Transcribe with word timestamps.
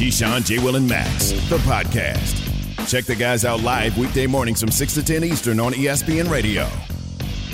Keyshawn, 0.00 0.46
J. 0.46 0.58
Will, 0.58 0.76
and 0.76 0.88
Max, 0.88 1.28
the 1.50 1.58
podcast. 1.58 2.88
Check 2.88 3.04
the 3.04 3.14
guys 3.14 3.44
out 3.44 3.60
live 3.60 3.98
weekday 3.98 4.26
mornings 4.26 4.58
from 4.58 4.70
6 4.70 4.94
to 4.94 5.04
10 5.04 5.24
Eastern 5.24 5.60
on 5.60 5.74
ESPN 5.74 6.30
Radio. 6.30 6.66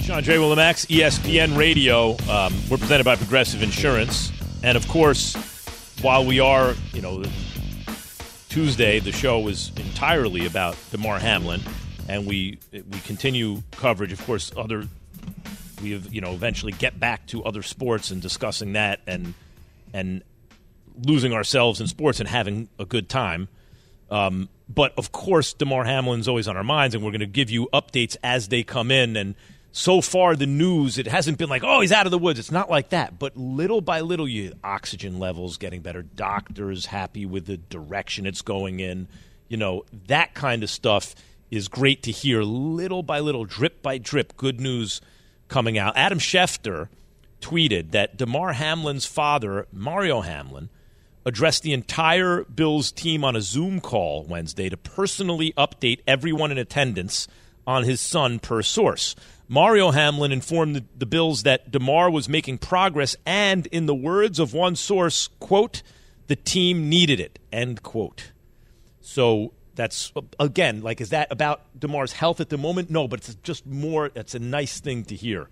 Sean 0.02 0.22
J. 0.22 0.38
Will, 0.38 0.52
and 0.52 0.58
Max, 0.58 0.86
ESPN 0.86 1.58
Radio. 1.58 2.10
Um, 2.30 2.54
we're 2.70 2.76
presented 2.76 3.02
by 3.02 3.16
Progressive 3.16 3.64
Insurance. 3.64 4.30
And 4.62 4.76
of 4.76 4.86
course, 4.86 5.34
while 6.02 6.24
we 6.24 6.38
are, 6.38 6.76
you 6.92 7.02
know, 7.02 7.24
Tuesday, 8.48 9.00
the 9.00 9.10
show 9.10 9.40
was 9.40 9.72
entirely 9.76 10.46
about 10.46 10.76
Damar 10.92 11.18
Hamlin. 11.18 11.62
And 12.08 12.28
we 12.28 12.60
we 12.72 13.00
continue 13.00 13.64
coverage. 13.72 14.12
Of 14.12 14.24
course, 14.24 14.52
other 14.56 14.86
we 15.82 15.90
have, 15.90 16.14
you 16.14 16.20
know, 16.20 16.32
eventually 16.34 16.70
get 16.70 17.00
back 17.00 17.26
to 17.26 17.42
other 17.42 17.64
sports 17.64 18.12
and 18.12 18.22
discussing 18.22 18.74
that 18.74 19.00
and 19.08 19.34
and 19.92 20.22
losing 21.04 21.32
ourselves 21.32 21.80
in 21.80 21.86
sports 21.86 22.20
and 22.20 22.28
having 22.28 22.68
a 22.78 22.84
good 22.84 23.08
time. 23.08 23.48
Um, 24.10 24.48
but 24.68 24.92
of 24.98 25.12
course, 25.12 25.52
Damar 25.52 25.84
Hamlin's 25.84 26.28
always 26.28 26.48
on 26.48 26.56
our 26.56 26.64
minds, 26.64 26.94
and 26.94 27.04
we're 27.04 27.10
going 27.10 27.20
to 27.20 27.26
give 27.26 27.50
you 27.50 27.68
updates 27.72 28.16
as 28.22 28.48
they 28.48 28.62
come 28.62 28.90
in. 28.90 29.16
And 29.16 29.34
so 29.72 30.00
far, 30.00 30.34
the 30.34 30.46
news 30.46 30.98
it 30.98 31.06
hasn't 31.06 31.38
been 31.38 31.48
like, 31.48 31.62
oh, 31.64 31.80
he's 31.80 31.92
out 31.92 32.06
of 32.06 32.10
the 32.10 32.18
woods. 32.18 32.38
It's 32.38 32.50
not 32.50 32.70
like 32.70 32.90
that. 32.90 33.18
But 33.18 33.36
little 33.36 33.80
by 33.80 34.00
little, 34.00 34.28
you 34.28 34.54
oxygen 34.64 35.18
levels 35.18 35.56
getting 35.56 35.82
better, 35.82 36.02
doctors 36.02 36.86
happy 36.86 37.26
with 37.26 37.46
the 37.46 37.56
direction 37.56 38.26
it's 38.26 38.42
going 38.42 38.80
in. 38.80 39.08
You 39.48 39.56
know 39.56 39.84
that 40.08 40.34
kind 40.34 40.62
of 40.64 40.70
stuff 40.70 41.14
is 41.50 41.68
great 41.68 42.02
to 42.04 42.10
hear. 42.10 42.42
Little 42.42 43.02
by 43.02 43.20
little, 43.20 43.44
drip 43.44 43.82
by 43.82 43.98
drip, 43.98 44.36
good 44.36 44.60
news 44.60 45.00
coming 45.48 45.78
out. 45.78 45.96
Adam 45.96 46.18
Schefter 46.18 46.88
tweeted 47.40 47.92
that 47.92 48.16
Damar 48.16 48.54
Hamlin's 48.54 49.06
father, 49.06 49.66
Mario 49.72 50.22
Hamlin, 50.22 50.70
addressed 51.26 51.64
the 51.64 51.72
entire 51.72 52.44
Bills 52.44 52.92
team 52.92 53.24
on 53.24 53.34
a 53.34 53.42
Zoom 53.42 53.80
call 53.80 54.24
Wednesday 54.24 54.68
to 54.68 54.76
personally 54.76 55.52
update 55.58 55.98
everyone 56.06 56.52
in 56.52 56.56
attendance 56.56 57.26
on 57.66 57.82
his 57.82 58.00
son 58.00 58.38
per 58.38 58.62
source. 58.62 59.16
Mario 59.48 59.90
Hamlin 59.90 60.30
informed 60.30 60.76
the, 60.76 60.84
the, 60.96 61.06
Bills 61.06 61.42
that 61.42 61.70
Damar 61.70 62.10
was 62.10 62.28
making 62.28 62.58
progress 62.58 63.16
and, 63.26 63.66
in 63.66 63.86
the 63.86 63.94
words 63.94 64.38
of 64.38 64.54
one 64.54 64.76
source, 64.76 65.28
quote, 65.40 65.82
the 66.28 66.36
team 66.36 66.88
needed 66.88 67.18
it, 67.18 67.40
end 67.52 67.82
quote. 67.82 68.30
So 69.00 69.52
that's, 69.74 70.12
again, 70.38 70.82
like, 70.82 71.00
is 71.00 71.10
that 71.10 71.30
about 71.30 71.62
Damar's 71.78 72.12
health 72.12 72.40
at 72.40 72.50
the 72.50 72.58
moment? 72.58 72.88
No, 72.88 73.08
but 73.08 73.20
it's 73.20 73.34
just 73.36 73.66
more, 73.66 74.10
it's 74.14 74.34
a 74.34 74.40
nice 74.40 74.78
thing 74.78 75.04
to 75.04 75.16
hear. 75.16 75.48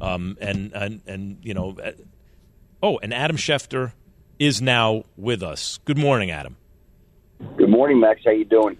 Um, 0.00 0.38
and, 0.40 0.72
and, 0.72 1.02
and, 1.06 1.38
you 1.42 1.52
know, 1.52 1.76
uh, 1.82 1.92
oh, 2.82 2.98
and 3.02 3.12
Adam 3.12 3.36
Schefter 3.36 3.92
is 4.40 4.62
now 4.62 5.04
with 5.18 5.42
us. 5.42 5.78
Good 5.84 5.98
morning, 5.98 6.30
Adam. 6.30 6.56
Good 7.58 7.68
morning, 7.68 8.00
Max. 8.00 8.22
How 8.24 8.32
you 8.32 8.46
doing? 8.46 8.78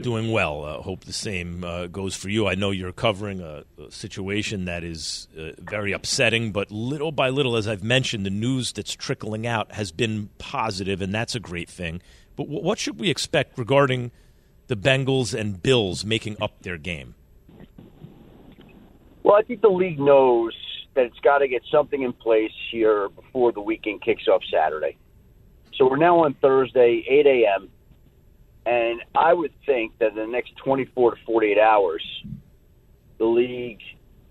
Doing 0.00 0.30
well. 0.32 0.64
Uh, 0.64 0.82
hope 0.82 1.04
the 1.04 1.12
same 1.12 1.64
uh, 1.64 1.86
goes 1.86 2.14
for 2.14 2.28
you. 2.28 2.46
I 2.46 2.54
know 2.54 2.70
you're 2.70 2.92
covering 2.92 3.40
a, 3.40 3.64
a 3.80 3.90
situation 3.90 4.66
that 4.66 4.84
is 4.84 5.28
uh, 5.38 5.50
very 5.58 5.92
upsetting, 5.92 6.52
but 6.52 6.70
little 6.70 7.12
by 7.12 7.30
little, 7.30 7.56
as 7.56 7.66
I've 7.66 7.82
mentioned, 7.82 8.26
the 8.26 8.30
news 8.30 8.72
that's 8.72 8.94
trickling 8.94 9.46
out 9.46 9.72
has 9.72 9.90
been 9.92 10.28
positive, 10.38 11.00
and 11.00 11.14
that's 11.14 11.34
a 11.34 11.40
great 11.40 11.68
thing. 11.68 12.02
But 12.36 12.44
w- 12.44 12.62
what 12.62 12.78
should 12.78 13.00
we 13.00 13.10
expect 13.10 13.58
regarding 13.58 14.10
the 14.66 14.76
Bengals 14.76 15.38
and 15.38 15.62
Bills 15.62 16.04
making 16.04 16.36
up 16.40 16.62
their 16.62 16.78
game? 16.78 17.14
Well, 19.22 19.36
I 19.36 19.42
think 19.42 19.60
the 19.60 19.68
league 19.68 19.98
knows 19.98 20.54
that 20.94 21.04
it's 21.04 21.20
got 21.20 21.38
to 21.38 21.48
get 21.48 21.62
something 21.70 22.02
in 22.02 22.12
place 22.12 22.52
here 22.70 23.08
before 23.08 23.52
the 23.52 23.60
weekend 23.60 24.02
kicks 24.02 24.28
off 24.28 24.42
Saturday. 24.52 24.96
So 25.76 25.88
we're 25.88 25.96
now 25.96 26.24
on 26.24 26.34
Thursday, 26.34 27.04
8 27.08 27.26
a.m., 27.26 27.68
and 28.66 29.02
I 29.14 29.34
would 29.34 29.52
think 29.66 29.98
that 29.98 30.10
in 30.10 30.14
the 30.14 30.26
next 30.26 30.56
24 30.56 31.16
to 31.16 31.24
48 31.26 31.58
hours, 31.58 32.24
the 33.18 33.26
league 33.26 33.80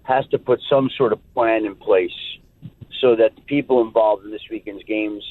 has 0.03 0.25
to 0.27 0.39
put 0.39 0.59
some 0.69 0.89
sort 0.97 1.13
of 1.13 1.19
plan 1.33 1.65
in 1.65 1.75
place 1.75 2.11
so 2.99 3.15
that 3.15 3.35
the 3.35 3.41
people 3.41 3.81
involved 3.81 4.25
in 4.25 4.31
this 4.31 4.41
weekend's 4.49 4.83
games 4.83 5.23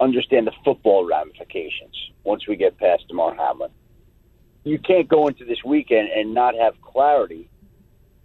understand 0.00 0.46
the 0.46 0.52
football 0.64 1.06
ramifications 1.06 1.94
once 2.24 2.46
we 2.48 2.56
get 2.56 2.78
past 2.78 3.06
Damar 3.08 3.34
Hamlin. 3.34 3.70
You 4.64 4.78
can't 4.78 5.08
go 5.08 5.28
into 5.28 5.44
this 5.44 5.62
weekend 5.64 6.08
and 6.08 6.32
not 6.32 6.54
have 6.54 6.80
clarity 6.80 7.48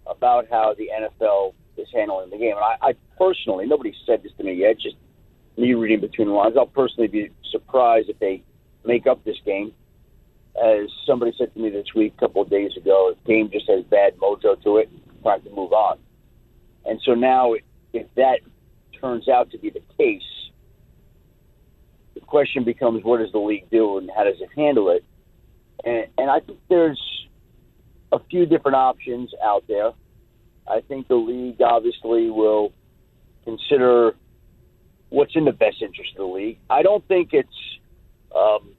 about 0.06 0.46
how 0.50 0.74
the 0.74 0.88
NFL 0.92 1.54
is 1.76 1.88
handling 1.92 2.30
the 2.30 2.38
game. 2.38 2.56
And 2.56 2.64
I, 2.64 2.76
I 2.88 2.92
personally, 3.18 3.66
nobody 3.66 3.94
said 4.06 4.22
this 4.22 4.32
to 4.38 4.44
me 4.44 4.54
yet, 4.54 4.78
just 4.78 4.96
me 5.56 5.74
reading 5.74 6.00
between 6.00 6.28
the 6.28 6.34
lines. 6.34 6.54
I'll 6.56 6.66
personally 6.66 7.08
be 7.08 7.30
surprised 7.50 8.08
if 8.08 8.18
they 8.18 8.42
make 8.84 9.06
up 9.06 9.24
this 9.24 9.36
game. 9.44 9.72
As 10.62 10.88
somebody 11.06 11.32
said 11.38 11.54
to 11.54 11.60
me 11.60 11.70
this 11.70 11.86
week, 11.94 12.14
a 12.16 12.20
couple 12.20 12.42
of 12.42 12.50
days 12.50 12.76
ago, 12.76 13.14
the 13.14 13.32
game 13.32 13.50
just 13.50 13.68
has 13.68 13.84
bad 13.84 14.16
mojo 14.18 14.60
to 14.62 14.78
it. 14.78 14.90
Time 15.22 15.42
to 15.42 15.50
move 15.50 15.72
on. 15.72 15.98
And 16.84 17.00
so 17.04 17.14
now, 17.14 17.54
if 17.92 18.06
that 18.16 18.40
turns 19.00 19.28
out 19.28 19.50
to 19.50 19.58
be 19.58 19.70
the 19.70 19.82
case, 19.98 20.22
the 22.14 22.20
question 22.20 22.64
becomes, 22.64 23.04
what 23.04 23.18
does 23.18 23.32
the 23.32 23.38
league 23.38 23.70
do 23.70 23.98
and 23.98 24.10
how 24.14 24.24
does 24.24 24.40
it 24.40 24.48
handle 24.56 24.90
it? 24.90 25.04
And, 25.84 26.06
and 26.18 26.30
I 26.30 26.40
think 26.40 26.58
there's 26.68 27.00
a 28.12 28.18
few 28.30 28.46
different 28.46 28.76
options 28.76 29.30
out 29.42 29.64
there. 29.68 29.92
I 30.70 30.80
think 30.80 31.08
the 31.08 31.16
league 31.16 31.60
obviously 31.60 32.30
will 32.30 32.72
consider 33.44 34.14
what's 35.08 35.34
in 35.34 35.44
the 35.44 35.52
best 35.52 35.82
interest 35.82 36.12
of 36.12 36.18
the 36.18 36.32
league. 36.32 36.58
I 36.70 36.82
don't 36.82 37.06
think 37.08 37.30
it's 37.32 37.48
um, 38.34 38.70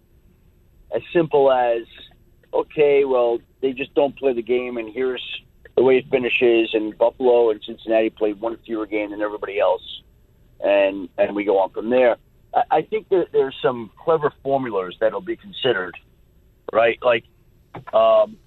as 0.96 1.02
simple 1.13 1.52
as 1.52 1.84
okay, 2.53 3.06
well 3.06 3.40
they 3.62 3.74
just 3.74 3.94
don't 3.94 4.18
play 4.18 4.34
the 4.34 4.41
game, 4.41 4.78
and 4.78 4.91
here's 4.91 5.24
the 5.75 5.84
way 5.84 5.97
it 5.97 6.09
finishes. 6.09 6.74
And 6.74 6.97
Buffalo 6.97 7.50
and 7.52 7.62
Cincinnati 7.66 8.09
played 8.09 8.40
one 8.40 8.58
fewer 8.66 8.85
game 8.85 9.12
than 9.12 9.22
everybody 9.22 9.59
else, 9.59 10.02
and 10.62 11.09
and 11.18 11.35
we 11.35 11.44
go 11.44 11.59
on 11.59 11.72
from 11.72 11.90
there. 11.90 12.16
I, 12.53 12.63
I 12.72 12.81
think 12.84 13.09
that 13.09 13.28
there's 13.34 13.56
some 13.62 13.91
clever 13.97 14.31
formulas 14.44 14.96
that'll 15.00 15.22
be 15.22 15.35
considered, 15.35 15.97
right? 16.72 17.00
Like, 17.02 17.25
um, 17.94 18.38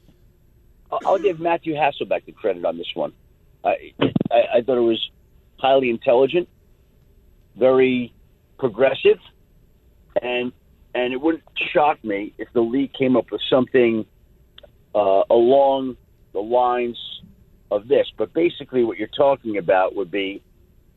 I'll 1.04 1.18
give 1.18 1.40
Matthew 1.40 1.74
Hasselbeck 1.74 2.24
the 2.24 2.32
credit 2.32 2.64
on 2.64 2.78
this 2.78 2.90
one. 2.94 3.12
I, 3.64 3.92
I, 4.30 4.42
I 4.54 4.60
thought 4.62 4.76
it 4.76 4.80
was 4.80 5.10
highly 5.56 5.90
intelligent, 5.90 6.48
very 7.56 8.12
progressive, 8.58 9.18
and 10.20 10.52
and 10.94 11.12
it 11.12 11.20
wouldn't 11.20 11.42
shock 11.72 12.02
me 12.04 12.34
if 12.38 12.52
the 12.52 12.60
league 12.60 12.92
came 12.92 13.16
up 13.16 13.30
with 13.32 13.40
something 13.50 14.06
uh, 14.94 15.22
along 15.28 15.96
the 16.32 16.40
lines 16.40 16.98
of 17.70 17.88
this. 17.88 18.06
But 18.16 18.32
basically, 18.32 18.84
what 18.84 18.98
you're 18.98 19.08
talking 19.08 19.56
about 19.56 19.96
would 19.96 20.10
be 20.10 20.42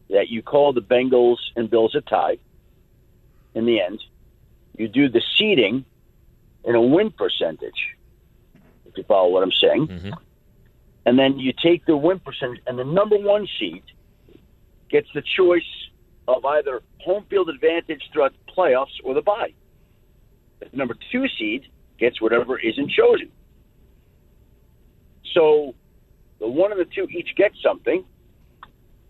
that 0.09 0.29
you 0.29 0.44
call 0.44 0.73
the 0.73 0.81
Bengals 0.81 1.38
and 1.56 1.69
Bills 1.69 1.95
a 1.95 2.01
tie 2.01 2.38
in 3.56 3.66
the 3.66 3.81
end. 3.81 4.03
You 4.77 4.88
do 4.88 5.09
the 5.09 5.22
seeding 5.38 5.83
in 6.63 6.75
a 6.75 6.81
win 6.81 7.12
percentage, 7.12 7.95
if 8.86 8.97
you 8.97 9.03
follow 9.03 9.30
what 9.30 9.41
I'm 9.41 9.51
saying. 9.51 9.88
Mm-hmm 9.88 10.13
and 11.07 11.18
then 11.18 11.39
you 11.39 11.54
take 11.63 11.86
the 11.86 11.95
win 11.95 12.19
percentage, 12.19 12.62
and 12.68 12.77
the 12.77 12.83
number 12.83 13.18
one 13.18 13.48
seed 13.57 13.81
gets 14.92 15.07
the 15.15 15.24
choice 15.38 15.62
of 16.27 16.44
either 16.44 16.81
home 17.00 17.25
field 17.30 17.48
advantage 17.48 18.01
throughout 18.12 18.33
the 18.33 18.51
playoffs 18.51 18.92
or 19.06 19.13
the 19.13 19.21
bye. 19.21 19.54
The 20.59 20.68
number 20.74 20.98
two 21.09 21.24
seed 21.39 21.68
gets 21.98 22.21
whatever 22.21 22.59
isn't 22.59 22.92
chosen. 22.92 23.31
So 25.33 25.75
the 26.42 26.48
one 26.50 26.74
and 26.74 26.81
the 26.81 26.89
two 26.94 27.07
each 27.10 27.30
get 27.38 27.51
something. 27.63 28.03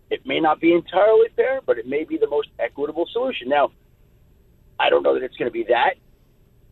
It 0.08 0.24
may 0.24 0.38
not 0.38 0.60
be 0.60 0.72
entirely 0.72 1.30
fair, 1.34 1.62
but 1.66 1.78
it 1.78 1.88
may 1.88 2.04
be 2.04 2.16
the 2.16 2.28
most 2.28 2.48
equitable 2.60 3.08
solution. 3.12 3.48
Now, 3.48 3.72
I 4.78 4.88
don't 4.88 5.02
know 5.02 5.14
that 5.14 5.24
it's 5.24 5.36
going 5.36 5.50
to 5.50 5.52
be 5.52 5.64
that, 5.64 5.94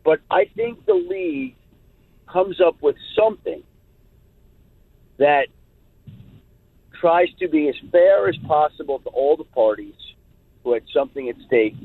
but 0.04 0.20
I 0.30 0.44
think 0.54 0.86
the 0.86 0.94
league 0.94 1.56
comes 2.32 2.60
up 2.64 2.80
with 2.80 2.94
something 3.18 3.64
that 5.18 5.46
tries 7.00 7.28
to 7.40 7.48
be 7.48 7.68
as 7.68 7.74
fair 7.92 8.28
as 8.28 8.36
possible 8.46 8.98
to 9.00 9.08
all 9.10 9.36
the 9.36 9.44
parties 9.44 9.94
who 10.62 10.72
had 10.72 10.82
something 10.92 11.28
at 11.28 11.36
stake 11.46 11.76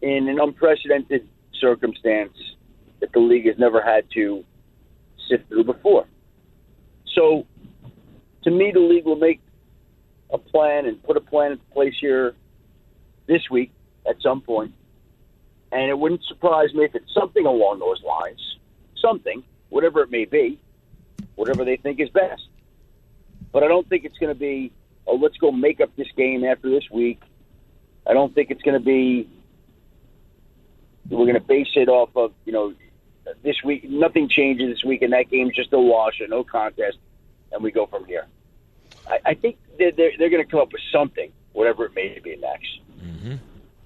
in 0.00 0.28
an 0.28 0.38
unprecedented 0.40 1.28
circumstance 1.60 2.36
that 3.00 3.12
the 3.12 3.20
league 3.20 3.46
has 3.46 3.58
never 3.58 3.82
had 3.82 4.04
to 4.14 4.44
sift 5.28 5.48
through 5.48 5.64
before. 5.64 6.06
So, 7.14 7.46
to 8.44 8.50
me, 8.50 8.70
the 8.72 8.80
league 8.80 9.04
will 9.04 9.16
make 9.16 9.40
a 10.32 10.38
plan 10.38 10.86
and 10.86 11.02
put 11.02 11.16
a 11.16 11.20
plan 11.20 11.52
in 11.52 11.58
place 11.72 11.94
here 12.00 12.34
this 13.26 13.42
week 13.50 13.70
at 14.08 14.16
some 14.22 14.40
point. 14.40 14.72
And 15.70 15.88
it 15.90 15.98
wouldn't 15.98 16.24
surprise 16.24 16.72
me 16.74 16.84
if 16.84 16.94
it's 16.94 17.12
something 17.14 17.46
along 17.46 17.78
those 17.78 18.02
lines, 18.02 18.58
something, 19.00 19.42
whatever 19.68 20.02
it 20.02 20.10
may 20.10 20.24
be, 20.24 20.60
whatever 21.34 21.64
they 21.64 21.76
think 21.76 22.00
is 22.00 22.08
best. 22.10 22.42
But 23.52 23.62
I 23.62 23.68
don't 23.68 23.88
think 23.88 24.04
it's 24.04 24.18
going 24.18 24.32
to 24.34 24.38
be, 24.38 24.72
oh, 25.06 25.16
let's 25.16 25.36
go 25.36 25.52
make 25.52 25.80
up 25.80 25.94
this 25.96 26.08
game 26.16 26.44
after 26.44 26.70
this 26.70 26.90
week. 26.90 27.20
I 28.06 28.14
don't 28.14 28.34
think 28.34 28.50
it's 28.50 28.62
going 28.62 28.78
to 28.78 28.84
be, 28.84 29.28
we're 31.08 31.26
going 31.26 31.34
to 31.34 31.40
base 31.40 31.68
it 31.76 31.88
off 31.88 32.10
of, 32.16 32.32
you 32.44 32.52
know, 32.52 32.74
this 33.42 33.62
week, 33.62 33.88
nothing 33.88 34.28
changes 34.28 34.74
this 34.74 34.84
week, 34.84 35.02
and 35.02 35.12
that 35.12 35.30
game's 35.30 35.54
just 35.54 35.72
a 35.72 35.78
wash, 35.78 36.20
a 36.20 36.26
no 36.26 36.42
contest, 36.42 36.98
and 37.52 37.62
we 37.62 37.70
go 37.70 37.86
from 37.86 38.04
here. 38.06 38.26
I, 39.06 39.18
I 39.26 39.34
think 39.34 39.58
they're, 39.78 39.92
they're, 39.92 40.10
they're 40.18 40.30
going 40.30 40.44
to 40.44 40.50
come 40.50 40.60
up 40.60 40.72
with 40.72 40.82
something, 40.90 41.30
whatever 41.52 41.84
it 41.84 41.94
may 41.94 42.18
be 42.18 42.36
next. 42.36 42.80
Mm-hmm. 43.00 43.34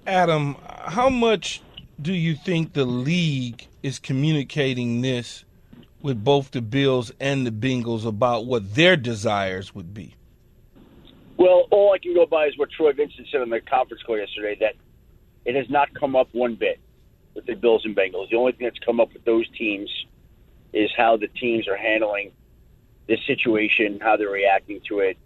Adam, 0.07 0.55
how 0.65 1.09
much 1.09 1.61
do 2.01 2.13
you 2.13 2.35
think 2.35 2.73
the 2.73 2.85
league 2.85 3.67
is 3.83 3.99
communicating 3.99 5.01
this 5.01 5.43
with 6.01 6.23
both 6.23 6.51
the 6.51 6.61
Bills 6.61 7.11
and 7.19 7.45
the 7.45 7.51
Bengals 7.51 8.05
about 8.05 8.45
what 8.45 8.75
their 8.75 8.95
desires 8.95 9.73
would 9.73 9.93
be? 9.93 10.15
Well, 11.37 11.67
all 11.71 11.93
I 11.93 11.99
can 11.99 12.13
go 12.13 12.25
by 12.25 12.45
is 12.45 12.57
what 12.57 12.69
Troy 12.71 12.93
Vincent 12.93 13.27
said 13.31 13.41
on 13.41 13.49
the 13.49 13.61
conference 13.61 14.01
call 14.03 14.17
yesterday 14.17 14.57
that 14.59 14.75
it 15.45 15.55
has 15.55 15.69
not 15.69 15.93
come 15.93 16.15
up 16.15 16.29
one 16.31 16.55
bit 16.55 16.79
with 17.35 17.45
the 17.45 17.53
Bills 17.53 17.85
and 17.85 17.95
Bengals. 17.95 18.29
The 18.29 18.37
only 18.37 18.53
thing 18.53 18.65
that's 18.65 18.79
come 18.79 18.99
up 18.99 19.13
with 19.13 19.23
those 19.23 19.47
teams 19.57 19.89
is 20.73 20.89
how 20.97 21.17
the 21.17 21.27
teams 21.27 21.67
are 21.67 21.77
handling 21.77 22.31
this 23.07 23.19
situation, 23.25 23.99
how 24.01 24.17
they're 24.17 24.29
reacting 24.29 24.81
to 24.89 24.99
it, 24.99 25.17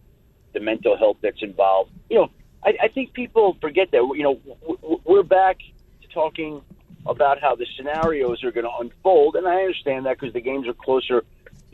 the 0.54 0.60
mental 0.60 0.98
health 0.98 1.18
that's 1.22 1.42
involved. 1.42 1.92
You 2.10 2.18
know, 2.18 2.32
I, 2.64 2.74
I 2.84 2.88
think 2.90 3.14
people 3.14 3.58
forget 3.62 3.92
that. 3.92 3.98
You 4.16 4.24
know, 4.24 5.00
we're 5.06 5.24
back 5.24 5.60
to 6.02 6.08
talking 6.10 6.62
about 7.06 7.42
how 7.42 7.56
the 7.56 7.66
scenarios 7.76 8.44
are 8.44 8.52
going 8.52 8.66
to 8.66 8.78
unfold, 8.80 9.36
and 9.36 9.48
I 9.48 9.62
understand 9.62 10.06
that 10.06 10.20
because 10.20 10.34
the 10.34 10.42
games 10.42 10.68
are 10.68 10.74
closer 10.74 11.24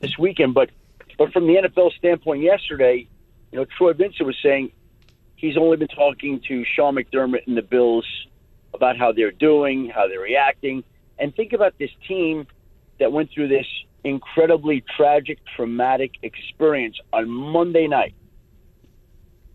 this 0.02 0.18
weekend. 0.18 0.54
But 0.54 0.70
but 1.18 1.34
from 1.34 1.48
the 1.48 1.56
NFL 1.56 1.94
standpoint, 1.94 2.44
yesterday, 2.44 3.08
you 3.52 3.60
know, 3.60 3.66
Troy 3.66 3.94
Vincent 3.94 4.26
was 4.26 4.38
saying 4.42 4.72
he's 5.36 5.58
only 5.58 5.78
been 5.78 5.88
talking 5.88 6.42
to 6.48 6.64
Sean 6.64 6.96
McDermott 6.96 7.48
and 7.48 7.58
the 7.58 7.62
Bills 7.62 8.06
about 8.74 8.98
how 8.98 9.12
they're 9.12 9.32
doing, 9.32 9.90
how 9.90 10.08
they're 10.08 10.20
reacting, 10.20 10.84
and 11.18 11.36
think 11.36 11.54
about 11.54 11.78
this 11.78 11.92
team 12.08 12.46
that 13.00 13.12
went 13.12 13.32
through 13.32 13.48
this 13.48 13.66
incredibly 14.04 14.84
tragic, 14.96 15.40
traumatic 15.56 16.12
experience 16.22 16.98
on 17.12 17.30
Monday 17.30 17.88
night 17.88 18.14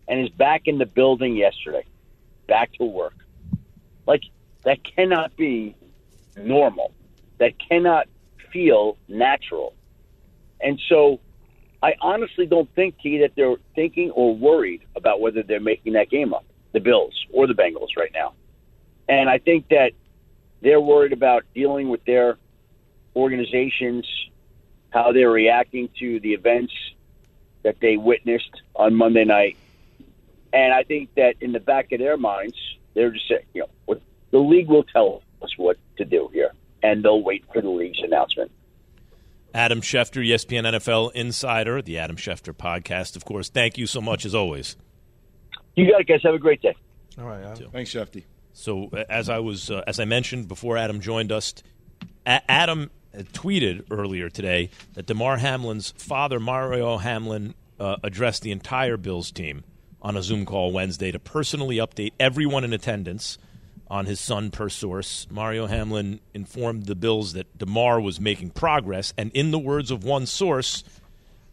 and 0.07 0.19
is 0.19 0.29
back 0.29 0.63
in 0.65 0.77
the 0.77 0.85
building 0.85 1.35
yesterday, 1.35 1.85
back 2.47 2.71
to 2.73 2.83
work. 2.83 3.15
Like, 4.05 4.23
that 4.63 4.83
cannot 4.83 5.35
be 5.35 5.75
normal. 6.37 6.93
That 7.39 7.53
cannot 7.59 8.07
feel 8.51 8.97
natural. 9.07 9.73
And 10.61 10.79
so 10.87 11.19
I 11.81 11.95
honestly 11.99 12.45
don't 12.45 12.73
think, 12.75 12.97
Key, 12.99 13.19
that 13.19 13.31
they're 13.35 13.55
thinking 13.75 14.11
or 14.11 14.35
worried 14.35 14.83
about 14.95 15.19
whether 15.19 15.43
they're 15.43 15.59
making 15.59 15.93
that 15.93 16.09
game 16.09 16.33
up, 16.33 16.45
the 16.71 16.79
Bills 16.79 17.25
or 17.31 17.47
the 17.47 17.53
Bengals 17.53 17.97
right 17.97 18.11
now. 18.13 18.33
And 19.09 19.29
I 19.29 19.37
think 19.37 19.67
that 19.69 19.91
they're 20.61 20.79
worried 20.79 21.11
about 21.11 21.43
dealing 21.53 21.89
with 21.89 22.05
their 22.05 22.37
organizations, 23.15 24.07
how 24.91 25.11
they're 25.11 25.29
reacting 25.29 25.89
to 25.99 26.21
the 26.21 26.33
events 26.33 26.73
that 27.63 27.79
they 27.81 27.97
witnessed 27.97 28.61
on 28.75 28.95
Monday 28.95 29.25
night. 29.25 29.57
And 30.53 30.73
I 30.73 30.83
think 30.83 31.13
that 31.15 31.35
in 31.41 31.51
the 31.51 31.59
back 31.59 31.91
of 31.91 31.99
their 31.99 32.15
minds, 32.15 32.55
they're 32.93 33.11
just 33.11 33.27
saying, 33.27 33.45
you 33.53 33.65
know, 33.87 33.99
the 34.33 34.39
league 34.39 34.67
will 34.67 34.83
tell 34.83 35.21
us 35.43 35.51
what 35.57 35.77
to 35.97 36.03
do 36.03 36.27
here, 36.33 36.51
and 36.81 37.05
they'll 37.05 37.21
wait 37.21 37.45
for 37.53 37.61
the 37.61 37.69
league's 37.69 37.99
announcement. 38.03 38.51
Adam 39.53 39.79
Schefter, 39.79 40.27
ESPN 40.27 40.63
NFL 40.63 41.11
Insider, 41.13 41.83
the 41.83 41.99
Adam 41.99 42.17
Schefter 42.17 42.51
podcast, 42.51 43.15
of 43.15 43.23
course. 43.23 43.49
Thank 43.49 43.77
you 43.77 43.85
so 43.85 44.01
much, 44.01 44.25
as 44.25 44.33
always. 44.33 44.75
You 45.75 45.89
got 45.91 46.01
it, 46.01 46.07
guys. 46.07 46.21
Have 46.23 46.33
a 46.33 46.39
great 46.39 46.63
day. 46.63 46.75
All 47.19 47.25
right. 47.25 47.43
Adam. 47.43 47.69
Thanks, 47.69 47.91
Schefty. 47.91 48.23
So, 48.53 48.89
as 49.07 49.29
I 49.29 49.37
was, 49.37 49.69
uh, 49.69 49.83
as 49.85 49.99
I 49.99 50.05
mentioned 50.05 50.47
before, 50.47 50.77
Adam 50.77 50.99
joined 50.99 51.31
us. 51.31 51.53
A- 52.25 52.41
Adam 52.51 52.89
tweeted 53.15 53.85
earlier 53.91 54.29
today 54.29 54.71
that 54.95 55.05
Damar 55.05 55.37
Hamlin's 55.37 55.91
father, 55.91 56.39
Mario 56.39 56.97
Hamlin, 56.97 57.53
uh, 57.79 57.97
addressed 58.03 58.41
the 58.41 58.51
entire 58.51 58.97
Bills 58.97 59.31
team 59.31 59.63
on 60.01 60.17
a 60.17 60.23
Zoom 60.23 60.45
call 60.45 60.71
Wednesday 60.71 61.11
to 61.11 61.19
personally 61.19 61.77
update 61.77 62.13
everyone 62.19 62.63
in 62.63 62.73
attendance 62.73 63.37
on 63.93 64.07
his 64.07 64.19
son 64.19 64.49
per 64.49 64.69
source. 64.69 65.27
Mario 65.29 65.67
Hamlin 65.67 66.19
informed 66.33 66.87
the 66.87 66.95
Bills 66.95 67.33
that 67.33 67.55
Damar 67.59 68.01
was 68.01 68.19
making 68.19 68.49
progress, 68.49 69.13
and 69.19 69.31
in 69.35 69.51
the 69.51 69.59
words 69.59 69.91
of 69.91 70.03
one 70.03 70.25
source, 70.25 70.83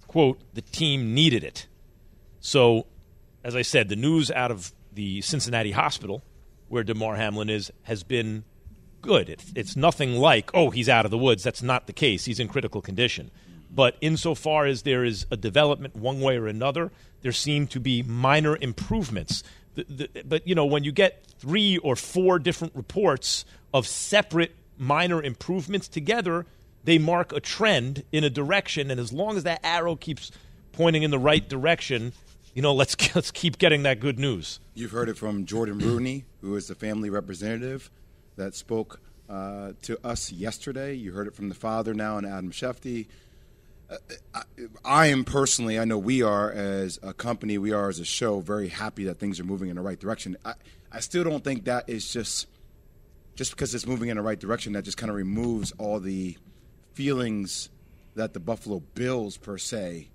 quote, 0.06 0.40
the 0.54 0.62
team 0.62 1.12
needed 1.12 1.44
it. 1.44 1.66
So, 2.40 2.86
as 3.44 3.54
I 3.54 3.60
said, 3.60 3.90
the 3.90 3.96
news 3.96 4.30
out 4.30 4.50
of 4.50 4.72
the 4.90 5.20
Cincinnati 5.20 5.72
hospital 5.72 6.22
where 6.68 6.82
Damar 6.82 7.16
Hamlin 7.16 7.50
is 7.50 7.70
has 7.82 8.04
been 8.04 8.44
good. 9.02 9.28
It, 9.28 9.44
it's 9.54 9.76
nothing 9.76 10.14
like, 10.14 10.50
oh, 10.54 10.70
he's 10.70 10.88
out 10.88 11.04
of 11.04 11.10
the 11.10 11.18
woods. 11.18 11.42
That's 11.42 11.62
not 11.62 11.86
the 11.86 11.92
case. 11.92 12.24
He's 12.24 12.40
in 12.40 12.48
critical 12.48 12.80
condition. 12.80 13.30
But 13.70 13.96
insofar 14.00 14.64
as 14.64 14.82
there 14.82 15.04
is 15.04 15.26
a 15.30 15.36
development 15.36 15.94
one 15.94 16.20
way 16.20 16.38
or 16.38 16.46
another, 16.46 16.90
there 17.20 17.32
seem 17.32 17.66
to 17.66 17.80
be 17.80 18.02
minor 18.02 18.56
improvements. 18.56 19.42
The, 19.88 20.24
but, 20.24 20.46
you 20.46 20.54
know, 20.54 20.66
when 20.66 20.84
you 20.84 20.92
get 20.92 21.24
three 21.38 21.78
or 21.78 21.96
four 21.96 22.38
different 22.38 22.74
reports 22.74 23.44
of 23.72 23.86
separate 23.86 24.54
minor 24.78 25.22
improvements 25.22 25.88
together, 25.88 26.46
they 26.84 26.98
mark 26.98 27.32
a 27.32 27.40
trend 27.40 28.04
in 28.12 28.24
a 28.24 28.30
direction. 28.30 28.90
And 28.90 28.98
as 28.98 29.12
long 29.12 29.36
as 29.36 29.44
that 29.44 29.60
arrow 29.64 29.96
keeps 29.96 30.30
pointing 30.72 31.02
in 31.02 31.10
the 31.10 31.18
right 31.18 31.46
direction, 31.46 32.12
you 32.54 32.62
know, 32.62 32.74
let's 32.74 32.96
let's 33.14 33.30
keep 33.30 33.58
getting 33.58 33.82
that 33.84 34.00
good 34.00 34.18
news. 34.18 34.60
You've 34.74 34.90
heard 34.92 35.08
it 35.08 35.16
from 35.16 35.46
Jordon 35.46 35.80
Rooney, 35.82 36.24
who 36.40 36.56
is 36.56 36.68
the 36.68 36.74
family 36.74 37.10
representative 37.10 37.90
that 38.36 38.54
spoke 38.54 39.00
uh, 39.28 39.72
to 39.82 40.04
us 40.06 40.32
yesterday. 40.32 40.94
You 40.94 41.12
heard 41.12 41.26
it 41.26 41.34
from 41.34 41.48
the 41.48 41.54
father 41.54 41.94
now, 41.94 42.18
and 42.18 42.26
Adam 42.26 42.50
Schefty. 42.50 43.06
Uh, 43.88 44.42
I, 44.90 45.06
am 45.06 45.24
personally, 45.24 45.78
I 45.78 45.84
know 45.84 45.98
we 45.98 46.22
are 46.22 46.50
as 46.50 46.98
a 47.00 47.14
company, 47.14 47.58
we 47.58 47.72
are 47.72 47.88
as 47.88 48.00
a 48.00 48.04
show, 48.04 48.40
very 48.40 48.68
happy 48.68 49.04
that 49.04 49.20
things 49.20 49.38
are 49.38 49.44
moving 49.44 49.70
in 49.70 49.76
the 49.76 49.82
right 49.82 49.98
direction. 49.98 50.36
I, 50.44 50.54
I 50.90 50.98
still 50.98 51.22
don't 51.22 51.44
think 51.44 51.64
that 51.66 51.88
is 51.88 52.12
just 52.12 52.48
just 53.36 53.52
because 53.52 53.74
it's 53.74 53.86
moving 53.86 54.08
in 54.08 54.16
the 54.16 54.22
right 54.22 54.38
direction. 54.38 54.72
That 54.72 54.82
just 54.82 54.96
kind 54.96 55.08
of 55.08 55.16
removes 55.16 55.72
all 55.78 56.00
the 56.00 56.36
feelings 56.92 57.70
that 58.16 58.34
the 58.34 58.40
Buffalo 58.40 58.80
Bills 58.80 59.36
per 59.36 59.56
se 59.56 60.10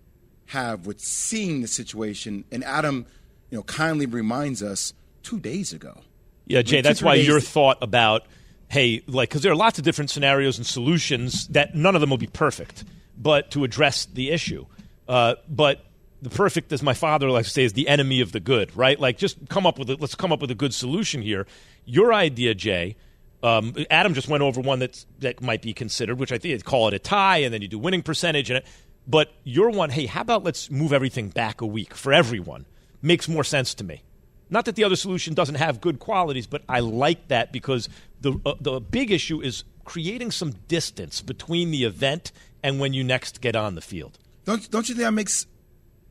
have 0.48 0.86
with 0.86 1.00
seeing 1.00 1.62
the 1.62 1.68
situation. 1.68 2.44
And 2.52 2.64
Adam, 2.64 3.06
you 3.50 3.58
know, 3.58 3.64
kindly 3.64 4.06
reminds 4.06 4.62
us 4.62 4.94
two 5.24 5.40
days 5.40 5.72
ago. 5.72 6.02
Yeah, 6.46 6.62
Jay, 6.62 6.82
that's 6.82 7.02
why 7.02 7.16
your 7.16 7.40
thought 7.40 7.78
about 7.82 8.28
hey, 8.68 9.02
like 9.08 9.30
because 9.30 9.42
there 9.42 9.52
are 9.52 9.56
lots 9.56 9.80
of 9.80 9.86
different 9.86 10.10
scenarios 10.10 10.58
and 10.58 10.68
solutions 10.68 11.48
that 11.48 11.76
none 11.76 11.96
of 11.96 12.02
them 12.02 12.10
will 12.10 12.18
be 12.18 12.28
perfect, 12.28 12.84
but 13.18 13.52
to 13.52 13.64
address 13.64 14.06
the 14.06 14.32
issue. 14.32 14.66
Uh, 15.08 15.36
but 15.48 15.86
the 16.22 16.30
perfect, 16.30 16.72
as 16.72 16.82
my 16.82 16.94
father 16.94 17.30
likes 17.30 17.50
to 17.50 17.54
say, 17.54 17.64
is 17.64 17.74
the 17.74 17.88
enemy 17.88 18.22
of 18.22 18.32
the 18.32 18.40
good, 18.40 18.76
right? 18.76 19.00
Like 19.00 19.18
just 19.18 19.50
come 19.50 19.66
up 19.66 19.78
with 19.78 19.90
a, 19.90 19.96
let's 19.96 20.16
come 20.16 20.32
up 20.32 20.42
with 20.42 20.52
a 20.52 20.56
good 20.56 20.74
solution 20.74 21.22
here. 21.22 21.46
Your 21.86 22.14
idea, 22.14 22.56
Jay. 22.56 22.96
Um, 23.44 23.76
Adam 23.92 24.16
just 24.16 24.28
went 24.28 24.42
over 24.42 24.60
one 24.60 24.80
that's, 24.80 25.06
that 25.20 25.42
might 25.42 25.62
be 25.62 25.74
considered, 25.74 26.18
which 26.18 26.32
I 26.32 26.40
think 26.40 26.64
call 26.64 26.88
it 26.88 26.96
a 26.96 27.00
tie, 27.00 27.38
and 27.38 27.54
then 27.54 27.62
you 27.62 27.68
do 27.68 27.78
winning 27.78 28.02
percentage. 28.02 28.50
And 28.50 28.58
it, 28.58 28.66
but 29.08 29.32
your 29.44 29.70
one, 29.70 29.92
hey, 29.92 30.08
how 30.08 30.22
about 30.22 30.44
let's 30.44 30.72
move 30.72 30.92
everything 30.92 31.30
back 31.30 31.62
a 31.62 31.66
week 31.66 31.94
for 31.94 32.12
everyone? 32.12 32.66
Makes 33.02 33.30
more 33.30 33.44
sense 33.44 33.76
to 33.76 33.84
me. 33.84 34.02
Not 34.50 34.66
that 34.66 34.76
the 34.76 34.84
other 34.84 34.96
solution 34.96 35.34
doesn't 35.34 35.56
have 35.56 35.82
good 35.82 36.00
qualities, 36.00 36.48
but 36.48 36.64
I 36.70 36.80
like 36.80 37.28
that 37.28 37.52
because 37.52 37.90
the 38.22 38.40
uh, 38.46 38.54
the 38.60 38.80
big 38.80 39.12
issue 39.12 39.42
is 39.42 39.64
creating 39.84 40.32
some 40.32 40.52
distance 40.68 41.22
between 41.22 41.72
the 41.72 41.84
event 41.84 42.32
and 42.66 42.80
when 42.80 42.94
you 42.94 43.04
next 43.04 43.42
get 43.42 43.56
on 43.56 43.76
the 43.76 43.82
field. 43.82 44.18
Don't 44.44 44.70
don't 44.72 44.90
you 44.90 44.96
think 44.96 45.06
that 45.06 45.12
makes 45.12 45.46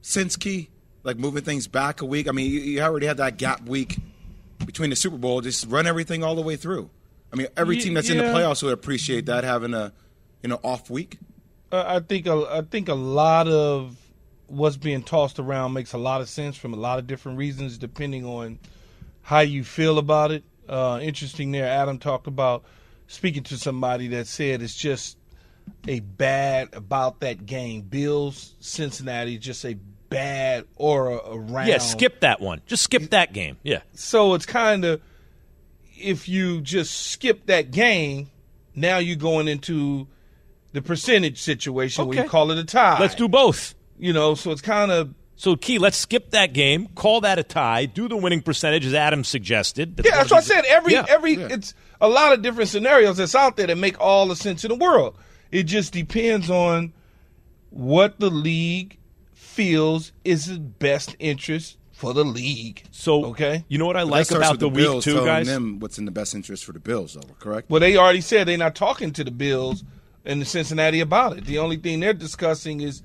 sense, 0.02 0.36
Key? 0.36 0.70
Like 1.02 1.18
moving 1.18 1.42
things 1.42 1.66
back 1.66 2.00
a 2.00 2.06
week. 2.06 2.28
I 2.28 2.30
mean, 2.30 2.50
you, 2.50 2.60
you 2.60 2.80
already 2.80 3.06
had 3.06 3.16
that 3.16 3.38
gap 3.38 3.62
week 3.66 3.98
between 4.64 4.90
the 4.90 4.96
Super 4.96 5.18
Bowl. 5.18 5.40
Just 5.40 5.66
run 5.66 5.88
everything 5.88 6.22
all 6.22 6.36
the 6.36 6.42
way 6.42 6.54
through. 6.54 6.90
I 7.32 7.36
mean, 7.36 7.48
every 7.56 7.78
team 7.78 7.94
that's 7.94 8.08
yeah. 8.08 8.20
in 8.20 8.26
the 8.26 8.38
playoffs 8.38 8.62
would 8.62 8.72
appreciate 8.72 9.26
that 9.26 9.42
having 9.42 9.74
a 9.74 9.92
you 10.44 10.48
know 10.48 10.60
off 10.62 10.88
week. 10.88 11.18
Uh, 11.72 11.82
I 11.84 11.98
think 11.98 12.26
a, 12.26 12.46
I 12.48 12.62
think 12.62 12.88
a 12.88 12.94
lot 12.94 13.48
of 13.48 13.96
what's 14.46 14.76
being 14.76 15.02
tossed 15.02 15.40
around 15.40 15.72
makes 15.72 15.92
a 15.92 15.98
lot 15.98 16.20
of 16.20 16.28
sense 16.28 16.56
from 16.56 16.72
a 16.72 16.76
lot 16.76 17.00
of 17.00 17.08
different 17.08 17.36
reasons, 17.36 17.78
depending 17.78 18.24
on 18.24 18.60
how 19.22 19.40
you 19.40 19.64
feel 19.64 19.98
about 19.98 20.30
it. 20.30 20.44
Uh, 20.68 21.00
interesting 21.02 21.50
there, 21.50 21.66
Adam 21.66 21.98
talked 21.98 22.28
about 22.28 22.62
speaking 23.08 23.42
to 23.42 23.58
somebody 23.58 24.06
that 24.08 24.28
said 24.28 24.62
it's 24.62 24.76
just 24.76 25.16
a 25.86 26.00
bad 26.00 26.70
about 26.74 27.20
that 27.20 27.46
game. 27.46 27.82
Bills 27.82 28.54
Cincinnati 28.60 29.38
just 29.38 29.64
a 29.64 29.74
bad 30.08 30.64
aura 30.76 31.16
around. 31.26 31.66
Yeah, 31.68 31.78
skip 31.78 32.20
that 32.20 32.40
one. 32.40 32.60
Just 32.66 32.84
skip 32.84 33.10
that 33.10 33.32
game. 33.32 33.56
Yeah. 33.62 33.80
So 33.94 34.34
it's 34.34 34.46
kind 34.46 34.84
of 34.84 35.00
if 35.98 36.28
you 36.28 36.60
just 36.60 37.10
skip 37.10 37.46
that 37.46 37.70
game, 37.70 38.30
now 38.74 38.98
you're 38.98 39.16
going 39.16 39.48
into 39.48 40.06
the 40.72 40.82
percentage 40.82 41.40
situation 41.40 42.06
where 42.06 42.22
you 42.24 42.28
call 42.28 42.50
it 42.50 42.58
a 42.58 42.64
tie. 42.64 42.98
Let's 43.00 43.14
do 43.14 43.28
both. 43.28 43.74
You 43.98 44.12
know, 44.12 44.34
so 44.34 44.50
it's 44.50 44.60
kind 44.60 44.90
of 44.90 45.14
So, 45.36 45.54
Key, 45.56 45.78
let's 45.78 45.96
skip 45.96 46.30
that 46.30 46.52
game, 46.52 46.88
call 46.94 47.20
that 47.22 47.38
a 47.38 47.44
tie, 47.44 47.86
do 47.86 48.08
the 48.08 48.16
winning 48.16 48.42
percentage 48.42 48.84
as 48.86 48.94
Adam 48.94 49.22
suggested. 49.24 50.00
yeah. 50.04 50.16
That's 50.16 50.30
what 50.30 50.38
I 50.38 50.42
said. 50.42 50.64
Every 50.66 50.92
Yeah. 50.94 51.06
every 51.08 51.34
it's 51.34 51.74
a 52.00 52.08
lot 52.08 52.32
of 52.32 52.42
different 52.42 52.70
scenarios 52.70 53.16
that's 53.18 53.34
out 53.34 53.56
there 53.56 53.66
that 53.68 53.78
make 53.78 54.00
all 54.00 54.26
the 54.26 54.36
sense 54.36 54.64
in 54.64 54.68
the 54.70 54.74
world. 54.76 55.16
It 55.54 55.64
just 55.64 55.92
depends 55.92 56.50
on 56.50 56.92
what 57.70 58.18
the 58.18 58.28
league 58.30 58.98
feels 59.32 60.10
is 60.24 60.46
the 60.46 60.58
best 60.58 61.14
interest 61.20 61.76
for 61.92 62.12
the 62.12 62.24
league. 62.24 62.82
So, 62.90 63.26
Okay. 63.26 63.64
you 63.68 63.78
know 63.78 63.86
what 63.86 63.96
I 63.96 64.02
But 64.02 64.10
like 64.10 64.30
about 64.32 64.50
with 64.54 64.60
the, 64.60 64.68
week, 64.68 64.76
Bills 64.78 65.04
too, 65.04 65.12
telling 65.12 65.26
guys? 65.26 65.46
them 65.46 65.78
what's 65.78 65.96
in 65.96 66.06
the 66.06 66.10
best 66.10 66.34
interest 66.34 66.64
for 66.64 66.72
the 66.72 66.80
Bills, 66.80 67.14
though, 67.14 67.34
correct? 67.38 67.70
Well, 67.70 67.78
they 67.80 67.96
already 67.96 68.20
said 68.20 68.48
they're 68.48 68.58
not 68.58 68.74
talking 68.74 69.12
to 69.12 69.22
the 69.22 69.30
Bills 69.30 69.84
and 70.24 70.40
the 70.40 70.44
Cincinnati 70.44 70.98
about 70.98 71.38
it. 71.38 71.44
The 71.44 71.58
only 71.58 71.76
thing 71.76 72.00
they're 72.00 72.12
discussing 72.14 72.80
is 72.80 73.02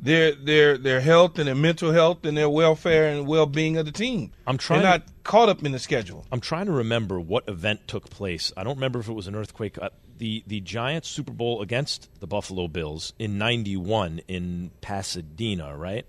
their 0.00 0.32
their 0.34 0.78
their 0.78 1.00
health 1.00 1.38
and 1.38 1.46
their 1.46 1.54
mental 1.54 1.92
health 1.92 2.24
and 2.24 2.36
their 2.36 2.48
welfare 2.48 3.06
and 3.08 3.26
well 3.26 3.46
being 3.46 3.76
of 3.76 3.84
the 3.84 3.92
team. 3.92 4.32
I'm 4.46 4.56
trying 4.58 4.80
They're 4.82 4.92
to- 4.92 4.98
not 5.00 5.08
caught 5.24 5.48
up 5.50 5.62
in 5.62 5.72
the 5.72 5.78
schedule. 5.78 6.24
I'm 6.32 6.40
trying 6.40 6.66
to 6.66 6.72
remember 6.72 7.20
what 7.20 7.44
event 7.48 7.86
took 7.86 8.08
place. 8.10 8.50
I 8.56 8.64
don't 8.64 8.76
remember 8.76 8.98
if 9.00 9.08
it 9.08 9.12
was 9.12 9.26
an 9.28 9.34
earthquake. 9.36 9.76
The 10.22 10.44
the 10.46 10.60
Giants 10.60 11.08
Super 11.08 11.32
Bowl 11.32 11.62
against 11.62 12.08
the 12.20 12.28
Buffalo 12.28 12.68
Bills 12.68 13.12
in 13.18 13.38
'91 13.38 14.20
in 14.28 14.70
Pasadena, 14.80 15.76
right? 15.76 16.06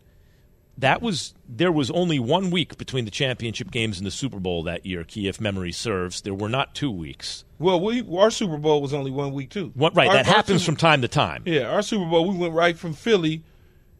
That 0.77 1.01
was 1.01 1.34
there 1.50 1.72
was 1.72 1.89
only 1.89 2.20
one 2.20 2.51
week 2.51 2.77
between 2.77 3.05
the 3.05 3.12
championship 3.12 3.72
games 3.72 3.98
and 3.98 4.05
the 4.05 4.12
Super 4.12 4.39
Bowl 4.39 4.62
that 4.65 4.86
year. 4.86 5.03
Key, 5.03 5.27
if 5.27 5.41
memory 5.41 5.72
serves, 5.72 6.22
there 6.22 6.36
were 6.36 6.48
not 6.48 6.75
two 6.75 6.91
weeks. 6.91 7.43
Well, 7.58 7.82
we 7.82 8.08
our 8.15 8.29
Super 8.29 8.58
Bowl 8.58 8.84
was 8.84 8.93
only 8.93 9.10
one 9.10 9.34
week 9.34 9.50
too. 9.50 9.72
What, 9.74 9.96
right, 9.96 10.08
Our- 10.08 10.13
that 10.13 10.27
our 10.27 10.34
happens 10.36 10.62
Super- 10.62 10.74
from 10.74 10.75
time 10.75 11.01
to 11.01 11.08
time. 11.08 11.41
Yeah, 11.48 11.72
our 11.72 11.82
Super 11.82 12.05
Bowl 12.08 12.29
we 12.29 12.38
went 12.38 12.53
right 12.53 12.77
from 12.77 12.93
Philly 12.93 13.41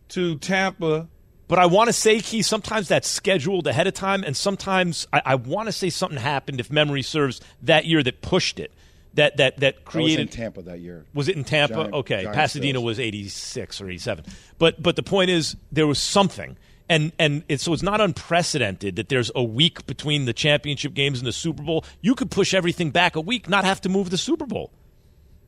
to 0.10 0.38
Tampa. 0.38 1.08
But 1.48 1.58
I 1.58 1.66
want 1.66 1.88
to 1.88 1.94
say, 1.94 2.20
Key, 2.20 2.44
sometimes 2.44 2.88
that's 2.88 3.08
scheduled 3.08 3.66
ahead 3.66 3.88
of 3.88 3.96
time, 3.96 4.24
and 4.24 4.38
sometimes 4.38 5.08
I, 5.12 5.24
I 5.26 5.36
want 5.36 5.70
to 5.70 5.72
say 5.72 5.90
something 5.90 6.20
happened, 6.20 6.60
if 6.60 6.70
memory 6.70 7.02
serves, 7.02 7.42
that 7.64 7.86
year 7.86 8.04
that 8.04 8.22
pushed 8.22 8.60
it, 8.60 8.72
that 9.16 9.38
that 9.38 9.60
that 9.60 9.76
I 9.76 9.78
was 9.78 9.78
in 9.78 9.84
created. 9.86 10.32
Tampa 10.32 10.62
that 10.64 10.80
year. 10.80 11.06
Was 11.14 11.28
it 11.28 11.36
in 11.36 11.44
Tampa? 11.44 11.76
Giant- 11.76 11.94
okay, 11.94 12.24
Giants 12.24 12.36
Pasadena 12.38 12.74
Bills. 12.74 12.86
was 12.86 13.00
eighty 13.00 13.28
six 13.30 13.80
or 13.82 13.88
eighty 13.90 13.98
seven. 14.00 14.26
But 14.58 14.82
but 14.82 14.96
the 14.96 15.04
point 15.04 15.30
is, 15.30 15.56
there 15.72 15.88
was 15.88 16.00
something, 16.00 16.58
and 16.90 17.12
and 17.20 17.44
it's, 17.48 17.64
so 17.64 17.74
it's 17.74 17.84
not 17.84 18.02
unprecedented 18.02 18.96
that 18.96 19.10
there's 19.10 19.32
a 19.36 19.44
week 19.44 19.86
between 19.86 20.26
the 20.26 20.34
championship 20.34 20.94
games 20.94 21.20
and 21.20 21.28
the 21.28 21.32
Super 21.34 21.64
Bowl. 21.64 21.86
You 22.02 22.16
could 22.16 22.32
push 22.32 22.54
everything 22.54 22.92
back 22.92 23.16
a 23.16 23.22
week, 23.22 23.48
not 23.48 23.66
have 23.66 23.82
to 23.82 23.90
move 23.90 24.10
the 24.10 24.18
Super 24.18 24.46
Bowl. 24.46 24.72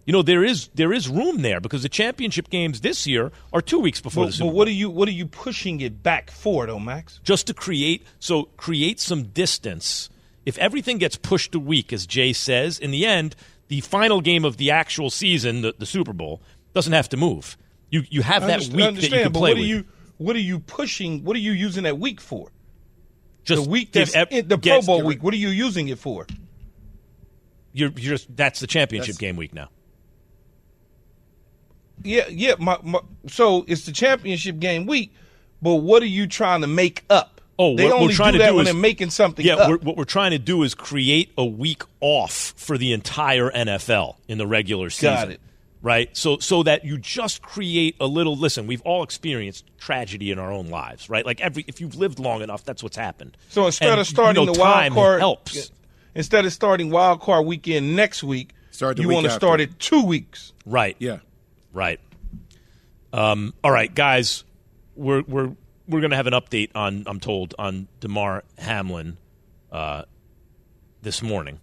You 0.05 0.12
know 0.13 0.22
there 0.22 0.43
is 0.43 0.67
there 0.75 0.93
is 0.93 1.10
room 1.10 1.41
there 1.41 1.60
because 1.60 1.81
the 1.81 1.89
championship 1.89 2.51
games 2.51 2.81
this 2.81 3.07
year 3.07 3.31
are 3.51 3.62
two 3.62 3.79
weeks 3.79 4.01
before 4.01 4.25
the 4.25 4.27
But, 4.27 4.34
Super 4.36 4.43
but 4.45 4.50
Bowl. 4.51 4.57
what 4.60 4.67
are 4.67 4.72
you 4.72 4.89
what 4.91 5.07
are 5.07 5.12
you 5.13 5.25
pushing 5.25 5.81
it 5.81 6.03
back 6.03 6.29
for 6.29 6.67
though, 6.67 6.77
Max? 6.77 7.19
just 7.24 7.48
to 7.48 7.55
create 7.55 8.05
so 8.19 8.43
create 8.55 9.00
some 9.00 9.24
distance. 9.24 10.10
If 10.45 10.60
everything 10.60 11.00
gets 11.00 11.15
pushed 11.15 11.55
a 11.55 11.60
week, 11.60 11.91
as 11.91 12.05
Jay 12.05 12.31
says, 12.34 12.77
in 12.77 12.91
the 12.91 13.03
end, 13.03 13.36
the 13.67 13.81
final 13.81 14.22
game 14.22 14.45
of 14.45 14.57
the 14.57 14.72
actual 14.72 15.10
season, 15.10 15.62
the, 15.62 15.75
the 15.77 15.86
Super 15.86 16.13
Bowl, 16.13 16.41
doesn't 16.74 16.93
have 16.93 17.10
to 17.10 17.17
move. 17.17 17.57
You 17.89 18.03
you 18.10 18.22
have 18.22 18.45
that 18.48 18.62
week 18.62 18.95
that 18.95 19.03
you 19.03 19.10
can 19.10 19.31
but 19.31 19.39
play 19.39 19.53
what 19.53 19.57
are 19.60 19.65
you 19.65 19.86
what 20.17 20.36
are 20.36 20.39
you 20.39 20.60
pushing? 20.60 21.24
What 21.24 21.36
are 21.36 21.39
you 21.39 21.51
using 21.51 21.84
that 21.84 22.00
week 22.00 22.19
for? 22.22 22.50
just 23.45 23.63
the 23.63 23.69
week 23.69 23.91
that's 23.91 24.15
ev- 24.15 24.29
the 24.50 24.57
Pro 24.57 24.81
Bowl 24.81 25.03
week. 25.03 25.24
What 25.24 25.34
are 25.34 25.38
you 25.38 25.50
using 25.50 25.88
it 25.88 26.00
for? 26.00 26.25
You're, 27.74 27.89
you're 27.91 28.17
just 28.17 28.36
that's 28.36 28.60
the 28.60 28.67
championship 28.67 29.15
That's- 29.15 29.19
game 29.19 29.36
week 29.36 29.53
now. 29.53 29.69
Yeah, 32.03 32.25
yeah. 32.29 32.55
My, 32.60 32.77
my, 32.84 33.00
so 33.27 33.63
it's 33.67 33.86
the 33.86 33.91
championship 33.91 34.60
game 34.60 34.86
week, 34.86 35.13
but 35.62 35.75
what 35.75 36.03
are 36.03 36.07
you 36.07 36.27
trying 36.27 36.62
to 36.62 36.67
make 36.67 37.03
up? 37.10 37.35
Oh, 37.57 37.75
they 37.77 37.85
what 37.85 37.93
we're 37.93 38.01
only 38.01 38.13
trying 38.13 38.33
do 38.33 38.39
to 38.39 38.43
that 38.43 38.50
do 38.51 38.55
when 38.57 38.67
is- 38.67 38.74
they're 38.74 38.81
making 38.81 39.09
something 39.12 39.45
Yeah, 39.45 39.55
up. 39.55 39.69
we're, 39.69 39.77
what 39.77 39.95
we're 39.97 40.03
trying 40.03 40.31
to 40.31 40.39
do 40.39 40.63
is 40.63 40.75
create 40.75 41.31
a 41.38 41.45
week 41.45 41.83
off 42.01 42.53
for 42.57 42.77
the 42.77 42.91
entire 42.91 43.50
NFL 43.50 44.15
in 44.27 44.38
the 44.38 44.45
regular 44.47 44.89
season. 44.89 45.13
Got 45.15 45.31
it. 45.31 45.41
Right, 45.81 46.09
so 46.17 46.39
so 46.39 46.63
that 46.63 46.83
you 46.83 46.97
just 46.97 47.43
create 47.43 47.95
a 48.00 48.07
little. 48.07 48.35
Listen, 48.35 48.65
we've 48.65 48.81
all 48.81 49.03
experienced 49.03 49.65
tragedy 49.77 50.31
in 50.31 50.39
our 50.39 50.51
own 50.51 50.69
lives, 50.69 51.12
right? 51.12 51.24
Like 51.24 51.39
every, 51.41 51.63
if 51.67 51.79
you've 51.79 51.93
lived 51.95 52.17
long 52.17 52.41
enough, 52.41 52.63
that's 52.63 52.81
what's 52.81 52.97
happened. 52.97 53.38
so 53.50 53.67
instead 53.67 53.89
And, 53.91 54.01
of 54.01 54.07
starting 54.07 54.41
you 54.41 54.47
know, 54.47 54.53
the 54.53 54.59
wild 54.59 54.93
card, 54.93 55.19
helps. 55.19 55.69
instead 56.15 56.43
of 56.43 56.51
starting 56.53 56.89
wild 56.89 57.21
card 57.21 57.45
weekend 57.45 57.95
next 57.95 58.24
week, 58.24 58.53
Start 58.71 58.95
the 58.95 59.03
you 59.03 59.09
week 59.09 59.15
want 59.15 59.25
to 59.27 59.31
start 59.33 59.62
it 59.62 59.77
two 59.79 60.03
weeks. 60.03 60.53
Right. 60.65 60.95
Yeah. 60.97 61.19
Right. 61.71 62.00
Um, 63.13 63.53
all 63.63 63.71
right, 63.71 63.93
guys, 63.93 64.43
we're 64.95 65.21
we're 65.27 65.51
we're 65.88 66.01
going 66.01 66.12
to 66.12 66.18
have 66.18 66.27
an 66.27 66.34
update 66.34 66.72
on 66.75 67.04
I'm 67.08 67.20
told 67.20 67.54
on 67.60 67.88
Damar 68.00 68.44
Hamlin 68.58 69.18
uh, 69.72 70.04
this 71.01 71.22
morning. 71.22 71.60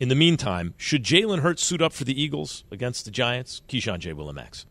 In 0.00 0.08
the 0.08 0.14
meantime, 0.14 0.74
should 0.76 1.04
Jalen 1.04 1.40
Hurts 1.40 1.64
suit 1.64 1.80
up 1.80 1.92
for 1.92 2.04
the 2.04 2.20
Eagles 2.20 2.64
against 2.70 3.04
the 3.04 3.10
Giants? 3.10 3.62
Keyshawn 3.68 4.00
J. 4.00 4.12
Willimax. 4.12 4.64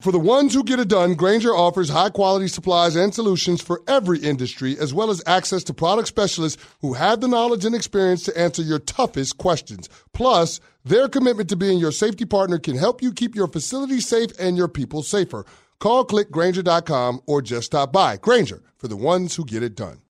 For 0.00 0.12
the 0.12 0.18
ones 0.18 0.54
who 0.54 0.64
get 0.64 0.80
it 0.80 0.88
done, 0.88 1.12
Grainger 1.12 1.54
offers 1.54 1.90
high 1.90 2.08
quality 2.08 2.48
supplies 2.48 2.96
and 2.96 3.14
solutions 3.14 3.60
for 3.60 3.82
every 3.86 4.18
industry, 4.18 4.78
as 4.78 4.94
well 4.94 5.10
as 5.10 5.22
access 5.26 5.62
to 5.64 5.74
product 5.74 6.08
specialists 6.08 6.62
who 6.80 6.94
have 6.94 7.20
the 7.20 7.28
knowledge 7.28 7.66
and 7.66 7.74
experience 7.74 8.22
to 8.22 8.38
answer 8.38 8.62
your 8.62 8.78
toughest 8.78 9.36
questions. 9.36 9.90
Plus, 10.14 10.58
their 10.86 11.06
commitment 11.06 11.50
to 11.50 11.56
being 11.56 11.78
your 11.78 11.92
safety 11.92 12.24
partner 12.24 12.58
can 12.58 12.78
help 12.78 13.02
you 13.02 13.12
keep 13.12 13.34
your 13.34 13.46
facility 13.46 14.00
safe 14.00 14.30
and 14.38 14.56
your 14.56 14.68
people 14.68 15.02
safer. 15.02 15.44
Call 15.80 16.04
clickgrainger.com 16.04 17.22
or 17.26 17.42
just 17.42 17.66
stop 17.66 17.92
by. 17.92 18.18
Grainger 18.18 18.62
for 18.76 18.86
the 18.86 18.96
ones 18.96 19.34
who 19.34 19.44
get 19.44 19.62
it 19.62 19.74
done. 19.74 20.02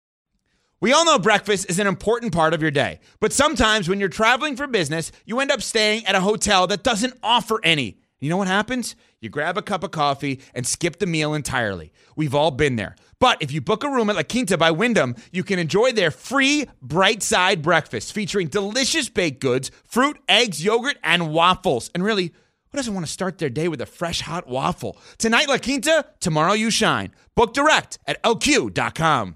We 0.82 0.94
all 0.94 1.06
know 1.06 1.20
breakfast 1.20 1.70
is 1.70 1.78
an 1.78 1.88
important 1.88 2.34
part 2.34 2.54
of 2.54 2.62
your 2.62 2.72
day, 2.72 3.00
but 3.20 3.34
sometimes 3.34 3.88
when 3.88 4.00
you're 4.00 4.10
traveling 4.10 4.56
for 4.56 4.66
business, 4.66 5.12
you 5.26 5.40
end 5.40 5.52
up 5.52 5.62
staying 5.62 6.06
at 6.06 6.16
a 6.16 6.22
hotel 6.22 6.68
that 6.68 6.84
doesn't 6.84 7.20
offer 7.22 7.60
any. 7.64 8.00
You 8.20 8.30
know 8.30 8.38
what 8.38 8.48
happens? 8.48 8.96
You 9.20 9.30
grab 9.30 9.58
a 9.58 9.62
cup 9.62 9.84
of 9.84 9.92
coffee 9.92 10.40
and 10.56 10.66
skip 10.66 11.00
the 11.00 11.06
meal 11.06 11.34
entirely. 11.34 11.92
We've 12.16 12.36
all 12.36 12.52
been 12.52 12.76
there. 12.76 12.96
But 13.20 13.42
if 13.42 13.52
you 13.52 13.62
book 13.62 13.84
a 13.84 13.90
room 13.90 14.10
at 14.10 14.16
La 14.16 14.24
Quinta 14.24 14.58
by 14.58 14.72
Wyndham, 14.72 15.16
you 15.32 15.44
can 15.44 15.60
enjoy 15.60 15.92
their 15.92 16.12
free 16.12 16.66
bright 16.82 17.22
side 17.22 17.62
breakfast 17.62 18.14
featuring 18.14 18.48
delicious 18.48 19.10
baked 19.10 19.42
goods, 19.42 19.72
fruit, 19.84 20.18
eggs, 20.28 20.64
yogurt, 20.64 20.98
and 21.04 21.32
waffles. 21.32 21.92
And 21.94 22.04
really, 22.04 22.34
who 22.72 22.78
doesn't 22.78 22.94
want 22.94 23.06
to 23.06 23.12
start 23.12 23.38
their 23.40 23.50
day 23.50 23.68
with 23.68 23.82
a 23.82 23.86
fresh 23.86 24.22
hot 24.22 24.48
waffle? 24.48 24.98
Tonight, 25.18 25.48
La 25.48 25.58
Quinta, 25.58 26.06
tomorrow, 26.20 26.54
you 26.54 26.70
shine. 26.70 27.12
Book 27.36 27.54
direct 27.54 28.00
at 28.08 28.22
lq.com. 28.24 29.36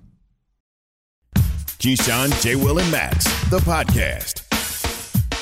Keyshawn, 1.35 2.41
J. 2.41 2.55
Will, 2.55 2.79
and 2.79 2.89
Max, 2.91 3.25
the 3.49 3.57
podcast. 3.59 4.47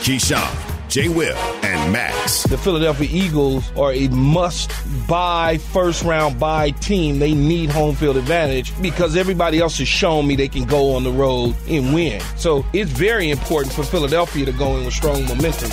Keyshawn, 0.01 0.89
J. 0.89 1.07
Will, 1.09 1.35
and 1.63 1.93
Max. 1.93 2.43
The 2.43 2.57
Philadelphia 2.57 3.07
Eagles 3.11 3.69
are 3.77 3.93
a 3.93 4.07
must 4.07 4.71
buy 5.07 5.59
first 5.59 6.03
round 6.03 6.39
buy 6.39 6.71
team. 6.71 7.19
They 7.19 7.35
need 7.35 7.69
home 7.69 7.95
field 7.95 8.17
advantage 8.17 8.73
because 8.81 9.15
everybody 9.15 9.59
else 9.59 9.77
has 9.77 9.87
shown 9.87 10.25
me 10.25 10.35
they 10.35 10.47
can 10.47 10.65
go 10.65 10.95
on 10.95 11.03
the 11.03 11.11
road 11.11 11.55
and 11.67 11.93
win. 11.93 12.19
So 12.37 12.65
it's 12.73 12.89
very 12.89 13.29
important 13.29 13.73
for 13.73 13.83
Philadelphia 13.83 14.45
to 14.45 14.53
go 14.53 14.77
in 14.77 14.85
with 14.85 14.95
strong 14.95 15.23
momentum. 15.25 15.69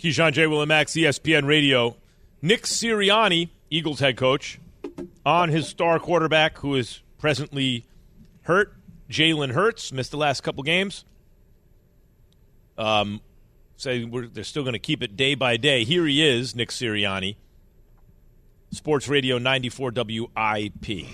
Keyshawn 0.00 0.32
J. 0.32 0.44
Willimax, 0.44 0.96
ESPN 0.98 1.46
Radio. 1.46 1.94
Nick 2.40 2.62
Sirianni, 2.62 3.50
Eagles 3.68 4.00
head 4.00 4.16
coach, 4.16 4.58
on 5.26 5.50
his 5.50 5.68
star 5.68 5.98
quarterback 5.98 6.56
who 6.58 6.74
is 6.74 7.02
presently 7.18 7.84
hurt. 8.42 8.72
Jalen 9.10 9.52
Hurts 9.52 9.92
missed 9.92 10.10
the 10.10 10.16
last 10.16 10.42
couple 10.42 10.62
games. 10.62 11.04
Um, 12.78 13.20
say 13.76 14.04
we're, 14.04 14.26
they're 14.26 14.42
still 14.42 14.62
going 14.62 14.72
to 14.72 14.78
keep 14.78 15.02
it 15.02 15.16
day 15.16 15.34
by 15.34 15.58
day. 15.58 15.84
Here 15.84 16.06
he 16.06 16.26
is, 16.26 16.54
Nick 16.54 16.70
Sirianni, 16.70 17.36
Sports 18.70 19.06
Radio 19.06 19.36
94 19.36 19.92
WIP. 19.94 21.06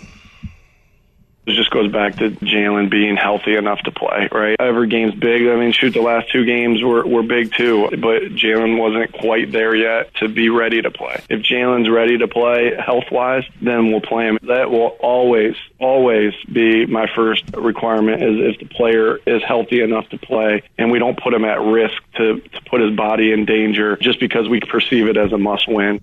It 1.46 1.54
just 1.54 1.70
goes 1.70 1.92
back 1.92 2.16
to 2.16 2.30
Jalen 2.30 2.90
being 2.90 3.16
healthy 3.16 3.54
enough 3.54 3.80
to 3.82 3.92
play, 3.92 4.28
right? 4.32 4.56
Every 4.58 4.88
game's 4.88 5.14
big. 5.14 5.46
I 5.46 5.54
mean, 5.54 5.70
shoot, 5.70 5.90
the 5.94 6.00
last 6.00 6.28
two 6.32 6.44
games 6.44 6.82
were, 6.82 7.06
were 7.06 7.22
big 7.22 7.54
too, 7.54 7.88
but 7.90 8.22
Jalen 8.34 8.78
wasn't 8.78 9.12
quite 9.12 9.52
there 9.52 9.74
yet 9.74 10.12
to 10.16 10.28
be 10.28 10.48
ready 10.48 10.82
to 10.82 10.90
play. 10.90 11.22
If 11.30 11.42
Jalen's 11.42 11.88
ready 11.88 12.18
to 12.18 12.26
play 12.26 12.74
health 12.74 13.12
wise, 13.12 13.44
then 13.62 13.92
we'll 13.92 14.00
play 14.00 14.26
him. 14.26 14.38
That 14.42 14.72
will 14.72 14.96
always, 15.00 15.54
always 15.78 16.34
be 16.52 16.84
my 16.84 17.06
first 17.14 17.44
requirement 17.56 18.24
is 18.24 18.54
if 18.54 18.58
the 18.58 18.74
player 18.74 19.18
is 19.24 19.40
healthy 19.44 19.82
enough 19.82 20.08
to 20.08 20.18
play 20.18 20.64
and 20.76 20.90
we 20.90 20.98
don't 20.98 21.16
put 21.16 21.32
him 21.32 21.44
at 21.44 21.60
risk 21.60 22.02
to, 22.16 22.40
to 22.40 22.60
put 22.62 22.80
his 22.80 22.96
body 22.96 23.30
in 23.30 23.44
danger 23.44 23.96
just 23.98 24.18
because 24.18 24.48
we 24.48 24.58
perceive 24.58 25.06
it 25.06 25.16
as 25.16 25.32
a 25.32 25.38
must 25.38 25.68
win. 25.68 26.00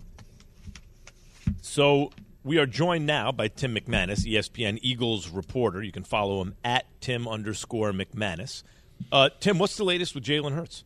So 1.62 2.12
we 2.44 2.58
are 2.58 2.66
joined 2.66 3.06
now 3.06 3.32
by 3.32 3.48
Tim 3.48 3.76
McManus, 3.76 4.26
ESPN 4.26 4.80
Eagles 4.82 5.30
reporter. 5.30 5.82
You 5.82 5.92
can 5.92 6.04
follow 6.04 6.42
him 6.42 6.56
at 6.64 6.86
Tim 7.00 7.28
underscore 7.28 7.92
McManus. 7.92 8.64
Uh, 9.12 9.30
Tim, 9.40 9.58
what's 9.58 9.78
the 9.78 9.84
latest 9.84 10.14
with 10.14 10.24
Jalen 10.24 10.54
Hurts? 10.54 10.84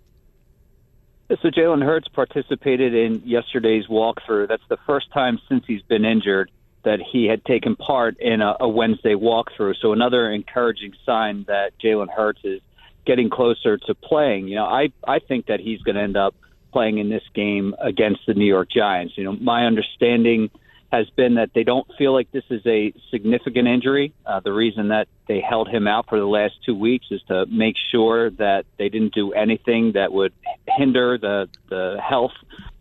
So 1.29 1.49
Jalen 1.49 1.83
Hurts 1.83 2.07
participated 2.07 2.93
in 2.93 3.21
yesterday's 3.25 3.87
walkthrough. 3.87 4.47
That's 4.47 4.63
the 4.69 4.77
first 4.85 5.11
time 5.11 5.39
since 5.49 5.65
he's 5.67 5.81
been 5.81 6.05
injured 6.05 6.51
that 6.83 6.99
he 7.01 7.25
had 7.25 7.43
taken 7.43 7.75
part 7.75 8.17
in 8.19 8.41
a, 8.41 8.55
a 8.61 8.69
Wednesday 8.69 9.13
walkthrough. 9.13 9.75
So 9.81 9.91
another 9.91 10.31
encouraging 10.31 10.93
sign 11.05 11.43
that 11.47 11.73
Jalen 11.83 12.09
Hurts 12.09 12.39
is 12.45 12.61
getting 13.05 13.29
closer 13.29 13.77
to 13.77 13.95
playing. 13.95 14.47
You 14.47 14.55
know, 14.55 14.65
I 14.65 14.89
I 15.05 15.19
think 15.19 15.47
that 15.47 15.59
he's 15.59 15.81
going 15.81 15.95
to 15.95 16.01
end 16.01 16.15
up 16.15 16.33
playing 16.71 16.99
in 16.99 17.09
this 17.09 17.23
game 17.33 17.75
against 17.79 18.21
the 18.25 18.33
New 18.33 18.45
York 18.45 18.69
Giants. 18.69 19.17
You 19.17 19.25
know, 19.25 19.33
my 19.33 19.65
understanding 19.65 20.49
has 20.91 21.09
been 21.11 21.35
that 21.35 21.49
they 21.53 21.63
don't 21.63 21.87
feel 21.97 22.13
like 22.13 22.31
this 22.31 22.45
is 22.49 22.61
a 22.65 22.93
significant 23.11 23.67
injury. 23.67 24.13
Uh, 24.25 24.39
the 24.39 24.53
reason 24.53 24.89
that 24.89 25.07
they 25.27 25.41
held 25.41 25.67
him 25.67 25.87
out 25.87 26.07
for 26.07 26.17
the 26.17 26.25
last 26.25 26.53
two 26.65 26.75
weeks 26.75 27.07
is 27.11 27.21
to 27.27 27.45
make 27.47 27.75
sure 27.91 28.29
that 28.31 28.65
they 28.77 28.87
didn't 28.87 29.13
do 29.13 29.33
anything 29.33 29.91
that 29.93 30.13
would 30.13 30.33
hinder 30.67 31.17
the 31.17 31.49
the 31.69 31.99
health 32.01 32.31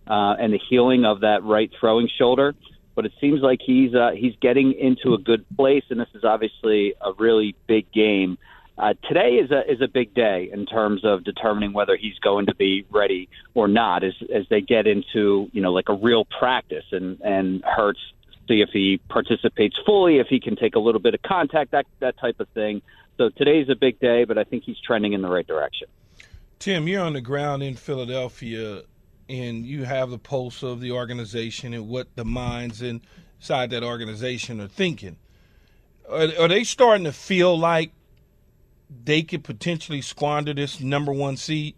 uh, 0.06 0.36
and 0.38 0.52
the 0.52 0.60
healing 0.70 1.04
of 1.04 1.20
that 1.20 1.42
right 1.42 1.70
throwing 1.78 2.08
shoulder. 2.08 2.54
But 2.94 3.06
it 3.06 3.12
seems 3.20 3.42
like 3.42 3.60
he's 3.64 3.94
uh, 3.94 4.12
he's 4.16 4.34
getting 4.40 4.72
into 4.72 5.14
a 5.14 5.18
good 5.18 5.44
place, 5.56 5.84
and 5.90 6.00
this 6.00 6.08
is 6.14 6.24
obviously 6.24 6.94
a 7.00 7.12
really 7.12 7.54
big 7.66 7.90
game. 7.92 8.38
Uh, 8.78 8.92
today 9.08 9.36
is 9.36 9.50
a 9.50 9.70
is 9.70 9.80
a 9.80 9.88
big 9.88 10.12
day 10.12 10.50
in 10.52 10.66
terms 10.66 11.02
of 11.02 11.24
determining 11.24 11.72
whether 11.72 11.96
he's 11.96 12.18
going 12.18 12.44
to 12.44 12.54
be 12.54 12.84
ready 12.90 13.28
or 13.54 13.68
not 13.68 14.04
as 14.04 14.12
as 14.34 14.44
they 14.50 14.60
get 14.60 14.86
into 14.86 15.48
you 15.52 15.62
know 15.62 15.72
like 15.72 15.88
a 15.88 15.94
real 15.94 16.26
practice 16.38 16.84
and 16.92 17.18
and 17.22 17.64
Hurts 17.64 18.00
see 18.48 18.60
if 18.60 18.70
he 18.72 19.00
participates 19.08 19.76
fully, 19.84 20.18
if 20.18 20.28
he 20.28 20.40
can 20.40 20.56
take 20.56 20.74
a 20.74 20.78
little 20.78 21.00
bit 21.00 21.14
of 21.14 21.22
contact, 21.22 21.72
that 21.72 21.86
that 22.00 22.18
type 22.18 22.40
of 22.40 22.48
thing. 22.50 22.82
So 23.16 23.30
today's 23.30 23.68
a 23.68 23.74
big 23.74 23.98
day, 23.98 24.24
but 24.24 24.36
I 24.36 24.44
think 24.44 24.64
he's 24.64 24.78
trending 24.78 25.12
in 25.12 25.22
the 25.22 25.28
right 25.28 25.46
direction. 25.46 25.88
Tim, 26.58 26.86
you're 26.88 27.02
on 27.02 27.14
the 27.14 27.20
ground 27.20 27.62
in 27.62 27.76
Philadelphia, 27.76 28.82
and 29.28 29.66
you 29.66 29.84
have 29.84 30.10
the 30.10 30.18
pulse 30.18 30.62
of 30.62 30.80
the 30.80 30.92
organization 30.92 31.72
and 31.74 31.88
what 31.88 32.14
the 32.14 32.24
minds 32.24 32.82
inside 32.82 33.70
that 33.70 33.82
organization 33.82 34.60
are 34.60 34.68
thinking. 34.68 35.16
Are, 36.08 36.28
are 36.38 36.48
they 36.48 36.64
starting 36.64 37.04
to 37.04 37.12
feel 37.12 37.58
like 37.58 37.92
they 38.88 39.22
could 39.22 39.44
potentially 39.44 40.00
squander 40.00 40.54
this 40.54 40.80
number 40.80 41.12
one 41.12 41.36
seed? 41.36 41.74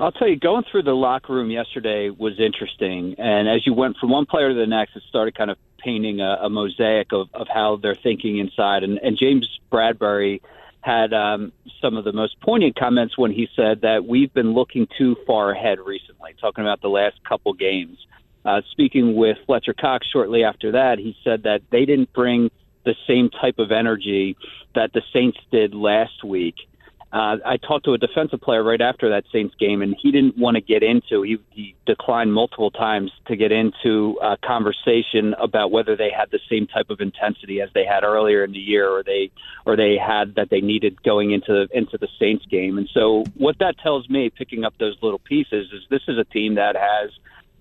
I'll 0.00 0.12
tell 0.12 0.28
you, 0.28 0.36
going 0.36 0.64
through 0.70 0.82
the 0.82 0.94
locker 0.94 1.32
room 1.32 1.50
yesterday 1.50 2.10
was 2.10 2.40
interesting. 2.40 3.14
And 3.18 3.48
as 3.48 3.64
you 3.66 3.74
went 3.74 3.96
from 3.98 4.10
one 4.10 4.26
player 4.26 4.48
to 4.48 4.54
the 4.54 4.66
next, 4.66 4.96
it 4.96 5.02
started 5.08 5.36
kind 5.36 5.50
of 5.50 5.58
painting 5.78 6.20
a, 6.20 6.38
a 6.42 6.50
mosaic 6.50 7.12
of, 7.12 7.28
of 7.32 7.46
how 7.52 7.76
they're 7.76 7.94
thinking 7.94 8.38
inside. 8.38 8.82
And, 8.82 8.98
and 8.98 9.16
James 9.16 9.48
Bradberry 9.70 10.40
had 10.80 11.14
um, 11.14 11.52
some 11.80 11.96
of 11.96 12.04
the 12.04 12.12
most 12.12 12.40
poignant 12.40 12.76
comments 12.76 13.16
when 13.16 13.30
he 13.30 13.48
said 13.54 13.82
that 13.82 14.04
we've 14.04 14.32
been 14.34 14.52
looking 14.52 14.88
too 14.98 15.16
far 15.26 15.52
ahead 15.52 15.78
recently, 15.78 16.34
talking 16.40 16.64
about 16.64 16.82
the 16.82 16.88
last 16.88 17.22
couple 17.26 17.52
games. 17.54 17.98
Uh, 18.44 18.60
speaking 18.72 19.14
with 19.14 19.38
Fletcher 19.46 19.72
Cox 19.72 20.06
shortly 20.06 20.44
after 20.44 20.72
that, 20.72 20.98
he 20.98 21.16
said 21.24 21.44
that 21.44 21.62
they 21.70 21.86
didn't 21.86 22.12
bring 22.12 22.50
the 22.84 22.94
same 23.06 23.30
type 23.30 23.58
of 23.58 23.72
energy 23.72 24.36
that 24.74 24.92
the 24.92 25.02
Saints 25.12 25.38
did 25.50 25.74
last 25.74 26.24
week. 26.24 26.56
Uh, 27.14 27.36
I 27.46 27.58
talked 27.58 27.84
to 27.84 27.92
a 27.92 27.98
defensive 27.98 28.40
player 28.40 28.64
right 28.64 28.80
after 28.80 29.10
that 29.10 29.22
Saints 29.32 29.54
game, 29.54 29.82
and 29.82 29.94
he 30.02 30.10
didn't 30.10 30.36
want 30.36 30.56
to 30.56 30.60
get 30.60 30.82
into. 30.82 31.22
He, 31.22 31.38
he 31.50 31.76
declined 31.86 32.34
multiple 32.34 32.72
times 32.72 33.12
to 33.26 33.36
get 33.36 33.52
into 33.52 34.18
a 34.20 34.36
conversation 34.36 35.32
about 35.38 35.70
whether 35.70 35.94
they 35.94 36.10
had 36.10 36.32
the 36.32 36.40
same 36.50 36.66
type 36.66 36.90
of 36.90 37.00
intensity 37.00 37.60
as 37.60 37.68
they 37.72 37.84
had 37.84 38.02
earlier 38.02 38.42
in 38.42 38.50
the 38.50 38.58
year, 38.58 38.88
or 38.90 39.04
they 39.04 39.30
or 39.64 39.76
they 39.76 39.96
had 39.96 40.34
that 40.34 40.50
they 40.50 40.60
needed 40.60 41.00
going 41.04 41.30
into 41.30 41.68
into 41.72 41.96
the 41.98 42.08
Saints 42.18 42.46
game. 42.46 42.78
And 42.78 42.90
so, 42.92 43.22
what 43.34 43.60
that 43.60 43.78
tells 43.78 44.10
me, 44.10 44.28
picking 44.28 44.64
up 44.64 44.74
those 44.78 44.96
little 45.00 45.20
pieces, 45.20 45.68
is 45.72 45.84
this 45.90 46.02
is 46.08 46.18
a 46.18 46.24
team 46.24 46.56
that 46.56 46.74
has 46.74 47.12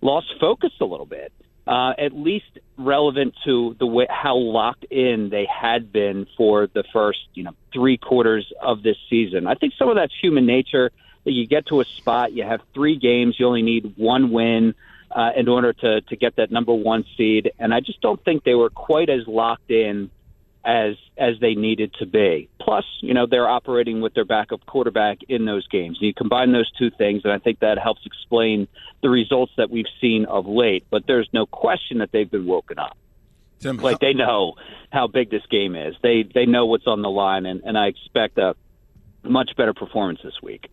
lost 0.01 0.33
focus 0.39 0.71
a 0.81 0.85
little 0.85 1.05
bit 1.05 1.31
uh, 1.65 1.93
at 1.97 2.13
least 2.13 2.59
relevant 2.77 3.33
to 3.45 3.75
the 3.79 3.85
way 3.85 4.07
how 4.09 4.35
locked 4.35 4.85
in 4.85 5.29
they 5.29 5.45
had 5.45 5.91
been 5.91 6.27
for 6.37 6.67
the 6.67 6.83
first 6.91 7.19
you 7.33 7.43
know 7.43 7.51
three 7.71 7.97
quarters 7.97 8.51
of 8.61 8.83
this 8.83 8.97
season. 9.09 9.47
I 9.47 9.55
think 9.55 9.73
some 9.77 9.89
of 9.89 9.95
that's 9.95 10.13
human 10.21 10.45
nature. 10.45 10.91
That 11.25 11.31
you 11.31 11.47
get 11.47 11.67
to 11.67 11.79
a 11.79 11.85
spot, 11.85 12.33
you 12.33 12.43
have 12.43 12.59
three 12.73 12.97
games, 12.97 13.37
you 13.39 13.47
only 13.47 13.61
need 13.61 13.93
one 13.95 14.29
win 14.29 14.75
uh, 15.09 15.29
in 15.37 15.47
order 15.47 15.71
to 15.71 16.01
to 16.01 16.15
get 16.17 16.35
that 16.35 16.51
number 16.51 16.73
one 16.73 17.05
seed, 17.15 17.53
and 17.59 17.73
I 17.73 17.79
just 17.79 18.01
don't 18.01 18.21
think 18.25 18.43
they 18.43 18.55
were 18.55 18.69
quite 18.69 19.09
as 19.09 19.25
locked 19.25 19.71
in 19.71 20.11
as 20.65 20.95
as 21.17 21.35
they 21.41 21.55
needed 21.55 21.93
to 21.95 22.05
be. 22.05 22.49
Plus, 22.59 22.85
you 23.01 23.13
know, 23.13 23.25
they're 23.25 23.47
operating 23.47 24.01
with 24.01 24.13
their 24.13 24.25
backup 24.25 24.65
quarterback 24.65 25.19
in 25.27 25.45
those 25.45 25.67
games. 25.67 25.97
You 25.99 26.13
combine 26.13 26.51
those 26.51 26.71
two 26.71 26.89
things, 26.89 27.21
and 27.23 27.33
I 27.33 27.39
think 27.39 27.59
that 27.59 27.77
helps 27.77 28.05
explain 28.05 28.67
the 29.01 29.09
results 29.09 29.51
that 29.57 29.69
we've 29.69 29.85
seen 29.99 30.25
of 30.25 30.47
late. 30.47 30.85
But 30.89 31.05
there's 31.05 31.29
no 31.33 31.45
question 31.45 31.99
that 31.99 32.11
they've 32.11 32.29
been 32.29 32.45
woken 32.45 32.79
up. 32.79 32.97
Tim, 33.59 33.77
like 33.77 33.99
they 33.99 34.13
know 34.13 34.55
how 34.91 35.07
big 35.07 35.29
this 35.29 35.45
game 35.49 35.75
is. 35.75 35.95
They 36.01 36.23
they 36.23 36.45
know 36.45 36.65
what's 36.65 36.87
on 36.87 37.01
the 37.01 37.09
line, 37.09 37.45
and, 37.45 37.61
and 37.63 37.77
I 37.77 37.87
expect 37.87 38.37
a 38.37 38.55
much 39.23 39.51
better 39.55 39.73
performance 39.73 40.19
this 40.23 40.41
week. 40.41 40.69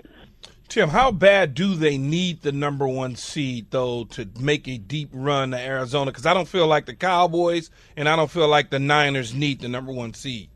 Tim, 0.70 0.90
how 0.90 1.10
bad 1.10 1.54
do 1.54 1.74
they 1.74 1.98
need 1.98 2.42
the 2.42 2.52
number 2.52 2.86
one 2.86 3.16
seed 3.16 3.66
though 3.70 4.04
to 4.04 4.28
make 4.38 4.68
a 4.68 4.78
deep 4.78 5.10
run 5.12 5.50
to 5.50 5.58
Arizona? 5.58 6.12
Because 6.12 6.26
I 6.26 6.32
don't 6.32 6.46
feel 6.46 6.68
like 6.68 6.86
the 6.86 6.94
Cowboys 6.94 7.70
and 7.96 8.08
I 8.08 8.14
don't 8.14 8.30
feel 8.30 8.46
like 8.46 8.70
the 8.70 8.78
Niners 8.78 9.34
need 9.34 9.60
the 9.60 9.68
number 9.68 9.92
one 9.92 10.14
seed. 10.14 10.48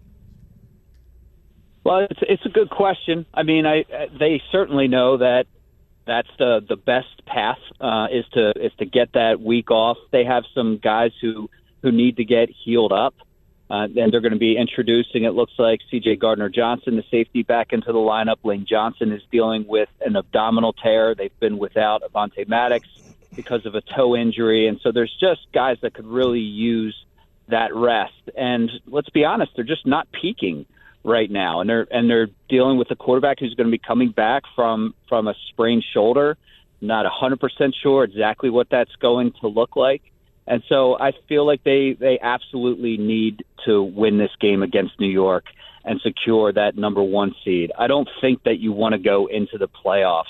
Well, 1.83 2.07
it's 2.09 2.20
it's 2.22 2.46
a 2.46 2.48
good 2.48 2.70
question. 2.70 3.27
I 3.35 3.42
mean, 3.42 3.66
I 3.66 3.85
they 4.16 4.40
certainly 4.53 4.87
know 4.87 5.16
that 5.16 5.46
that's 6.07 6.31
the 6.38 6.64
the 6.66 6.77
best 6.77 7.27
path 7.27 7.59
uh, 7.81 8.07
is 8.12 8.24
to 8.35 8.53
is 8.53 8.72
to 8.79 8.87
get 8.87 9.14
that 9.14 9.40
week 9.40 9.72
off. 9.72 9.98
They 10.12 10.24
have 10.24 10.44
some 10.55 10.79
guys 10.79 11.11
who 11.20 11.50
who 11.83 11.90
need 11.90 12.18
to 12.18 12.24
get 12.24 12.50
healed 12.64 12.92
up. 12.92 13.14
Uh, 13.70 13.88
and 13.96 14.12
they're 14.12 14.20
going 14.20 14.33
to 14.33 14.38
be 14.38 14.57
introducing, 14.59 15.24
it 15.24 15.31
looks 15.31 15.55
like, 15.59 15.81
C.J. 15.90 16.16
Gardner 16.16 16.50
Johnson, 16.50 16.96
the 16.96 17.05
safety, 17.11 17.42
back 17.42 17.72
into 17.72 17.92
the 17.92 17.98
lineup. 17.98 18.37
Lane 18.44 18.66
Johnson 18.68 19.11
is 19.11 19.22
dealing 19.33 19.66
with 19.66 19.88
an 20.05 20.16
abdominal 20.16 20.74
tear. 20.74 21.14
They've 21.14 21.38
been 21.40 21.57
without 21.57 22.03
Avonte 22.03 22.46
Maddox 22.46 22.87
because 23.35 23.64
of 23.64 23.74
a 23.74 23.81
toe 23.81 24.14
injury. 24.14 24.68
And 24.68 24.81
so 24.83 24.92
there's 24.92 25.14
just 25.18 25.40
guys 25.53 25.79
that 25.81 25.94
could 25.94 26.07
really 26.07 26.40
use 26.40 26.94
that 27.48 27.74
rest. 27.74 28.12
And 28.37 28.70
let's 28.87 29.11
be 29.11 29.24
honest, 29.24 29.53
they're 29.57 29.64
just 29.64 29.87
not 29.87 30.09
peaking 30.12 30.66
right 31.03 31.31
now. 31.31 31.61
And 31.61 31.68
they're, 31.68 31.87
and 31.90 32.09
they're 32.09 32.29
dealing 32.50 32.77
with 32.77 32.90
a 32.90 32.96
quarterback 32.96 33.40
who's 33.40 33.55
going 33.55 33.66
to 33.66 33.72
be 33.72 33.83
coming 33.85 34.11
back 34.11 34.42
from, 34.55 34.94
from 35.09 35.27
a 35.27 35.35
sprained 35.48 35.85
shoulder. 35.92 36.37
Not 36.81 37.07
100% 37.07 37.72
sure 37.83 38.05
exactly 38.05 38.50
what 38.50 38.68
that's 38.70 38.94
going 38.96 39.33
to 39.40 39.48
look 39.48 39.74
like. 39.74 40.03
And 40.46 40.62
so 40.68 40.98
I 40.98 41.12
feel 41.28 41.46
like 41.46 41.64
they, 41.64 41.96
they 41.98 42.18
absolutely 42.20 42.96
need 42.98 43.44
to 43.64 43.83
win 43.83 44.18
this 44.18 44.30
game 44.40 44.62
against 44.62 45.00
New 45.00 45.09
York 45.09 45.44
and 45.85 46.00
secure 46.00 46.52
that 46.52 46.76
number 46.76 47.02
one 47.02 47.35
seed. 47.44 47.72
I 47.78 47.87
don't 47.87 48.09
think 48.20 48.42
that 48.44 48.59
you 48.59 48.72
want 48.72 48.94
to 48.94 48.98
go 48.98 49.26
into 49.26 49.59
the 49.59 49.68
playoffs 49.68 50.24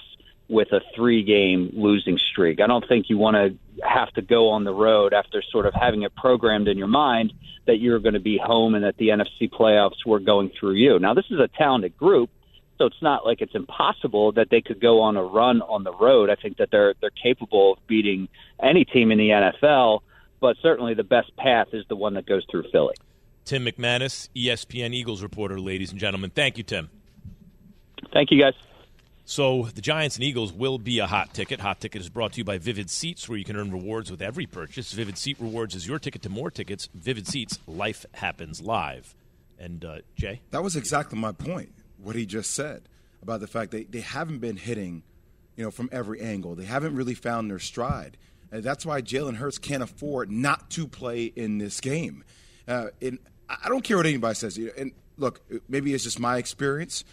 with 0.49 0.73
a 0.73 0.81
three 0.95 1.23
game 1.23 1.71
losing 1.73 2.19
streak. 2.19 2.61
I 2.61 2.67
don't 2.67 2.87
think 2.87 3.09
you 3.09 3.19
want 3.19 3.37
to 3.37 3.87
have 3.87 4.13
to 4.13 4.23
go 4.23 4.51
on 4.51 4.65
the 4.65 4.75
road 4.75 5.13
after 5.13 5.43
sort 5.43 5.67
of 5.67 5.75
having 5.75 6.03
it 6.03 6.15
programmed 6.15 6.69
in 6.69 6.79
your 6.79 6.89
mind 6.89 7.33
that 7.67 7.79
you're 7.79 7.99
going 7.99 8.15
to 8.15 8.21
be 8.21 8.39
home 8.39 8.75
and 8.75 8.85
that 8.85 8.97
the 8.99 9.09
NFC 9.09 9.51
playoffs 9.51 10.05
were 10.07 10.21
going 10.21 10.51
through 10.59 10.75
you. 10.75 10.99
Now, 10.99 11.15
this 11.15 11.25
is 11.31 11.41
a 11.41 11.49
talented 11.49 11.97
group. 11.97 12.31
So 12.79 12.87
it's 12.87 13.03
not 13.03 13.25
like 13.25 13.41
it's 13.41 13.55
impossible 13.55 14.33
that 14.33 14.49
they 14.51 14.61
could 14.61 14.81
go 14.81 15.01
on 15.01 15.17
a 15.17 15.23
run 15.23 15.63
on 15.63 15.85
the 15.85 15.93
road. 15.93 16.29
I 16.29 16.35
think 16.35 16.57
that 16.57 16.71
they're 16.73 16.95
they're 17.01 17.11
capable 17.11 17.75
of 17.75 17.87
beating 17.87 18.29
any 18.63 18.85
team 18.85 19.13
in 19.13 19.19
the 19.19 19.29
NFL, 19.29 20.01
but 20.41 20.57
certainly 20.61 20.95
the 20.95 21.05
best 21.05 21.35
path 21.37 21.69
is 21.73 21.85
the 21.89 21.97
one 21.97 22.15
that 22.15 22.27
goes 22.27 22.45
through 22.51 22.65
Philly. 22.73 22.95
Tim 23.45 23.67
McManus, 23.67 24.29
ESPN 24.35 24.95
Eagles 24.95 25.23
reporter, 25.23 25.61
ladies 25.61 25.91
and 25.91 26.01
gentlemen. 26.01 26.31
Thank 26.31 26.59
you, 26.59 26.65
Tim. 26.65 26.91
Thank 28.13 28.31
you, 28.31 28.41
guys. 28.41 28.55
So 29.27 29.69
the 29.75 29.81
Giants 29.81 30.17
and 30.17 30.25
Eagles 30.25 30.53
will 30.53 30.79
be 30.79 30.99
a 30.99 31.07
hot 31.07 31.33
ticket. 31.33 31.61
Hot 31.61 31.81
ticket 31.81 32.03
is 32.03 32.11
brought 32.11 32.33
to 32.33 32.39
you 32.39 32.45
by 32.45 32.59
Vivid 32.59 32.91
Seats, 32.91 33.29
where 33.29 33.39
you 33.39 33.45
can 33.45 33.57
earn 33.57 33.71
rewards 33.71 34.11
with 34.11 34.21
every 34.21 34.47
purchase. 34.47 34.93
Vivid 34.93 35.17
Seat 35.17 35.37
Rewards 35.41 35.75
is 35.75 35.87
your 35.87 35.99
ticket 35.99 36.23
to 36.23 36.29
more 36.29 36.51
tickets. 36.51 36.89
Vivid 36.95 37.27
Seats, 37.27 37.59
life 37.67 38.05
happens 38.13 38.61
live. 38.61 39.15
And 39.59 39.85
uh, 39.85 39.99
Jay, 40.17 40.43
That 40.51 40.63
was 40.63 40.77
exactly 40.77 41.19
my 41.19 41.33
point. 41.33 41.73
What 42.05 42.17
he 42.17 42.27
just 42.27 42.53
said 42.53 42.89
about 43.23 43.41
the 43.41 43.47
fact 43.47 43.71
that 43.73 43.91
they 43.91 44.01
haven't 44.01 44.39
been 44.39 44.57
hitting, 44.57 45.03
you 45.57 45.65
know, 45.65 45.71
from 45.71 45.89
every 45.91 46.21
angle. 46.21 46.55
They 46.55 46.65
haven't 46.65 46.95
really 46.95 47.15
found 47.15 47.51
their 47.51 47.59
stride. 47.59 48.17
And 48.53 48.63
that's 48.63 48.87
why 48.87 49.03
Jalen 49.03 49.37
Hurts 49.37 49.59
can't 49.59 49.83
afford 49.83 50.31
not 50.31 50.71
to 50.71 50.87
play 50.87 51.25
in 51.25 51.59
this 51.59 51.81
game. 51.81 52.23
Uh, 52.69 52.89
and 53.03 53.19
I 53.49 53.69
don't 53.69 53.83
care 53.83 53.97
what 53.97 54.07
anybody 54.07 54.35
says. 54.35 54.59
And 54.77 54.93
look, 55.17 55.41
maybe 55.69 55.95
it's 55.95 56.05
just 56.05 56.21
my 56.21 56.39
experience, 56.39 57.05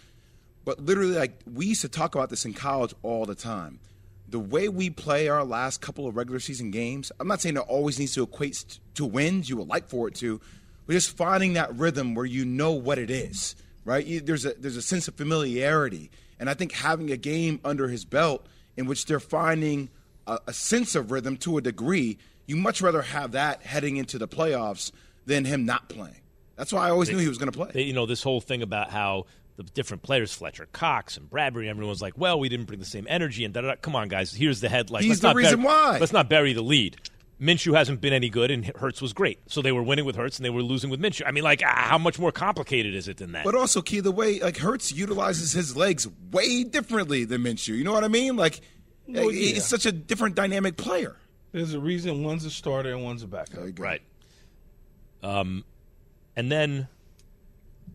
but 0.64 0.80
literally, 0.80 1.14
like 1.14 1.40
we 1.52 1.66
used 1.66 1.82
to 1.82 1.88
talk 1.88 2.14
about 2.14 2.30
this 2.30 2.44
in 2.44 2.52
college 2.52 2.94
all 3.02 3.26
the 3.26 3.34
time. 3.34 3.80
The 4.28 4.38
way 4.38 4.68
we 4.68 4.88
play 4.88 5.28
our 5.28 5.44
last 5.44 5.80
couple 5.80 6.06
of 6.06 6.16
regular 6.16 6.40
season 6.40 6.70
games, 6.70 7.12
I'm 7.20 7.28
not 7.28 7.40
saying 7.40 7.56
it 7.56 7.60
always 7.60 7.98
needs 7.98 8.14
to 8.14 8.22
equate 8.22 8.78
to 8.94 9.04
wins. 9.04 9.50
You 9.50 9.56
would 9.58 9.68
like 9.68 9.88
for 9.88 10.08
it 10.08 10.14
to, 10.16 10.40
but 10.86 10.92
just 10.92 11.16
finding 11.16 11.54
that 11.54 11.74
rhythm 11.76 12.14
where 12.14 12.24
you 12.24 12.44
know 12.44 12.72
what 12.72 12.98
it 12.98 13.10
is, 13.10 13.56
right? 13.84 14.04
You, 14.04 14.20
there's 14.20 14.44
a 14.46 14.54
there's 14.54 14.76
a 14.76 14.82
sense 14.82 15.08
of 15.08 15.14
familiarity, 15.14 16.10
and 16.38 16.48
I 16.50 16.54
think 16.54 16.72
having 16.72 17.10
a 17.10 17.16
game 17.16 17.60
under 17.64 17.88
his 17.88 18.04
belt 18.04 18.46
in 18.76 18.86
which 18.86 19.06
they're 19.06 19.20
finding 19.20 19.90
a, 20.26 20.38
a 20.46 20.52
sense 20.52 20.94
of 20.94 21.10
rhythm 21.10 21.36
to 21.38 21.58
a 21.58 21.60
degree, 21.60 22.18
you 22.46 22.56
much 22.56 22.80
rather 22.80 23.02
have 23.02 23.32
that 23.32 23.62
heading 23.62 23.96
into 23.96 24.18
the 24.18 24.28
playoffs 24.28 24.92
than 25.26 25.44
him 25.44 25.64
not 25.66 25.88
playing. 25.88 26.20
That's 26.56 26.72
why 26.72 26.86
I 26.86 26.90
always 26.90 27.08
They- 27.08 27.14
knew 27.14 27.20
he 27.20 27.28
was 27.28 27.38
going 27.38 27.50
to 27.50 27.56
play. 27.56 27.70
they, 27.72 27.82
you 27.82 27.92
know, 27.92 28.06
this 28.06 28.22
whole 28.22 28.40
thing 28.40 28.62
about 28.62 28.90
how 28.90 29.26
the 29.56 29.62
different 29.64 30.02
players, 30.02 30.32
Fletcher 30.32 30.66
Cox 30.72 31.16
and 31.16 31.28
Bradberry, 31.28 31.68
everyone's 31.68 32.00
like, 32.00 32.16
well, 32.16 32.38
we 32.40 32.48
didn't 32.48 32.66
bring 32.66 32.78
the 32.78 32.86
same 32.86 33.06
energy 33.08 33.44
and 33.44 33.52
da 33.52 33.60
da 33.60 33.68
da. 33.68 33.74
Come 33.80 33.94
on, 33.94 34.08
guys, 34.08 34.32
here's 34.34 34.60
the 34.60 34.68
headline. 34.68 35.02
He's 35.02 35.22
Let's 35.22 35.34
the 35.34 35.34
reason 35.34 35.56
bury, 35.60 35.66
why. 35.66 35.98
Let's 35.98 36.12
not 36.12 36.28
bury 36.30 36.52
the 36.54 36.62
lead. 36.62 36.96
Minshew 37.42 37.74
hasn't 37.74 38.00
been 38.00 38.12
any 38.12 38.28
good, 38.28 38.50
and 38.52 38.66
Hurts 38.76 39.02
was 39.02 39.12
great. 39.12 39.40
So 39.50 39.60
they 39.62 39.72
were 39.72 39.82
winning 39.82 40.04
with 40.04 40.14
Hurts, 40.14 40.38
and 40.38 40.44
they 40.44 40.50
were 40.50 40.62
losing 40.62 40.90
with 40.90 41.00
Minshew. 41.00 41.22
I 41.26 41.32
mean, 41.32 41.42
like, 41.42 41.60
ah, 41.66 41.86
how 41.88 41.98
much 41.98 42.18
more 42.18 42.30
complicated 42.30 42.94
is 42.94 43.08
it 43.08 43.16
than 43.16 43.32
that? 43.32 43.44
But 43.44 43.56
also, 43.56 43.82
Key, 43.82 43.98
the 44.00 44.12
way 44.12 44.38
like 44.38 44.58
Hurts 44.58 44.92
utilizes 44.92 45.52
his 45.52 45.76
legs 45.76 46.06
way 46.30 46.62
differently 46.62 47.24
than 47.24 47.42
Minshew. 47.42 47.76
You 47.76 47.82
know 47.82 47.92
what 47.92 48.04
I 48.04 48.08
mean? 48.08 48.36
Like, 48.36 48.60
Well, 49.08 49.28
he- 49.28 49.48
yeah. 49.48 49.54
he's 49.54 49.66
such 49.66 49.86
a 49.86 49.92
different 49.92 50.36
dynamic 50.36 50.76
player. 50.76 51.16
There's 51.50 51.74
a 51.74 51.80
reason 51.80 52.22
one's 52.22 52.44
a 52.44 52.50
starter 52.50 52.92
and 52.94 53.02
one's 53.02 53.22
a 53.24 53.26
backup. 53.26 53.78
Right. 53.78 54.02
Um, 55.22 55.64
and 56.36 56.50
then 56.50 56.88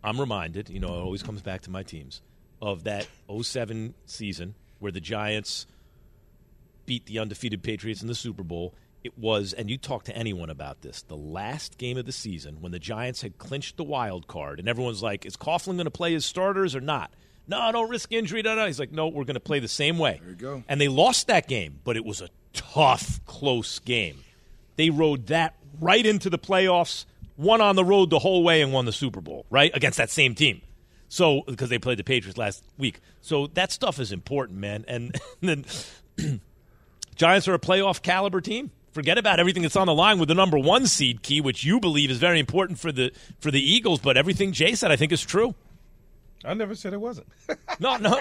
I'm 0.04 0.20
reminded, 0.20 0.70
you 0.70 0.80
know, 0.80 0.90
it 0.90 1.02
always 1.02 1.24
comes 1.24 1.42
back 1.42 1.62
to 1.62 1.72
my 1.72 1.84
teams, 1.84 2.22
of 2.62 2.84
that 2.84 3.08
07 3.30 3.94
season 4.06 4.56
where 4.80 4.92
the 4.92 5.00
Giants 5.02 5.66
beat 6.86 7.06
the 7.06 7.20
undefeated 7.20 7.64
Patriots 7.64 8.02
in 8.02 8.08
the 8.08 8.16
Super 8.16 8.44
Bowl. 8.44 8.74
It 9.08 9.18
was, 9.18 9.54
and 9.54 9.70
you 9.70 9.78
talk 9.78 10.04
to 10.04 10.18
anyone 10.18 10.50
about 10.50 10.82
this, 10.82 11.02
the 11.02 11.16
last 11.16 11.78
game 11.78 11.98
of 11.98 12.04
the 12.04 12.12
season 12.12 12.58
when 12.60 12.74
the 12.74 12.78
Giants 12.78 13.22
had 13.22 13.38
clinched 13.38 13.78
the 13.78 13.86
wild 13.86 14.28
card, 14.28 14.60
and 14.60 14.68
everyone's 14.68 15.02
like, 15.02 15.26
is 15.26 15.38
Coughlin 15.38 15.76
going 15.76 15.86
to 15.86 15.92
play 15.92 16.12
his 16.12 16.26
starters 16.26 16.76
or 16.76 16.82
not? 16.82 17.10
No, 17.48 17.72
don't 17.72 17.90
risk 17.90 18.12
injury. 18.12 18.42
No, 18.42 18.54
no. 18.54 18.66
He's 18.66 18.82
like, 18.82 18.92
no, 18.92 19.08
we're 19.08 19.24
going 19.24 19.36
to 19.36 19.40
play 19.40 19.60
the 19.60 19.70
same 19.70 19.98
way. 19.98 20.20
There 20.22 20.32
you 20.32 20.36
go. 20.36 20.64
And 20.68 20.82
they 20.82 20.90
lost 20.90 21.28
that 21.28 21.48
game, 21.48 21.80
but 21.86 21.96
it 21.96 22.04
was 22.04 22.20
a 22.20 22.28
tough, 22.52 23.24
close 23.26 23.80
game. 23.80 24.18
They 24.76 24.90
rode 24.90 25.28
that 25.28 25.56
right 25.80 26.06
into 26.06 26.30
the 26.30 26.38
playoffs, 26.38 27.06
won 27.38 27.62
on 27.62 27.78
the 27.78 27.86
road 27.86 28.10
the 28.10 28.20
whole 28.20 28.44
way, 28.44 28.62
and 28.62 28.74
won 28.74 28.84
the 28.84 28.92
Super 28.92 29.22
Bowl, 29.22 29.46
right? 29.50 29.72
Against 29.74 29.98
that 30.00 30.10
same 30.10 30.36
team. 30.36 30.62
So, 31.08 31.44
because 31.48 31.70
they 31.70 31.80
played 31.80 31.98
the 31.98 32.04
Patriots 32.04 32.38
last 32.38 32.62
week. 32.78 33.00
So 33.22 33.48
that 33.54 33.72
stuff 33.72 34.02
is 34.02 34.12
important, 34.12 34.60
man. 34.60 34.84
And 34.86 35.16
then 35.42 35.64
Giants 37.16 37.48
are 37.48 37.54
a 37.54 37.60
playoff 37.60 38.02
caliber 38.02 38.42
team. 38.42 38.72
Forget 38.98 39.20
about 39.20 39.40
everything 39.40 39.62
that's 39.62 39.76
on 39.76 39.86
the 39.86 39.94
line 39.94 40.18
with 40.18 40.28
the 40.28 40.34
number 40.34 40.58
one 40.58 40.88
seed 40.88 41.22
key, 41.22 41.40
which 41.40 41.64
you 41.64 41.80
believe 41.80 42.10
is 42.10 42.18
very 42.18 42.40
important 42.40 42.80
for 42.80 42.92
the 42.92 43.12
for 43.40 43.52
the 43.52 43.62
Eagles. 43.62 44.00
But 44.00 44.18
everything 44.18 44.54
Jay 44.54 44.74
said, 44.74 44.90
I 44.92 44.96
think, 44.96 45.12
is 45.12 45.22
true. 45.22 45.54
I 46.44 46.56
never 46.56 46.74
said 46.74 46.94
it 46.94 47.00
wasn't. 47.00 47.28
No, 47.80 47.98
no, 47.98 48.10
no. 48.10 48.20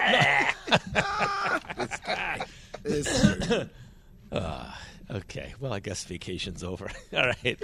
Ah, 4.31 4.79
okay. 5.09 5.55
Well, 5.59 5.73
I 5.73 5.79
guess 5.79 6.03
vacation's 6.03 6.63
over. 6.63 6.91
All 7.13 7.25
right. 7.25 7.57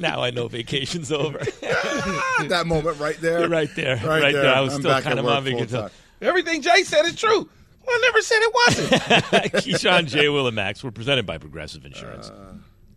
now 0.00 0.22
I 0.22 0.30
know 0.30 0.48
vacation's 0.48 1.12
over. 1.12 1.40
that 1.40 2.62
moment 2.64 2.98
right 3.00 3.20
there. 3.20 3.46
Right 3.50 3.68
there. 3.76 3.96
Right 3.96 4.06
Right, 4.22 4.32
there. 4.32 4.42
there. 4.44 4.54
I 4.54 4.60
was 4.62 4.74
I'm 4.76 4.80
still 4.80 4.98
kind 5.02 5.18
of 5.18 5.26
on 5.26 5.44
vacation. 5.44 5.90
Everything 6.22 6.62
Jay 6.62 6.84
said 6.84 7.04
is 7.04 7.16
true. 7.16 7.50
I 7.90 7.98
never 8.02 8.20
said 8.22 8.38
it 8.40 8.54
wasn't. 8.54 8.90
Keyshawn, 9.64 10.06
J. 10.06 10.28
Will, 10.28 10.46
and 10.46 10.56
Max 10.56 10.82
were 10.82 10.90
presented 10.90 11.26
by 11.26 11.38
Progressive 11.38 11.84
Insurance. 11.84 12.30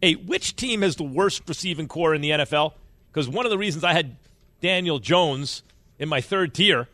hey, 0.01 0.15
which 0.15 0.55
team 0.55 0.81
has 0.81 0.95
the 0.95 1.03
worst 1.03 1.43
receiving 1.47 1.87
corps 1.87 2.13
in 2.13 2.21
the 2.21 2.31
NFL? 2.31 2.73
Because 3.11 3.27
one 3.29 3.45
of 3.45 3.49
the 3.51 3.57
reasons 3.57 3.83
I 3.83 3.93
had 3.93 4.15
Daniel 4.61 4.99
Jones 4.99 5.63
in 5.99 6.09
my 6.09 6.21
third 6.21 6.53
tier, 6.53 6.87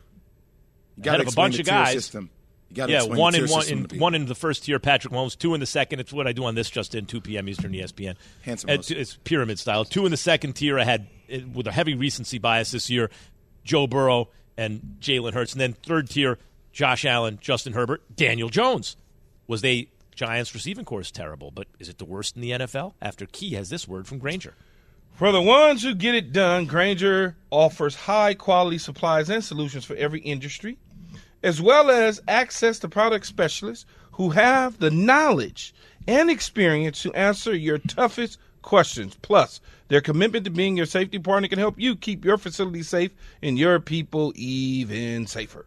You 1.02 1.12
of 1.12 1.26
a 1.28 1.32
bunch 1.32 1.58
of 1.58 1.66
guys. 1.66 1.92
System. 1.94 2.30
Yeah, 2.72 3.02
one 3.02 3.34
in 3.34 3.48
one 3.48 3.66
in 3.66 3.98
one 3.98 4.14
in 4.14 4.26
the 4.26 4.34
first 4.36 4.62
tier, 4.64 4.78
Patrick 4.78 5.12
Mahomes. 5.12 5.36
Two 5.36 5.54
in 5.54 5.60
the 5.60 5.66
second. 5.66 5.98
It's 5.98 6.12
what 6.12 6.28
I 6.28 6.32
do 6.32 6.44
on 6.44 6.54
this 6.54 6.70
just 6.70 6.94
in 6.94 7.04
2 7.04 7.20
p.m. 7.20 7.48
Eastern 7.48 7.72
ESPN. 7.72 8.14
Handsome 8.42 8.70
Uh, 8.70 8.74
It's 8.88 9.16
pyramid 9.24 9.58
style. 9.58 9.84
Two 9.84 10.04
in 10.04 10.12
the 10.12 10.16
second 10.16 10.52
tier. 10.52 10.78
I 10.78 10.84
had 10.84 11.08
uh, 11.32 11.38
with 11.52 11.66
a 11.66 11.72
heavy 11.72 11.94
recency 11.96 12.38
bias 12.38 12.70
this 12.70 12.88
year, 12.88 13.10
Joe 13.64 13.88
Burrow 13.88 14.28
and 14.56 14.98
Jalen 15.00 15.32
Hurts, 15.34 15.52
and 15.52 15.60
then 15.60 15.72
third 15.72 16.10
tier, 16.10 16.38
Josh 16.72 17.04
Allen, 17.04 17.38
Justin 17.40 17.72
Herbert, 17.72 18.02
Daniel 18.14 18.48
Jones. 18.48 18.96
Was 19.46 19.60
they 19.62 19.88
Giants 20.14 20.54
receiving 20.54 20.84
corps 20.84 21.00
is 21.00 21.10
terrible, 21.10 21.50
but 21.50 21.66
is 21.78 21.88
it 21.88 21.98
the 21.98 22.04
worst 22.04 22.36
in 22.36 22.42
the 22.42 22.50
NFL? 22.50 22.94
After 23.00 23.26
Key 23.26 23.54
has 23.54 23.70
this 23.70 23.88
word 23.88 24.06
from 24.06 24.18
Grainger. 24.18 24.54
For 25.14 25.32
the 25.32 25.42
ones 25.42 25.82
who 25.82 25.94
get 25.94 26.14
it 26.14 26.32
done, 26.32 26.66
Grainger 26.66 27.36
offers 27.50 27.94
high 27.94 28.34
quality 28.34 28.78
supplies 28.78 29.28
and 29.28 29.42
solutions 29.42 29.84
for 29.84 29.96
every 29.96 30.20
industry, 30.20 30.78
as 31.42 31.60
well 31.60 31.90
as 31.90 32.20
access 32.28 32.78
to 32.80 32.88
product 32.88 33.26
specialists 33.26 33.86
who 34.12 34.30
have 34.30 34.78
the 34.78 34.90
knowledge 34.90 35.74
and 36.06 36.30
experience 36.30 37.02
to 37.02 37.14
answer 37.14 37.54
your 37.54 37.78
toughest 37.78 38.38
questions. 38.62 39.16
Plus, 39.22 39.60
their 39.88 40.00
commitment 40.00 40.44
to 40.44 40.50
being 40.50 40.76
your 40.76 40.86
safety 40.86 41.18
partner 41.18 41.48
can 41.48 41.58
help 41.58 41.78
you 41.78 41.96
keep 41.96 42.24
your 42.24 42.38
facility 42.38 42.82
safe 42.82 43.12
and 43.42 43.58
your 43.58 43.80
people 43.80 44.32
even 44.36 45.26
safer. 45.26 45.66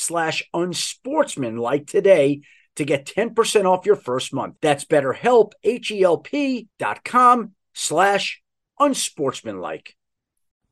slash 0.00 0.42
unsportsmanlike 0.54 1.86
today 1.86 2.40
to 2.76 2.84
get 2.84 3.04
10% 3.04 3.64
off 3.64 3.86
your 3.86 3.96
first 3.96 4.32
month. 4.32 4.56
That's 4.62 4.84
betterhelp, 4.84 5.52
H-E-L-P 5.62 6.68
dot 6.78 7.04
com 7.04 7.52
slash 7.74 8.42
unsportsmanlike. 8.78 9.96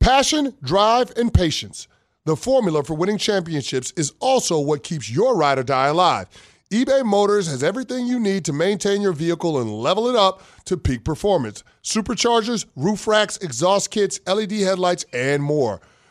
Passion, 0.00 0.54
drive, 0.62 1.12
and 1.16 1.32
patience. 1.32 1.88
The 2.24 2.36
formula 2.36 2.82
for 2.82 2.94
winning 2.94 3.18
championships 3.18 3.92
is 3.96 4.12
also 4.20 4.58
what 4.60 4.82
keeps 4.82 5.10
your 5.10 5.36
ride 5.36 5.58
or 5.58 5.62
die 5.62 5.88
alive. 5.88 6.28
eBay 6.70 7.04
Motors 7.04 7.46
has 7.48 7.62
everything 7.62 8.06
you 8.06 8.20
need 8.20 8.44
to 8.44 8.52
maintain 8.52 9.02
your 9.02 9.12
vehicle 9.12 9.58
and 9.58 9.70
level 9.70 10.08
it 10.08 10.16
up 10.16 10.42
to 10.66 10.76
peak 10.76 11.04
performance 11.04 11.64
superchargers, 11.82 12.66
roof 12.76 13.06
racks, 13.06 13.38
exhaust 13.38 13.90
kits, 13.90 14.20
LED 14.26 14.52
headlights, 14.52 15.04
and 15.12 15.42
more. 15.42 15.80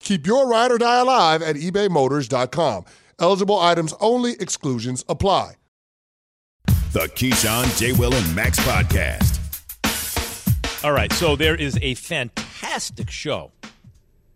Keep 0.00 0.26
your 0.26 0.48
ride 0.48 0.72
or 0.72 0.78
die 0.78 1.00
alive 1.00 1.42
at 1.42 1.56
ebaymotors.com. 1.56 2.84
Eligible 3.18 3.58
items 3.60 3.94
only, 4.00 4.32
exclusions 4.40 5.04
apply. 5.08 5.54
The 6.92 7.06
Keyshawn, 7.14 7.78
J. 7.78 7.92
Will, 7.92 8.12
and 8.14 8.34
Max 8.34 8.58
podcast. 8.60 9.36
All 10.84 10.92
right, 10.92 11.12
so 11.12 11.36
there 11.36 11.54
is 11.54 11.78
a 11.82 11.94
fantastic 11.94 13.10
show 13.10 13.52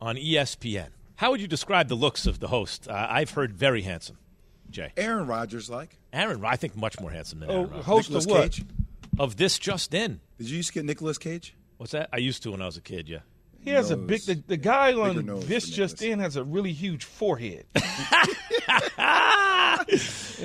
on 0.00 0.16
ESPN. 0.16 0.88
How 1.16 1.30
would 1.30 1.40
you 1.40 1.48
describe 1.48 1.88
the 1.88 1.94
looks 1.94 2.26
of 2.26 2.38
the 2.40 2.48
host? 2.48 2.86
Uh, 2.86 3.06
I've 3.10 3.30
heard 3.30 3.54
very 3.54 3.82
handsome. 3.82 4.18
Jay. 4.70 4.92
Aaron 4.96 5.26
Rodgers 5.26 5.70
like. 5.70 5.98
Aaron, 6.12 6.44
I 6.44 6.56
think 6.56 6.76
much 6.76 7.00
more 7.00 7.10
handsome 7.10 7.40
than 7.40 7.50
Oh, 7.50 7.54
Aaron 7.54 7.70
Rodgers. 7.70 7.86
host 7.86 8.10
Nicolas 8.10 8.24
of 8.26 8.30
what? 8.30 8.42
Cage. 8.52 8.64
Of 9.18 9.36
this 9.36 9.58
just 9.58 9.94
in. 9.94 10.20
Did 10.38 10.50
you 10.50 10.56
used 10.58 10.68
to 10.68 10.74
get 10.74 10.84
Nicolas 10.84 11.16
Cage? 11.18 11.54
What's 11.78 11.92
that? 11.92 12.08
I 12.12 12.18
used 12.18 12.42
to 12.42 12.50
when 12.50 12.60
I 12.60 12.66
was 12.66 12.76
a 12.76 12.80
kid, 12.80 13.08
yeah. 13.08 13.20
He 13.64 13.70
has 13.70 13.90
a 13.90 13.96
big. 13.96 14.20
The, 14.22 14.34
the 14.46 14.56
guy 14.56 14.92
Bigger 14.92 15.02
on 15.32 15.40
this 15.40 15.70
for 15.70 15.74
just 15.74 16.02
in 16.02 16.18
has 16.18 16.36
a 16.36 16.44
really 16.44 16.72
huge 16.72 17.04
forehead 17.04 17.64
and 17.74 17.84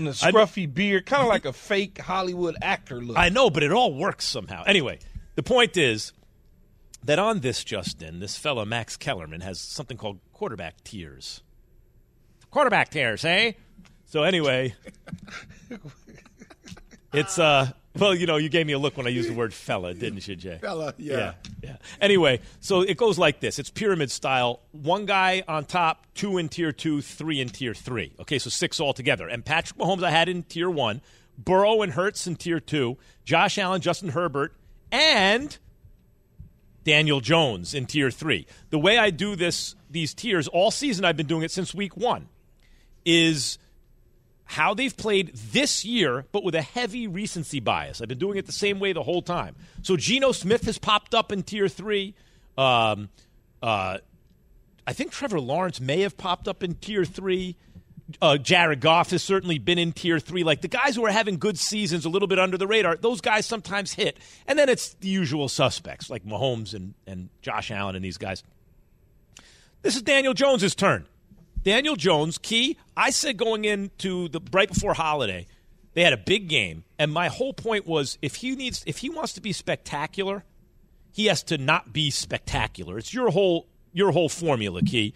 a 0.07 0.13
scruffy 0.13 0.73
beard, 0.73 1.05
kind 1.05 1.23
of 1.23 1.27
like 1.27 1.45
a 1.45 1.53
fake 1.53 1.97
Hollywood 1.99 2.55
actor 2.61 3.01
look. 3.01 3.17
I 3.17 3.29
know, 3.29 3.49
but 3.49 3.63
it 3.63 3.71
all 3.71 3.93
works 3.93 4.25
somehow. 4.25 4.63
Anyway, 4.65 4.99
the 5.35 5.43
point 5.43 5.75
is 5.75 6.13
that 7.03 7.19
on 7.19 7.41
this 7.41 7.63
Just 7.63 8.01
In, 8.01 8.19
this 8.19 8.37
fella 8.37 8.65
Max 8.65 8.95
Kellerman 8.95 9.41
has 9.41 9.59
something 9.59 9.97
called 9.97 10.19
quarterback 10.33 10.83
tiers. 10.83 11.41
Quarterback 12.51 12.89
tears, 12.89 13.25
eh? 13.25 13.51
So 14.05 14.23
anyway, 14.23 14.75
it's 17.13 17.37
uh 17.37 17.71
well, 17.97 18.13
you 18.13 18.27
know, 18.27 18.37
you 18.37 18.49
gave 18.49 18.67
me 18.67 18.73
a 18.73 18.79
look 18.79 18.97
when 18.97 19.07
I 19.07 19.09
used 19.09 19.29
the 19.29 19.33
word 19.33 19.53
fella, 19.53 19.93
didn't 19.93 20.27
you, 20.27 20.35
Jay? 20.35 20.59
Fella, 20.61 20.93
yeah. 20.97 21.17
Yeah, 21.17 21.33
yeah. 21.63 21.77
Anyway, 21.99 22.39
so 22.59 22.81
it 22.81 22.97
goes 22.97 23.17
like 23.17 23.39
this. 23.39 23.57
It's 23.59 23.69
pyramid 23.69 24.11
style. 24.11 24.61
One 24.71 25.05
guy 25.05 25.43
on 25.47 25.65
top, 25.65 26.05
two 26.13 26.37
in 26.37 26.49
tier 26.49 26.71
two, 26.71 27.01
three 27.01 27.41
in 27.41 27.49
tier 27.49 27.73
three. 27.73 28.13
Okay, 28.19 28.39
so 28.39 28.49
six 28.49 28.79
altogether. 28.79 29.27
And 29.27 29.43
Patrick 29.43 29.79
Mahomes 29.79 30.03
I 30.03 30.11
had 30.11 30.29
in 30.29 30.43
tier 30.43 30.69
one, 30.69 31.01
Burrow 31.37 31.81
and 31.81 31.93
Hurts 31.93 32.27
in 32.27 32.35
tier 32.35 32.59
two, 32.59 32.97
Josh 33.25 33.57
Allen, 33.57 33.81
Justin 33.81 34.09
Herbert, 34.09 34.53
and 34.91 35.57
Daniel 36.83 37.21
Jones 37.21 37.73
in 37.73 37.85
tier 37.85 38.11
three. 38.11 38.45
The 38.69 38.79
way 38.79 38.97
I 38.97 39.09
do 39.09 39.35
this, 39.35 39.75
these 39.89 40.13
tiers 40.13 40.47
all 40.47 40.71
season, 40.71 41.05
I've 41.05 41.17
been 41.17 41.27
doing 41.27 41.43
it 41.43 41.51
since 41.51 41.73
week 41.73 41.97
one, 41.97 42.29
is 43.05 43.57
how 44.49 44.73
they've 44.73 44.97
played 44.97 45.31
this 45.35 45.85
year, 45.85 46.25
but 46.31 46.43
with 46.43 46.55
a 46.55 46.61
heavy 46.63 47.07
recency 47.07 47.59
bias. 47.59 48.01
I've 48.01 48.07
been 48.07 48.17
doing 48.17 48.39
it 48.39 48.47
the 48.47 48.51
same 48.51 48.79
way 48.79 48.93
the 48.93 49.03
whole 49.03 49.21
time. 49.21 49.55
So 49.83 49.95
Geno 49.95 50.31
Smith 50.31 50.63
has 50.65 50.79
popped 50.79 51.13
up 51.13 51.31
in 51.31 51.43
tier 51.43 51.67
three. 51.67 52.15
Um, 52.57 53.09
uh, 53.61 53.99
I 54.87 54.93
think 54.93 55.11
Trevor 55.11 55.39
Lawrence 55.39 55.79
may 55.79 56.01
have 56.01 56.17
popped 56.17 56.47
up 56.47 56.63
in 56.63 56.73
tier 56.73 57.05
three. 57.05 57.57
Uh, 58.23 58.37
Jared 58.37 58.79
Goff 58.79 59.11
has 59.11 59.21
certainly 59.21 59.59
been 59.59 59.77
in 59.77 59.91
tier 59.91 60.19
three. 60.19 60.43
Like 60.43 60.61
the 60.61 60.67
guys 60.67 60.95
who 60.95 61.05
are 61.05 61.11
having 61.11 61.37
good 61.37 61.59
seasons, 61.59 62.05
a 62.05 62.09
little 62.09 62.27
bit 62.27 62.39
under 62.39 62.57
the 62.57 62.65
radar, 62.65 62.95
those 62.95 63.21
guys 63.21 63.45
sometimes 63.45 63.93
hit. 63.93 64.17
And 64.47 64.57
then 64.57 64.67
it's 64.67 64.95
the 64.95 65.09
usual 65.09 65.47
suspects 65.47 66.09
like 66.09 66.25
Mahomes 66.25 66.73
and, 66.73 66.95
and 67.05 67.29
Josh 67.43 67.69
Allen 67.69 67.95
and 67.95 68.03
these 68.03 68.17
guys. 68.17 68.43
This 69.83 69.95
is 69.95 70.01
Daniel 70.01 70.33
Jones's 70.33 70.73
turn. 70.73 71.05
Daniel 71.63 71.95
Jones, 71.95 72.37
key. 72.37 72.77
I 72.95 73.09
said 73.09 73.37
going 73.37 73.65
into 73.65 74.29
the 74.29 74.41
right 74.51 74.69
before 74.69 74.93
holiday, 74.93 75.47
they 75.93 76.03
had 76.03 76.13
a 76.13 76.17
big 76.17 76.47
game, 76.47 76.83
and 76.97 77.11
my 77.11 77.27
whole 77.27 77.53
point 77.53 77.85
was 77.85 78.17
if 78.21 78.35
he 78.35 78.55
needs, 78.55 78.83
if 78.85 78.99
he 78.99 79.09
wants 79.09 79.33
to 79.33 79.41
be 79.41 79.51
spectacular, 79.51 80.43
he 81.11 81.25
has 81.25 81.43
to 81.43 81.57
not 81.57 81.91
be 81.91 82.09
spectacular. 82.11 82.97
It's 82.97 83.13
your 83.13 83.29
whole 83.31 83.67
your 83.91 84.11
whole 84.11 84.29
formula, 84.29 84.81
key. 84.81 85.13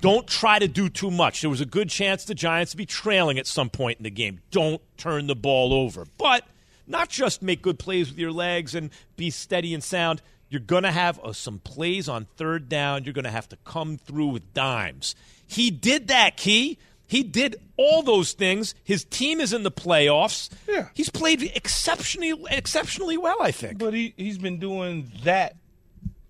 Don't 0.00 0.26
try 0.26 0.58
to 0.58 0.68
do 0.68 0.88
too 0.88 1.10
much. 1.10 1.40
There 1.40 1.50
was 1.50 1.60
a 1.60 1.66
good 1.66 1.90
chance 1.90 2.24
the 2.24 2.34
Giants 2.34 2.74
be 2.74 2.86
trailing 2.86 3.38
at 3.38 3.46
some 3.46 3.68
point 3.68 3.98
in 3.98 4.04
the 4.04 4.10
game. 4.10 4.40
Don't 4.50 4.80
turn 4.96 5.26
the 5.26 5.36
ball 5.36 5.74
over, 5.74 6.06
but 6.16 6.44
not 6.86 7.08
just 7.08 7.42
make 7.42 7.60
good 7.60 7.78
plays 7.78 8.08
with 8.08 8.18
your 8.18 8.32
legs 8.32 8.74
and 8.74 8.90
be 9.16 9.30
steady 9.30 9.74
and 9.74 9.84
sound. 9.84 10.22
You're 10.48 10.60
going 10.60 10.82
to 10.82 10.90
have 10.90 11.20
uh, 11.20 11.32
some 11.32 11.58
plays 11.58 12.08
on 12.08 12.26
third 12.36 12.68
down. 12.68 13.04
You're 13.04 13.12
going 13.12 13.24
to 13.24 13.30
have 13.30 13.48
to 13.50 13.56
come 13.64 13.98
through 13.98 14.28
with 14.28 14.54
dimes. 14.54 15.14
He 15.50 15.70
did 15.70 16.08
that, 16.08 16.36
Key. 16.36 16.78
He 17.06 17.22
did 17.24 17.56
all 17.76 18.02
those 18.02 18.34
things. 18.34 18.74
His 18.84 19.04
team 19.04 19.40
is 19.40 19.52
in 19.52 19.64
the 19.64 19.70
playoffs. 19.72 20.48
Yeah. 20.68 20.88
He's 20.94 21.10
played 21.10 21.42
exceptionally 21.56 22.34
exceptionally 22.50 23.16
well, 23.18 23.38
I 23.40 23.50
think. 23.50 23.78
but 23.78 23.92
he 23.94 24.14
he's 24.16 24.38
been 24.38 24.58
doing 24.60 25.10
that 25.24 25.56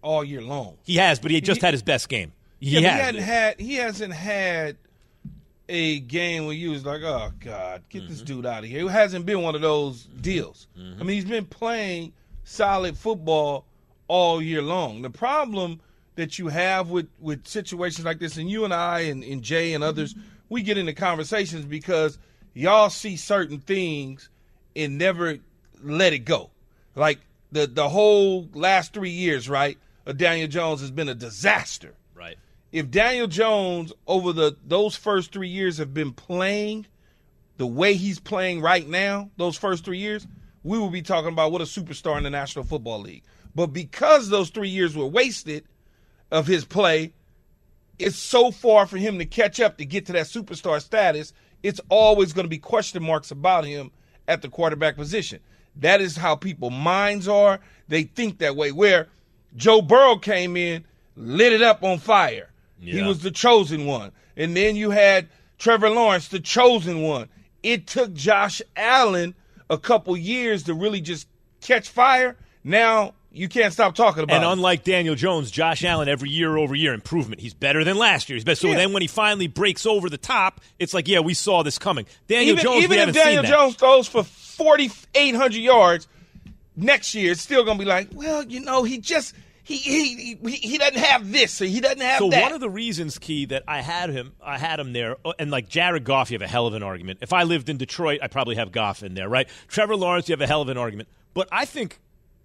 all 0.03 0.25
year 0.25 0.41
long. 0.41 0.79
He 0.85 0.97
has, 0.97 1.19
but 1.21 1.31
he 1.31 1.41
just 1.43 1.61
He- 1.61 1.67
had 1.67 1.75
his 1.75 1.83
best 1.83 2.09
game. 2.09 2.33
He 2.61 2.79
yeah, 2.79 2.91
has. 2.91 2.93
he 2.99 3.05
hadn't 3.05 3.23
had 3.23 3.61
he 3.61 3.75
hasn't 3.75 4.13
had 4.15 4.77
a 5.69 6.01
game 6.01 6.47
where 6.47 6.55
you 6.55 6.71
was 6.71 6.85
like, 6.85 7.03
oh 7.03 7.31
God, 7.41 7.83
get 7.91 8.03
Mm-hmm. 8.03 8.09
this 8.11 8.23
dude 8.23 8.47
out 8.47 8.65
of 8.65 8.71
here. 8.71 8.87
It 8.87 8.91
hasn't 8.91 9.27
been 9.27 9.43
one 9.43 9.55
of 9.55 9.61
those 9.61 10.05
deals. 10.05 10.67
I 10.77 11.03
mean, 11.03 11.09
he's 11.17 11.25
been 11.27 11.47
playing 11.47 12.13
solid 12.45 12.97
football 12.97 13.67
all 14.09 14.43
year 14.43 14.63
long. 14.63 15.03
The 15.03 15.11
problem 15.11 15.81
that 16.17 16.39
you 16.39 16.49
have 16.49 16.91
with 16.91 17.09
with 17.21 17.47
situations 17.47 18.05
like 18.05 18.19
this, 18.19 18.37
and 18.37 18.51
you 18.51 18.65
and 18.65 18.75
I 18.75 19.01
and, 19.01 19.23
and 19.25 19.43
Jay 19.43 19.75
and 19.75 19.83
others, 19.83 20.15
we 20.49 20.63
get 20.63 20.79
into 20.79 20.93
conversations 20.93 21.65
because 21.65 22.19
y'all 22.55 22.91
see 22.91 23.17
certain 23.17 23.59
things 23.59 24.29
and 24.77 24.99
never 24.99 25.39
let 25.83 26.13
it 26.13 26.21
go. 26.21 26.51
Like 26.95 27.21
the 27.53 27.67
the 27.67 27.89
whole 27.89 28.49
last 28.55 28.93
three 28.93 29.11
years, 29.11 29.49
right? 29.49 29.79
Of 30.07 30.17
Daniel 30.17 30.49
Jones 30.49 30.81
has 30.81 30.91
been 30.91 31.09
a 31.09 31.15
disaster 31.15 31.95
right. 32.15 32.37
if 32.73 32.91
Daniel 32.91 33.27
Jones 33.27 33.93
over 34.07 34.33
the 34.33 34.57
those 34.67 34.97
first 34.97 35.33
three 35.33 35.49
years 35.49 35.79
have 35.79 35.93
been 35.93 36.13
playing 36.13 36.87
the 37.59 37.67
way 37.67 37.95
he's 37.95 38.19
playing 38.19 38.63
right 38.63 38.89
now, 38.89 39.31
those 39.37 39.57
first 39.57 39.85
three 39.85 39.99
years, 39.99 40.27
we 40.65 40.79
will 40.79 40.91
be 40.91 41.03
talking 41.03 41.33
about 41.33 41.53
what 41.53 41.61
a 41.61 41.65
superstar 41.65 42.17
in 42.17 42.25
the 42.25 42.31
National 42.31 42.65
Football 42.65 43.01
League. 43.01 43.23
But 43.55 43.69
because 43.69 44.31
those 44.31 44.49
three 44.51 44.69
years 44.71 44.97
were 44.97 45.07
wasted 45.07 45.65
of 46.31 46.47
his 46.47 46.65
play, 46.65 47.13
it's 47.99 48.17
so 48.17 48.51
far 48.51 48.87
for 48.87 48.97
him 48.97 49.19
to 49.19 49.27
catch 49.27 49.61
up 49.61 49.79
to 49.79 49.85
get 49.85 50.07
to 50.07 50.13
that 50.13 50.27
superstar 50.27 50.81
status. 50.81 51.33
It's 51.63 51.81
always 51.89 52.33
going 52.33 52.45
to 52.45 52.51
be 52.51 52.59
question 52.59 53.03
marks 53.03 53.31
about 53.31 53.65
him 53.65 53.91
at 54.27 54.43
the 54.43 54.49
quarterback 54.49 54.97
position. 54.97 55.41
That 55.77 56.01
is 56.01 56.17
how 56.17 56.37
people 56.37 56.71
minds 56.71 57.29
are. 57.29 57.61
They 57.89 58.05
think 58.05 58.39
that 58.39 58.57
way. 58.57 58.73
Where 58.73 59.09
Joe 59.57 59.83
Burrow 59.83 60.17
came 60.17 60.57
in, 60.57 60.85
lit 61.17 61.53
it 61.53 61.63
up 61.63 61.83
on 61.83 61.99
fire. 61.99 62.51
He 62.79 63.03
was 63.03 63.21
the 63.21 63.31
chosen 63.31 63.85
one. 63.85 64.13
And 64.37 64.57
then 64.57 64.75
you 64.75 64.91
had 64.91 65.29
Trevor 65.59 65.91
Lawrence, 65.91 66.29
the 66.29 66.41
chosen 66.41 67.03
one. 67.03 67.29
It 67.63 67.87
took 67.87 68.15
Josh 68.15 68.63
Allen 68.75 69.35
a 69.69 69.77
couple 69.77 70.17
years 70.17 70.63
to 70.65 70.75
really 70.75 71.03
just 71.03 71.29
catch 71.61 71.91
fire. 71.91 72.39
Now 72.65 73.15
you 73.33 73.49
can't 73.49 73.73
stop 73.73 73.95
talking 73.95 74.23
about 74.25 74.35
And 74.35 74.45
it. 74.45 74.49
unlike 74.53 74.83
Daniel 74.85 75.15
Jones, 75.15 75.51
Josh 75.51 75.85
Allen 75.85 76.09
every 76.09 76.31
year 76.31 76.57
over 76.57 76.75
year 76.75 76.93
improvement. 76.95 77.41
He's 77.41 77.55
better 77.55 77.85
than 77.85 77.97
last 77.97 78.29
year. 78.29 78.35
He's 78.37 78.45
better. 78.45 78.57
So 78.57 78.69
Yeah. 78.69 78.77
then 78.77 78.93
when 78.93 79.03
he 79.03 79.09
finally 79.09 79.47
breaks 79.47 79.87
over 79.87 80.09
the 80.11 80.19
top, 80.19 80.61
it's 80.79 80.93
like, 80.95 81.07
yeah, 81.09 81.21
we 81.21 81.35
saw 81.35 81.63
this 81.63 81.79
coming. 81.79 82.07
Daniel 82.27 82.53
even, 82.55 82.63
Jones, 82.63 82.85
even 82.85 83.09
if 83.09 83.15
Daniel. 83.15 83.43
Jones 83.45 83.77
throws 83.77 84.09
for 84.09 84.25
4,800 84.25 85.55
yards 85.57 86.09
next 86.77 87.15
year, 87.15 87.33
it's 87.33 87.41
still 87.43 87.65
going 87.65 87.79
to 87.79 87.85
be 87.85 87.89
like, 87.89 88.09
well, 88.15 88.45
you 88.45 88.61
know, 88.61 88.83
he 88.85 88.99
just 88.99 89.35
he 89.63 89.77
he 89.77 90.37
he, 90.43 90.51
he 90.57 90.79
doesn't 90.79 90.99
have 90.99 91.31
this 91.31 91.61
or 91.63 91.67
he 91.67 91.81
doesn't 91.81 92.01
have 92.01 92.19
So 92.19 92.31
that. 92.31 92.37
So 92.37 92.43
one 92.43 92.53
of 92.53 92.61
the 92.61 92.71
reasons, 92.71 93.19
Key, 93.19 93.45
that 93.47 93.63
I 93.69 93.81
had 93.83 94.11
him, 94.11 94.33
I 94.45 94.59
had 94.59 94.81
him 94.81 94.93
there, 94.93 95.17
uh, 95.25 95.33
and 95.39 95.51
like 95.51 95.69
Jared 95.69 96.05
Goff, 96.05 96.31
you 96.31 96.35
have 96.37 96.43
a 96.43 96.49
hell 96.51 96.67
of 96.67 96.75
an 96.75 96.83
argument. 96.83 97.21
If 97.23 97.33
I 97.33 97.45
lived 97.45 97.69
in 97.69 97.77
Detroit, 97.77 98.21
I 98.23 98.29
probably 98.29 98.57
have 98.57 98.73
Goff 98.73 99.03
in 99.03 99.15
there, 99.15 99.29
right? 99.29 99.49
Trevor 99.69 99.95
Lawrence, 99.97 100.29
you 100.29 100.33
have 100.33 100.41
a 100.41 100.47
hell 100.47 100.63
of 100.63 100.69
an 100.69 100.79
argument. 100.79 101.09
But 101.35 101.49
I 101.53 101.65
think 101.67 102.01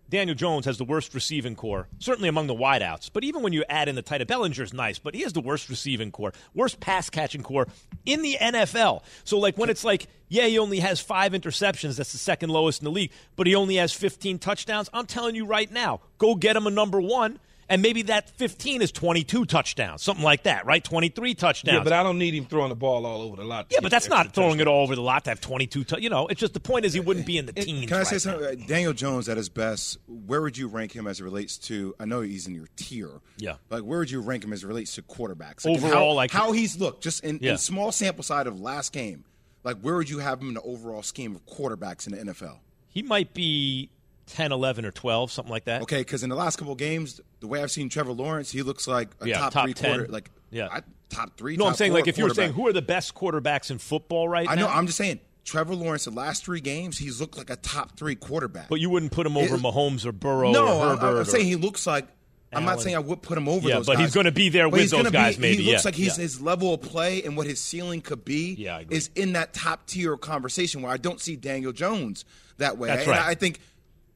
Daniel 0.09 0.35
Jones 0.35 0.65
has 0.65 0.77
the 0.77 0.85
worst 0.85 1.13
receiving 1.13 1.55
corps, 1.55 1.87
certainly 1.99 2.29
among 2.29 2.47
the 2.47 2.53
wideouts. 2.53 3.09
But 3.11 3.23
even 3.23 3.41
when 3.41 3.53
you 3.53 3.63
add 3.67 3.89
in 3.89 3.95
the 3.95 4.01
tight 4.01 4.21
end, 4.21 4.27
Bellinger's 4.27 4.73
nice, 4.73 4.99
but 4.99 5.15
he 5.15 5.21
has 5.21 5.33
the 5.33 5.41
worst 5.41 5.69
receiving 5.69 6.11
corps, 6.11 6.33
worst 6.53 6.79
pass 6.79 7.09
catching 7.09 7.41
corps 7.41 7.67
in 8.05 8.21
the 8.21 8.37
NFL. 8.39 9.03
So 9.23 9.39
like 9.39 9.57
when 9.57 9.69
it's 9.69 9.83
like, 9.83 10.07
yeah, 10.29 10.45
he 10.45 10.59
only 10.59 10.79
has 10.79 10.99
five 10.99 11.31
interceptions, 11.33 11.97
that's 11.97 12.11
the 12.11 12.17
second 12.17 12.49
lowest 12.49 12.81
in 12.81 12.85
the 12.85 12.91
league, 12.91 13.11
but 13.35 13.47
he 13.47 13.55
only 13.55 13.75
has 13.75 13.93
15 13.93 14.39
touchdowns. 14.39 14.89
I'm 14.93 15.05
telling 15.05 15.35
you 15.35 15.45
right 15.45 15.71
now, 15.71 16.01
go 16.17 16.35
get 16.35 16.55
him 16.55 16.67
a 16.67 16.71
number 16.71 17.01
one. 17.01 17.39
And 17.69 17.81
maybe 17.81 18.03
that 18.03 18.29
15 18.31 18.81
is 18.81 18.91
22 18.91 19.45
touchdowns, 19.45 20.03
something 20.03 20.23
like 20.23 20.43
that, 20.43 20.65
right? 20.65 20.83
23 20.83 21.33
touchdowns. 21.35 21.77
Yeah, 21.77 21.83
but 21.83 21.93
I 21.93 22.03
don't 22.03 22.17
need 22.19 22.33
him 22.33 22.45
throwing 22.45 22.69
the 22.69 22.75
ball 22.75 23.05
all 23.05 23.21
over 23.21 23.37
the 23.37 23.43
lot. 23.43 23.67
Yeah, 23.69 23.79
but 23.81 23.91
that's 23.91 24.07
not 24.09 24.33
throwing 24.33 24.59
it 24.59 24.67
all 24.67 24.83
over 24.83 24.95
the 24.95 25.01
lot 25.01 25.23
to 25.25 25.31
have 25.31 25.41
22. 25.41 25.83
T- 25.83 26.01
you 26.01 26.09
know, 26.09 26.27
it's 26.27 26.39
just 26.39 26.53
the 26.53 26.59
point 26.59 26.85
is 26.85 26.93
he 26.93 26.99
wouldn't 26.99 27.25
be 27.25 27.37
in 27.37 27.45
the 27.45 27.53
teens. 27.53 27.87
Can 27.87 27.97
I 27.97 28.03
say 28.03 28.15
right 28.15 28.21
something? 28.21 28.61
Uh, 28.63 28.65
Daniel 28.67 28.93
Jones 28.93 29.27
at 29.29 29.37
his 29.37 29.49
best, 29.49 29.97
where 30.07 30.41
would 30.41 30.57
you 30.57 30.67
rank 30.67 30.91
him 30.95 31.07
as 31.07 31.19
it 31.19 31.23
relates 31.23 31.57
to? 31.59 31.95
I 31.99 32.05
know 32.05 32.21
he's 32.21 32.47
in 32.47 32.53
your 32.55 32.67
tier. 32.75 33.09
Yeah. 33.37 33.55
Like, 33.69 33.83
where 33.83 33.99
would 33.99 34.11
you 34.11 34.21
rank 34.21 34.43
him 34.43 34.53
as 34.53 34.63
it 34.63 34.67
relates 34.67 34.95
to 34.95 35.01
quarterbacks? 35.01 35.65
Overall, 35.65 36.09
how, 36.11 36.11
like- 36.13 36.31
how 36.31 36.51
he's 36.51 36.77
looked, 36.79 37.03
just 37.03 37.23
in, 37.23 37.39
Yeah. 37.41 37.53
in 37.53 37.57
small 37.57 37.91
sample 37.91 38.23
side 38.23 38.47
of 38.47 38.59
last 38.61 38.93
game. 38.93 39.25
Like, 39.63 39.79
where 39.81 39.95
would 39.95 40.09
you 40.11 40.19
have 40.19 40.39
him 40.41 40.49
in 40.49 40.53
the 40.53 40.61
overall 40.61 41.01
scheme 41.01 41.35
of 41.35 41.43
quarterbacks 41.47 42.05
in 42.05 42.13
the 42.13 42.33
NFL? 42.33 42.59
He 42.89 43.01
might 43.01 43.33
be 43.33 43.89
10, 44.27 44.51
11, 44.51 44.85
or 44.85 44.91
12, 44.91 45.31
something 45.31 45.51
like 45.51 45.65
that. 45.65 45.81
Okay, 45.83 45.99
because 45.99 46.23
in 46.23 46.29
the 46.29 46.35
last 46.35 46.57
couple 46.57 46.73
of 46.73 46.79
games, 46.79 47.21
the 47.39 47.47
way 47.47 47.61
I've 47.61 47.71
seen 47.71 47.89
Trevor 47.89 48.11
Lawrence, 48.11 48.51
he 48.51 48.61
looks 48.63 48.87
like 48.87 49.09
a 49.21 49.27
Yeah, 49.27 49.39
top, 49.39 49.53
top 49.53 49.65
three 49.65 49.73
10. 49.73 49.89
quarter, 49.97 50.11
like 50.11 50.29
Yeah. 50.51 50.67
I, 50.71 50.81
top 51.09 51.37
three. 51.37 51.57
No, 51.57 51.67
I'm 51.67 51.75
saying 51.75 51.93
like 51.93 52.07
if 52.07 52.17
you 52.17 52.23
were 52.23 52.33
saying 52.33 52.53
who 52.53 52.67
are 52.67 52.73
the 52.73 52.81
best 52.81 53.13
quarterbacks 53.15 53.69
in 53.71 53.77
football 53.77 54.27
right 54.27 54.47
I 54.49 54.55
now. 54.55 54.65
I 54.65 54.69
know. 54.69 54.73
I'm 54.73 54.85
just 54.87 54.97
saying 54.97 55.19
Trevor 55.43 55.75
Lawrence. 55.75 56.05
The 56.05 56.11
last 56.11 56.43
three 56.43 56.59
games, 56.61 56.97
he's 56.97 57.21
looked 57.21 57.37
like 57.37 57.49
a 57.51 57.55
top 57.55 57.95
three 57.97 58.15
quarterback. 58.15 58.67
but 58.69 58.79
you 58.79 58.89
wouldn't 58.89 59.11
put 59.11 59.25
him 59.27 59.37
over 59.37 59.55
It- 59.55 59.61
Mahomes 59.61 60.05
or 60.05 60.11
Burrow 60.11 60.51
no, 60.51 60.65
or 60.79 60.85
I'm- 60.97 61.17
I'm, 61.17 61.25
saying 61.25 61.45
he 61.45 61.55
looks 61.55 61.85
like. 61.85 62.07
I'm 62.53 62.63
not 62.63 62.79
saying 62.81 62.95
I 62.95 62.99
would 62.99 63.21
put 63.21 63.37
him 63.37 63.49
over 63.49 63.67
Yeah, 63.67 63.75
those 63.75 63.85
but 63.85 63.93
guys. 63.97 64.05
he's 64.05 64.13
gonna 64.15 64.31
be 64.31 64.47
there 64.47 64.69
But 64.69 64.79
with 64.79 64.89
those 64.89 65.11
guys, 65.11 65.35
Be, 65.35 65.41
maybe, 65.41 65.63
He 65.63 65.71
looks 65.71 65.83
yeah, 65.83 65.87
like 65.89 65.95
he's 65.95 66.17
yeah. 66.17 66.21
his 66.23 66.39
level 66.39 66.73
of 66.73 66.81
play 66.81 67.21
and 67.23 67.35
what 67.35 67.47
his 67.47 67.59
ceiling 67.59 67.99
could 67.99 68.23
be 68.23 68.53
Yeah, 68.57 68.81
is 68.89 69.09
in 69.13 69.33
that 69.33 69.53
top 69.53 69.85
tier 69.87 70.15
conversation 70.15 70.81
where 70.81 70.89
I 70.91 70.95
don't 70.95 71.19
see 71.19 71.35
Daniel 71.35 71.73
Jones 71.73 72.23
that 72.57 72.77
way. 72.77 72.87
That's 72.87 73.07
right. 73.07 73.19
I 73.19 73.35
think 73.35 73.59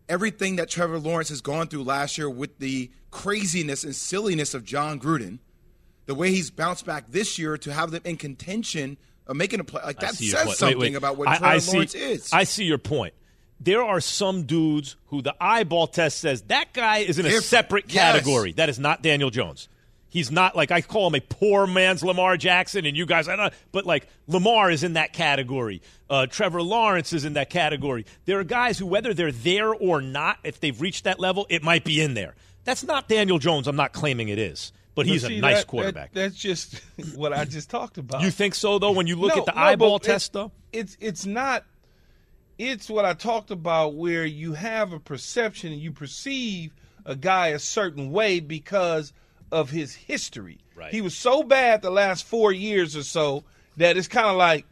everything 0.10 0.58
that 0.58 0.70
Trevor 0.70 1.00
Lawrence 1.00 1.30
has 1.30 1.40
gone 1.42 1.68
through 1.68 1.84
last 1.84 2.18
year 2.18 2.30
with 2.30 2.58
the 2.60 2.92
craziness 3.12 3.84
and 3.84 3.96
silliness 3.96 4.54
of 4.54 4.66
Jon 4.66 5.00
Gruden, 5.00 5.40
the 6.08 6.16
way 6.16 6.32
he's 6.32 6.50
bounced 6.52 6.86
back 6.86 7.06
this 7.12 7.38
year 7.40 7.58
to 7.60 7.72
have 7.72 7.92
them 7.92 8.02
in 8.04 8.18
contention 8.18 8.98
of 9.28 9.36
making 9.36 9.60
a 9.60 9.64
play, 9.64 9.82
like 9.86 10.00
that 10.00 10.16
says 10.16 10.58
something 10.58 10.80
Wait, 10.80 10.90
wait. 10.92 10.96
about 10.96 11.18
what 11.18 11.28
I- 11.28 11.38
Trevor 11.38 11.54
I 11.54 11.58
see- 11.60 11.72
Lawrence 11.74 11.96
is. 11.96 12.30
I 12.34 12.44
see 12.44 12.64
your 12.66 12.80
point. 12.80 13.14
There 13.62 13.84
are 13.84 14.00
some 14.02 14.44
dudes 14.44 14.96
who 15.08 15.22
the 15.22 15.36
eyeball 15.40 15.88
test 15.88 16.20
says 16.20 16.42
that 16.44 16.74
guy 16.74 17.00
is 17.00 17.20
in 17.20 17.26
a 17.26 17.30
Different. 17.30 17.46
separate 17.46 17.86
Yes. 17.90 17.96
category. 18.16 18.54
That 18.54 18.70
is 18.70 18.80
not 18.80 19.02
Daniel 19.04 19.30
Jones. 19.30 19.68
He's 20.10 20.32
not 20.32 20.56
like 20.56 20.72
I 20.72 20.82
call 20.82 21.08
him 21.08 21.16
a 21.16 21.20
poor 21.22 21.68
man's 21.68 22.04
Lamar 22.04 22.36
Jackson, 22.36 22.86
and 22.86 22.98
you 22.98 23.06
guys, 23.06 23.28
I 23.28 23.36
don't. 23.36 23.54
But 23.72 23.86
like 23.86 24.08
Lamar 24.28 24.72
is 24.72 24.84
in 24.84 24.94
that 24.94 25.14
category. 25.14 25.82
Uh, 26.10 26.26
Trevor 26.26 26.64
Lawrence 26.64 27.14
is 27.14 27.26
in 27.26 27.34
that 27.34 27.50
category. 27.52 28.06
There 28.26 28.40
are 28.40 28.44
guys 28.44 28.80
who, 28.80 28.88
whether 28.88 29.14
they're 29.14 29.32
there 29.32 29.72
or 29.74 30.02
not, 30.02 30.38
if 30.44 30.60
they've 30.60 30.80
reached 30.82 31.04
that 31.04 31.20
level, 31.20 31.46
it 31.50 31.62
might 31.62 31.84
be 31.84 32.02
in 32.02 32.16
there. 32.16 32.34
That's 32.64 32.84
not 32.84 33.08
Daniel 33.08 33.38
Jones. 33.38 33.68
I'm 33.68 33.76
not 33.76 33.94
claiming 33.94 34.30
it 34.30 34.40
is, 34.40 34.72
but 34.96 35.06
he's 35.06 35.26
see, 35.26 35.38
a 35.38 35.42
nice 35.42 35.58
that- 35.58 35.60
that- 35.62 35.68
quarterback. 35.68 36.14
that's 36.14 36.36
just 36.36 36.76
what 37.16 37.32
I 37.32 37.46
just 37.46 37.70
talked 37.70 38.00
about. 38.00 38.22
you 38.24 38.32
think 38.32 38.56
so 38.56 38.80
though? 38.80 38.92
When 38.92 39.06
you 39.06 39.16
look 39.16 39.36
No, 39.36 39.42
at 39.42 39.46
the 39.46 39.54
no, 39.54 39.62
eyeball 39.62 40.00
test, 40.00 40.34
though. 40.34 40.52
it's 40.74 40.98
it's 41.00 41.26
not. 41.28 41.66
It's 42.58 42.90
what 42.90 43.06
I 43.06 43.14
talked 43.14 43.52
about, 43.52 43.94
where 43.96 44.26
you 44.26 44.54
have 44.54 44.92
a 44.92 45.00
perception 45.00 45.72
and 45.72 45.82
you 45.82 45.92
perceive 45.94 46.74
a 47.06 47.16
guy 47.16 47.50
a 47.50 47.60
certain 47.60 48.12
way 48.12 48.40
because 48.42 49.14
of 49.52 49.70
his 49.70 49.96
history. 49.96 50.60
Right. 50.76 50.92
He 50.92 51.02
was 51.02 51.16
so 51.16 51.44
bad 51.44 51.82
the 51.82 51.90
last 51.90 52.26
four 52.26 52.52
years 52.52 52.96
or 52.96 53.04
so 53.04 53.44
that 53.78 53.98
it's 53.98 54.08
kind 54.08 54.28
of 54.28 54.36
like, 54.36 54.66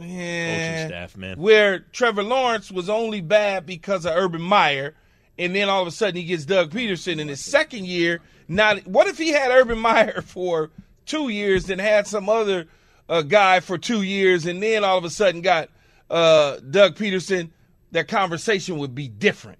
eh, 0.00 0.86
staff, 0.86 1.16
man. 1.16 1.38
Where 1.38 1.80
Trevor 1.80 2.22
Lawrence 2.22 2.70
was 2.70 2.88
only 2.88 3.20
bad 3.20 3.66
because 3.66 4.04
of 4.04 4.16
Urban 4.16 4.42
Meyer, 4.42 4.94
and 5.38 5.54
then 5.54 5.68
all 5.68 5.82
of 5.82 5.88
a 5.88 5.92
sudden 5.92 6.16
he 6.16 6.24
gets 6.24 6.44
Doug 6.44 6.70
Pederson 6.70 7.18
in 7.18 7.28
his 7.28 7.44
second 7.44 7.86
year. 7.86 8.20
Now, 8.48 8.76
what 8.80 9.06
if 9.06 9.18
he 9.18 9.28
had 9.28 9.50
Urban 9.50 9.78
Meyer 9.80 10.22
for 10.22 10.70
two 11.06 11.28
years, 11.28 11.66
then 11.66 11.78
had 11.78 12.06
some 12.06 12.28
other 12.28 12.66
uh, 13.08 13.22
guy 13.22 13.60
for 13.60 13.78
two 13.78 14.02
years, 14.02 14.46
and 14.46 14.62
then 14.62 14.84
all 14.84 14.98
of 14.98 15.04
a 15.04 15.10
sudden 15.10 15.40
got 15.40 15.70
uh, 16.10 16.58
Doug 16.58 16.96
Pederson? 16.96 17.50
That 17.92 18.06
conversation 18.06 18.76
would 18.78 18.94
be 18.94 19.08
different. 19.08 19.57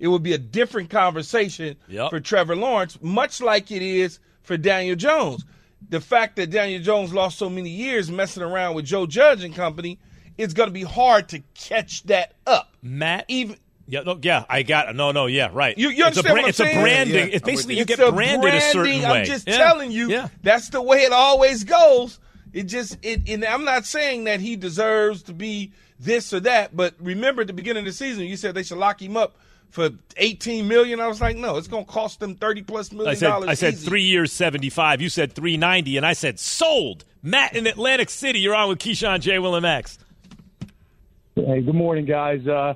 It 0.00 0.08
would 0.08 0.22
be 0.24 0.32
a 0.32 0.38
different 0.38 0.90
conversation 0.90 1.76
Yep. 1.88 2.10
for 2.10 2.18
Trevor 2.20 2.56
Lawrence, 2.56 2.98
much 3.02 3.40
like 3.40 3.70
it 3.70 3.82
is 3.82 4.18
for 4.42 4.56
Daniel 4.56 4.96
Jones. 4.96 5.44
The 5.88 6.00
fact 6.00 6.36
that 6.36 6.50
Daniel 6.50 6.82
Jones 6.82 7.12
lost 7.14 7.38
so 7.38 7.48
many 7.48 7.70
years 7.70 8.10
messing 8.10 8.42
around 8.42 8.74
with 8.74 8.86
Joe 8.86 9.06
Judge 9.06 9.44
and 9.44 9.54
company, 9.54 9.98
it's 10.38 10.54
going 10.54 10.68
to 10.68 10.72
be 10.72 10.82
hard 10.82 11.28
to 11.30 11.42
catch 11.54 12.02
that 12.04 12.32
up. 12.46 12.74
Matt, 12.82 13.26
Even 13.28 13.56
Yeah, 13.86 14.00
no, 14.02 14.18
yeah, 14.22 14.44
I 14.48 14.62
got 14.62 14.88
it. 14.88 14.96
No, 14.96 15.10
no, 15.12 15.26
yeah, 15.26 15.50
right. 15.52 15.76
You- 15.76 15.90
you 15.90 16.06
it's 16.06 16.16
a 16.16 16.20
understand 16.20 16.32
what 16.36 16.44
I'm 16.44 16.48
It's 16.48 16.60
a 16.60 16.80
branding. 16.80 17.14
Yeah, 17.28 17.34
it's 17.34 17.44
basically 17.44 17.74
you. 17.74 17.78
you 17.78 17.82
it's 17.82 17.96
get 17.96 18.08
a 18.08 18.12
branded 18.12 18.54
a 18.54 18.60
certain 18.60 18.82
branding. 18.82 19.10
way. 19.10 19.18
I'm 19.20 19.24
just 19.26 19.48
Yeah. 19.48 19.56
telling 19.58 19.90
you, 19.90 20.08
Yeah. 20.08 20.28
that's 20.42 20.68
the 20.70 20.80
way 20.80 21.02
it 21.02 21.12
always 21.12 21.64
goes. 21.64 22.18
It 22.52 22.64
just 22.64 22.96
it. 23.02 23.28
And 23.28 23.44
I'm 23.44 23.64
not 23.64 23.84
saying 23.86 24.24
that 24.24 24.40
he 24.40 24.56
deserves 24.56 25.22
to 25.24 25.32
be 25.34 25.72
this 25.98 26.32
or 26.32 26.40
that, 26.40 26.74
but 26.74 26.94
remember 27.00 27.42
at 27.42 27.48
the 27.48 27.52
beginning 27.52 27.80
of 27.82 27.86
the 27.86 27.92
season, 27.92 28.24
you 28.24 28.36
said 28.36 28.54
they 28.54 28.62
should 28.62 28.78
lock 28.78 29.02
him 29.02 29.16
up 29.16 29.36
for 29.70 29.90
18 30.16 30.68
million. 30.68 31.00
I 31.00 31.06
was 31.06 31.20
like, 31.20 31.36
no, 31.36 31.56
it's 31.56 31.68
going 31.68 31.84
to 31.84 31.90
cost 31.90 32.20
them 32.20 32.34
30 32.34 32.62
plus 32.62 32.92
million 32.92 33.10
I 33.10 33.14
said 33.14 33.28
dollars. 33.28 33.48
I 33.48 33.54
said 33.54 33.74
easy. 33.74 33.88
three 33.88 34.02
years 34.02 34.32
seventy 34.32 34.70
five. 34.70 35.00
You 35.00 35.08
said 35.08 35.32
three 35.32 35.56
ninety, 35.56 35.96
and 35.96 36.04
I 36.04 36.12
said 36.12 36.38
sold. 36.38 37.04
Matt 37.22 37.54
in 37.54 37.66
Atlantic 37.66 38.10
City. 38.10 38.40
You're 38.40 38.54
on 38.54 38.68
with 38.68 38.78
Keyshawn 38.78 39.20
J. 39.20 39.38
Will 39.38 39.54
and 39.54 39.62
Max. 39.62 39.98
Hey, 41.34 41.60
good 41.62 41.74
morning, 41.74 42.06
guys. 42.06 42.46
Uh, 42.46 42.74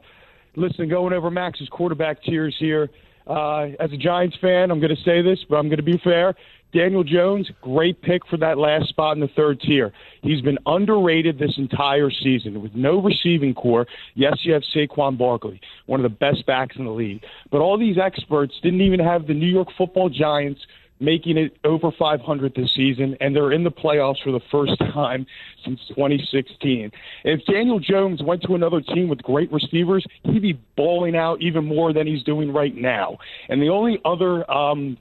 listen, 0.56 0.88
going 0.88 1.12
over 1.12 1.30
Max's 1.30 1.68
quarterback 1.68 2.22
tiers 2.22 2.54
here. 2.58 2.90
Uh, 3.26 3.68
as 3.80 3.90
a 3.92 3.96
Giants 3.96 4.36
fan, 4.40 4.70
I'm 4.70 4.80
going 4.80 4.94
to 4.94 5.02
say 5.02 5.22
this, 5.22 5.38
but 5.48 5.56
I'm 5.56 5.68
going 5.68 5.78
to 5.78 5.82
be 5.82 5.98
fair. 6.04 6.34
Daniel 6.74 7.04
Jones, 7.04 7.48
great 7.62 8.02
pick 8.02 8.26
for 8.26 8.36
that 8.38 8.58
last 8.58 8.88
spot 8.88 9.16
in 9.16 9.20
the 9.20 9.28
third 9.28 9.60
tier. 9.60 9.92
He's 10.22 10.40
been 10.40 10.58
underrated 10.66 11.38
this 11.38 11.54
entire 11.56 12.10
season 12.10 12.60
with 12.60 12.74
no 12.74 13.00
receiving 13.00 13.54
corps. 13.54 13.86
Yes, 14.14 14.38
you 14.42 14.52
have 14.52 14.62
Saquon 14.74 15.16
Barkley, 15.16 15.60
one 15.86 16.04
of 16.04 16.10
the 16.10 16.16
best 16.16 16.44
backs 16.46 16.74
in 16.76 16.84
the 16.84 16.90
league. 16.90 17.22
But 17.52 17.60
all 17.60 17.78
these 17.78 17.96
experts 17.96 18.54
didn't 18.62 18.80
even 18.80 18.98
have 18.98 19.28
the 19.28 19.34
New 19.34 19.46
York 19.46 19.68
football 19.78 20.10
Giants 20.10 20.60
making 21.00 21.36
it 21.36 21.56
over 21.64 21.90
500 21.96 22.54
this 22.54 22.72
season, 22.74 23.16
and 23.20 23.34
they're 23.34 23.52
in 23.52 23.62
the 23.62 23.70
playoffs 23.70 24.22
for 24.24 24.32
the 24.32 24.40
first 24.50 24.76
time 24.92 25.26
since 25.64 25.78
2016. 25.90 26.90
If 27.24 27.44
Daniel 27.46 27.78
Jones 27.78 28.20
went 28.22 28.42
to 28.42 28.54
another 28.54 28.80
team 28.80 29.08
with 29.08 29.22
great 29.22 29.52
receivers, 29.52 30.04
he'd 30.24 30.42
be 30.42 30.58
balling 30.76 31.16
out 31.16 31.40
even 31.40 31.64
more 31.64 31.92
than 31.92 32.06
he's 32.06 32.22
doing 32.24 32.52
right 32.52 32.74
now. 32.74 33.18
And 33.48 33.62
the 33.62 33.68
only 33.68 34.00
other 34.04 34.50
um, 34.50 34.96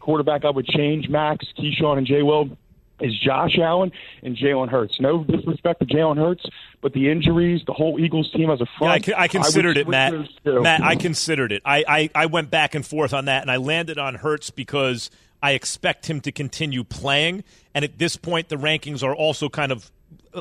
quarterback 0.00 0.44
I 0.44 0.50
would 0.50 0.66
change, 0.66 1.08
Max, 1.08 1.46
Keyshawn, 1.58 1.98
and 1.98 2.06
Jay 2.06 2.22
Will, 2.22 2.50
is 3.00 3.16
Josh 3.18 3.56
Allen 3.58 3.92
and 4.22 4.36
Jalen 4.36 4.68
Hurts. 4.68 5.00
No 5.00 5.22
disrespect 5.24 5.80
to 5.80 5.86
Jalen 5.86 6.16
Hurts, 6.16 6.44
but 6.80 6.92
the 6.92 7.10
injuries, 7.10 7.62
the 7.66 7.72
whole 7.72 7.98
Eagles 8.00 8.30
team 8.32 8.50
as 8.50 8.60
a 8.60 8.66
Yeah, 8.80 8.88
I, 8.88 9.00
front. 9.00 9.18
I 9.20 9.28
considered 9.28 9.76
would 9.76 9.86
it, 9.86 9.88
Matt. 9.88 10.14
Matt, 10.44 10.82
I 10.82 10.96
considered 10.96 11.52
it. 11.52 11.62
I, 11.64 11.84
I, 11.86 12.10
I 12.14 12.26
went 12.26 12.50
back 12.50 12.74
and 12.74 12.84
forth 12.84 13.14
on 13.14 13.26
that, 13.26 13.42
and 13.42 13.50
I 13.50 13.56
landed 13.56 13.98
on 13.98 14.16
Hurts 14.16 14.50
because 14.50 15.10
I 15.42 15.52
expect 15.52 16.10
him 16.10 16.20
to 16.22 16.32
continue 16.32 16.82
playing. 16.82 17.44
And 17.74 17.84
at 17.84 17.98
this 17.98 18.16
point, 18.16 18.48
the 18.48 18.56
rankings 18.56 19.04
are 19.04 19.14
also 19.14 19.48
kind 19.48 19.70
of 19.70 19.92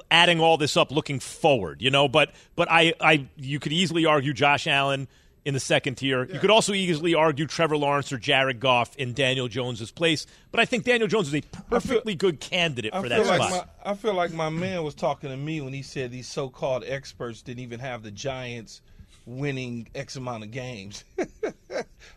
adding 0.10 0.40
all 0.40 0.58
this 0.58 0.76
up, 0.76 0.92
looking 0.92 1.20
forward. 1.20 1.82
You 1.82 1.92
know, 1.92 2.08
but 2.08 2.32
but 2.56 2.68
I, 2.72 2.94
I 3.00 3.28
you 3.36 3.60
could 3.60 3.74
easily 3.74 4.06
argue 4.06 4.34
Josh 4.34 4.66
Allen 4.66 5.08
in 5.48 5.54
the 5.54 5.60
second 5.62 5.96
tier. 5.96 6.26
You 6.26 6.40
could 6.40 6.52
also 6.52 6.74
easily 6.74 7.16
argue 7.16 7.48
Trevor 7.48 7.78
Lawrence 7.78 8.12
or 8.12 8.18
Jared 8.18 8.60
Goff 8.60 8.94
in 8.98 9.14
Daniel 9.14 9.48
Jones's 9.48 9.92
place. 9.92 10.26
But 10.52 10.60
I 10.60 10.66
think 10.66 10.84
Daniel 10.84 11.08
Jones 11.08 11.30
is 11.30 11.36
a 11.36 11.42
perfectly 11.70 12.16
good 12.16 12.42
candidate 12.42 12.94
I 12.94 13.02
for 13.02 13.08
feel 13.08 13.24
that 13.24 13.40
like 13.40 13.50
spot. 13.54 13.70
my 13.86 13.92
I 13.92 13.96
feel 13.96 14.14
like 14.14 14.34
my 14.34 14.50
man 14.50 14.84
was 14.84 14.94
talking 14.94 15.30
to 15.30 15.38
me 15.38 15.62
when 15.62 15.72
he 15.72 15.82
said 15.84 16.12
these 16.12 16.28
so-called 16.28 16.84
experts 16.86 17.42
didn't 17.42 17.62
even 17.62 17.80
have 17.80 18.04
the 18.04 18.12
Giants 18.12 18.82
winning 19.26 19.88
X 19.96 20.18
amount 20.18 20.44
of 20.44 20.52
games. 20.52 21.06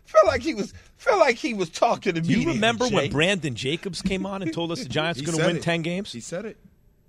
felt 0.05 0.27
like 0.27 0.41
he 0.41 0.53
was 0.53 0.73
feel 0.97 1.17
like 1.17 1.37
he 1.37 1.53
was 1.53 1.69
talking 1.69 2.15
to 2.15 2.21
Do 2.21 2.27
me. 2.37 2.43
you 2.43 2.47
remember 2.49 2.89
Jay. 2.89 2.95
when 2.95 3.11
Brandon 3.11 3.55
Jacobs 3.55 4.01
came 4.01 4.25
on 4.25 4.41
and 4.41 4.53
told 4.53 4.73
us 4.73 4.83
the 4.83 4.89
Giants 4.89 5.19
He 5.21 5.25
are 5.25 5.31
going 5.31 5.39
to 5.39 5.45
win 5.47 5.55
it. 5.57 5.63
ten 5.63 5.81
games? 5.83 6.11
He 6.11 6.19
said 6.19 6.43
it. 6.45 6.57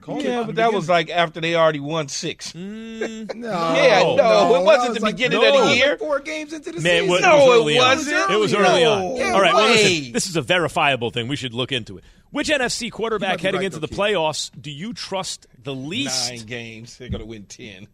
Called 0.02 0.22
Yeah, 0.22 0.40
but 0.40 0.48
the 0.48 0.52
that 0.54 0.72
was 0.72 0.88
like 0.88 1.08
after 1.10 1.40
they 1.40 1.54
already 1.54 1.80
won 1.80 2.08
six. 2.08 2.52
Mm, 2.52 3.34
No, 3.36 3.48
Yeah, 3.74 4.00
no, 4.02 4.16
no, 4.16 4.54
it 4.56 4.64
wasn't 4.64 4.94
that 4.94 5.00
the 5.00 5.04
like- 5.06 5.14
beginning 5.16 5.40
no, 5.40 5.62
of 5.62 5.68
the 5.70 5.76
year. 5.76 5.90
like 5.90 5.98
four 6.00 6.20
games 6.20 6.52
into 6.52 6.72
the 6.72 6.80
Man, 6.80 6.94
it 6.94 6.98
season. 7.00 7.10
was, 7.12 7.20
No, 7.22 7.28
it 7.28 7.38
was 7.38 7.46
it 7.46 7.50
early 7.60 7.78
on. 7.78 7.96
wasn't. 7.96 8.30
It 8.30 8.36
was 8.38 8.52
No. 8.52 8.58
early 8.58 8.84
on. 8.84 9.16
Yeah, 9.16 9.32
All 9.32 9.40
right, 9.40 9.54
well, 9.54 9.68
listen, 9.70 10.12
this 10.12 10.26
is 10.26 10.36
a 10.36 10.42
verifiable 10.42 11.10
thing. 11.10 11.28
We 11.28 11.36
should 11.36 11.54
look 11.54 11.72
into 11.72 11.96
it. 11.98 12.04
Which 12.30 12.48
NFC 12.48 12.90
quarterback 12.90 13.40
heading 13.40 13.58
right, 13.60 13.66
into 13.66 13.78
the 13.78 13.88
playoffs 13.88 14.50
do 14.60 14.70
you 14.70 14.92
trust 14.92 15.46
the 15.62 15.74
least? 15.74 16.30
Nine 16.30 16.46
games, 16.46 16.96
they're 16.98 17.08
gonna 17.10 17.26
win 17.26 17.44
ten. 17.44 17.88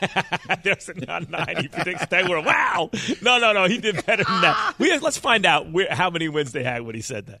There's 0.62 0.88
a 0.88 0.94
nine. 0.94 1.56
He 1.60 1.68
predicts 1.68 2.06
they 2.06 2.22
were. 2.22 2.40
Wow. 2.40 2.90
No, 3.20 3.38
no, 3.38 3.52
no. 3.52 3.64
He 3.66 3.78
did 3.78 4.04
better 4.06 4.24
than 4.24 4.40
that. 4.42 4.74
We, 4.78 4.96
let's 4.98 5.18
find 5.18 5.44
out 5.44 5.70
where, 5.72 5.88
how 5.92 6.08
many 6.10 6.28
wins 6.28 6.52
they 6.52 6.62
had 6.62 6.82
when 6.82 6.94
he 6.94 7.00
said 7.02 7.26
that. 7.26 7.40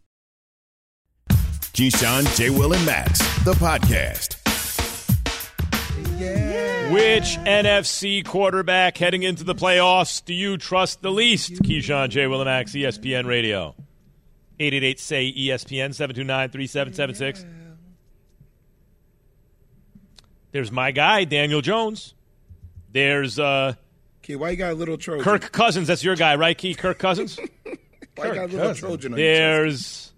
Keyshawn, 1.73 2.35
J. 2.37 2.49
Will, 2.49 2.73
and 2.73 2.85
Max, 2.85 3.19
the 3.43 3.53
podcast. 3.53 4.37
Which 6.91 7.37
NFC 7.45 8.25
quarterback 8.25 8.97
heading 8.97 9.23
into 9.23 9.45
the 9.45 9.55
playoffs 9.55 10.23
do 10.23 10.33
you 10.33 10.57
trust 10.57 11.01
the 11.01 11.11
least? 11.11 11.53
Keyshawn 11.63 12.09
J. 12.09 12.27
Will 12.27 12.41
and 12.41 12.47
Max, 12.47 12.73
ESPN 12.73 13.25
Radio. 13.25 13.73
888 14.59 14.99
say 14.99 15.31
ESPN 15.31 15.95
729 15.95 16.49
3776. 16.49 17.45
There's 20.51 20.71
my 20.71 20.91
guy, 20.91 21.23
Daniel 21.23 21.61
Jones. 21.61 22.13
There's 22.91 23.39
uh 23.39 23.73
Key, 24.21 24.35
why 24.35 24.49
you 24.51 24.57
got 24.57 24.73
a 24.73 24.75
little 24.75 24.97
Trojan? 24.97 25.23
Kirk 25.23 25.51
Cousins. 25.53 25.87
That's 25.87 26.03
your 26.03 26.17
guy, 26.17 26.35
right, 26.35 26.57
Key? 26.57 26.75
Kirk 26.75 26.99
Cousins? 26.99 27.39
Why 28.17 28.27
you 28.27 28.33
got 28.35 28.49
a 28.49 28.53
little 28.53 28.75
Trojan 28.75 29.13
on 29.13 29.17
your? 29.19 29.25
There's 29.25 30.11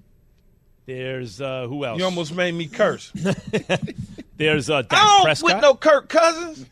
there's 0.86 1.40
uh 1.42 1.68
who 1.68 1.86
else? 1.86 1.98
You 2.00 2.06
almost 2.06 2.34
made 2.36 2.54
me 2.54 2.68
curse. 2.68 3.12
There's 4.38 4.70
uh 4.70 4.82
Dak 4.82 4.94
I 5.00 5.06
don't 5.06 5.24
Prescott. 5.26 5.54
with 5.56 5.62
no 5.62 5.76
Kirk 5.76 6.10
Cousins. 6.10 6.66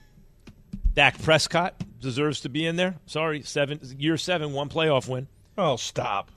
Dak 0.94 1.22
Prescott 1.22 1.76
deserves 2.00 2.42
to 2.42 2.50
be 2.50 2.66
in 2.66 2.76
there. 2.76 2.96
Sorry, 3.06 3.44
seven 3.44 3.80
year 3.98 4.18
seven, 4.18 4.54
one 4.54 4.68
playoff 4.70 5.08
win. 5.08 5.28
Oh, 5.58 5.76
stop. 5.76 6.32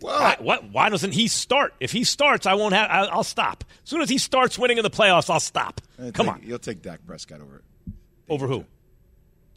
Why, 0.00 0.36
what? 0.38 0.64
Why 0.70 0.88
doesn't 0.90 1.12
he 1.12 1.28
start? 1.28 1.72
If 1.80 1.92
he 1.92 2.04
starts, 2.04 2.46
I 2.46 2.54
won't 2.54 2.74
have. 2.74 2.90
I, 2.90 3.04
I'll 3.06 3.24
stop. 3.24 3.64
As 3.84 3.88
soon 3.90 4.02
as 4.02 4.08
he 4.10 4.18
starts 4.18 4.58
winning 4.58 4.76
in 4.76 4.82
the 4.82 4.90
playoffs, 4.90 5.30
I'll 5.30 5.40
stop. 5.40 5.80
Uh, 5.98 6.10
Come 6.12 6.26
take- 6.26 6.34
on, 6.34 6.42
You'll 6.44 6.58
take 6.58 6.82
Dak 6.82 7.00
Prescott 7.06 7.40
over 7.40 7.56
it. 7.86 7.92
over 8.28 8.46
who? 8.46 8.64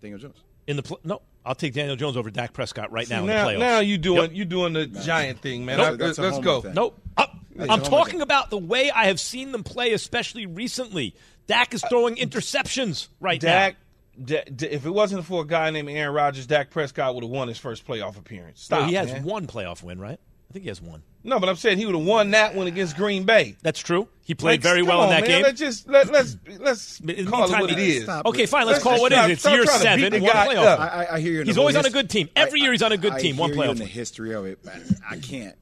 Daniel 0.02 0.20
Jones. 0.20 0.38
In 0.68 0.78
the 0.78 0.84
pl- 0.84 1.00
no, 1.04 1.22
I'll 1.46 1.56
take 1.56 1.74
Daniel 1.74 1.96
Jones 1.96 2.16
over 2.16 2.30
Dak 2.30 2.54
Prescott 2.54 2.92
right 2.92 3.10
now 3.10 3.22
in 3.22 3.26
now, 3.26 3.48
the 3.48 3.54
playoffs. 3.56 3.60
now 3.60 3.80
you 3.80 3.98
doing 3.98 4.22
Yep. 4.22 4.32
you 4.34 4.46
doing 4.46 4.74
the 4.74 4.86
giant 4.86 5.42
thing, 5.42 5.66
man. 5.66 5.78
Nope. 5.80 5.90
Let- 5.90 6.00
That's 6.00 6.18
a 6.20 6.22
let's 6.22 6.40
go. 6.40 6.62
thing. 6.62 6.74
Nope. 6.76 6.98
That's 7.18 7.32
I'm 7.68 7.82
talking 7.82 8.22
about 8.22 8.50
the 8.50 8.58
way 8.58 8.92
I 8.92 9.06
have 9.06 9.20
seen 9.20 9.52
them 9.52 9.64
play, 9.64 9.94
especially 9.94 10.46
recently. 10.46 11.16
Dak 11.48 11.74
is 11.74 11.84
throwing 11.90 12.16
interceptions 12.18 13.08
right 13.20 13.40
Dak, 13.42 13.76
now. 14.18 14.26
Da- 14.26 14.44
Da- 14.56 14.70
if 14.70 14.86
it 14.86 14.92
wasn't 14.92 15.26
for 15.26 15.42
a 15.42 15.48
guy 15.48 15.70
named 15.72 15.90
Aaron 15.90 16.14
Rodgers, 16.14 16.46
Dak 16.46 16.70
Prescott 16.70 17.16
would 17.16 17.24
have 17.24 17.32
won 17.32 17.48
his 17.48 17.58
first 17.58 17.88
playoff 17.88 18.18
appearance. 18.18 18.62
Stop. 18.62 18.82
No, 18.82 18.86
he 18.88 18.94
has 18.96 19.12
man. 19.12 19.24
one 19.24 19.48
playoff 19.48 19.82
win, 19.82 20.00
right? 20.00 20.20
I 20.50 20.54
think 20.54 20.64
he 20.64 20.70
has 20.70 20.82
one. 20.82 21.04
No, 21.24 21.40
but 21.40 21.48
I'm 21.50 21.56
saying 21.58 21.78
he 21.78 21.86
would 21.86 21.96
have 21.96 22.06
won 22.06 22.32
that 22.32 22.56
one 22.56 22.66
against 22.68 22.96
Green 22.96 23.24
Bay. 23.24 23.56
That's 23.62 23.80
true. 23.80 24.08
He 24.26 24.34
played 24.36 24.54
Like, 24.54 24.62
very 24.62 24.82
well 24.82 25.02
on, 25.02 25.06
in 25.06 25.10
that 25.12 25.22
man. 25.22 25.30
game. 25.30 25.44
Let's 25.44 25.60
just 25.60 25.88
let, 25.88 26.10
let's 26.12 26.38
let's 26.60 27.00
In 27.02 27.26
call 27.28 27.42
meantime, 27.42 27.62
what 27.62 27.72
it 27.72 27.78
he- 27.78 27.98
is. 27.98 28.04
Stop. 28.04 28.26
Okay, 28.28 28.46
fine. 28.46 28.66
Let's 28.66 28.76
Let's 28.78 28.84
call 28.84 28.96
it 28.96 29.02
what 29.02 29.12
it 29.12 29.16
stop- 29.16 29.26
is. 29.26 29.32
It's 29.34 29.42
stop 29.42 29.54
year 29.54 29.66
trying 29.66 29.80
to 29.80 29.84
beat 29.84 30.02
seven, 30.02 30.14
the 30.14 30.20
one 30.26 30.34
guy 30.34 30.48
playoff. 30.56 30.80
I, 30.80 30.88
I, 30.88 31.16
I 31.16 31.20
hear 31.20 31.32
you. 31.34 31.42
in 31.42 31.48
He's 31.48 31.58
always 31.58 31.76
whole 31.76 31.86
on 31.86 31.90
a 31.90 31.94
good 31.94 32.10
team. 32.10 32.30
Every 32.36 32.62
I- 32.62 32.64
year 32.64 32.72
he's 32.72 32.82
on 32.82 32.92
a 32.92 32.98
good 32.98 33.14
I 33.14 33.20
team, 33.20 33.38
one 33.38 33.50
hear 33.52 33.58
you 33.58 33.62
playoff 33.68 33.72
in 33.74 33.78
the 33.80 33.86
history 33.86 34.34
of 34.34 34.46
it, 34.46 34.60
but 34.64 34.76
I 35.10 35.18
can't. 35.18 35.56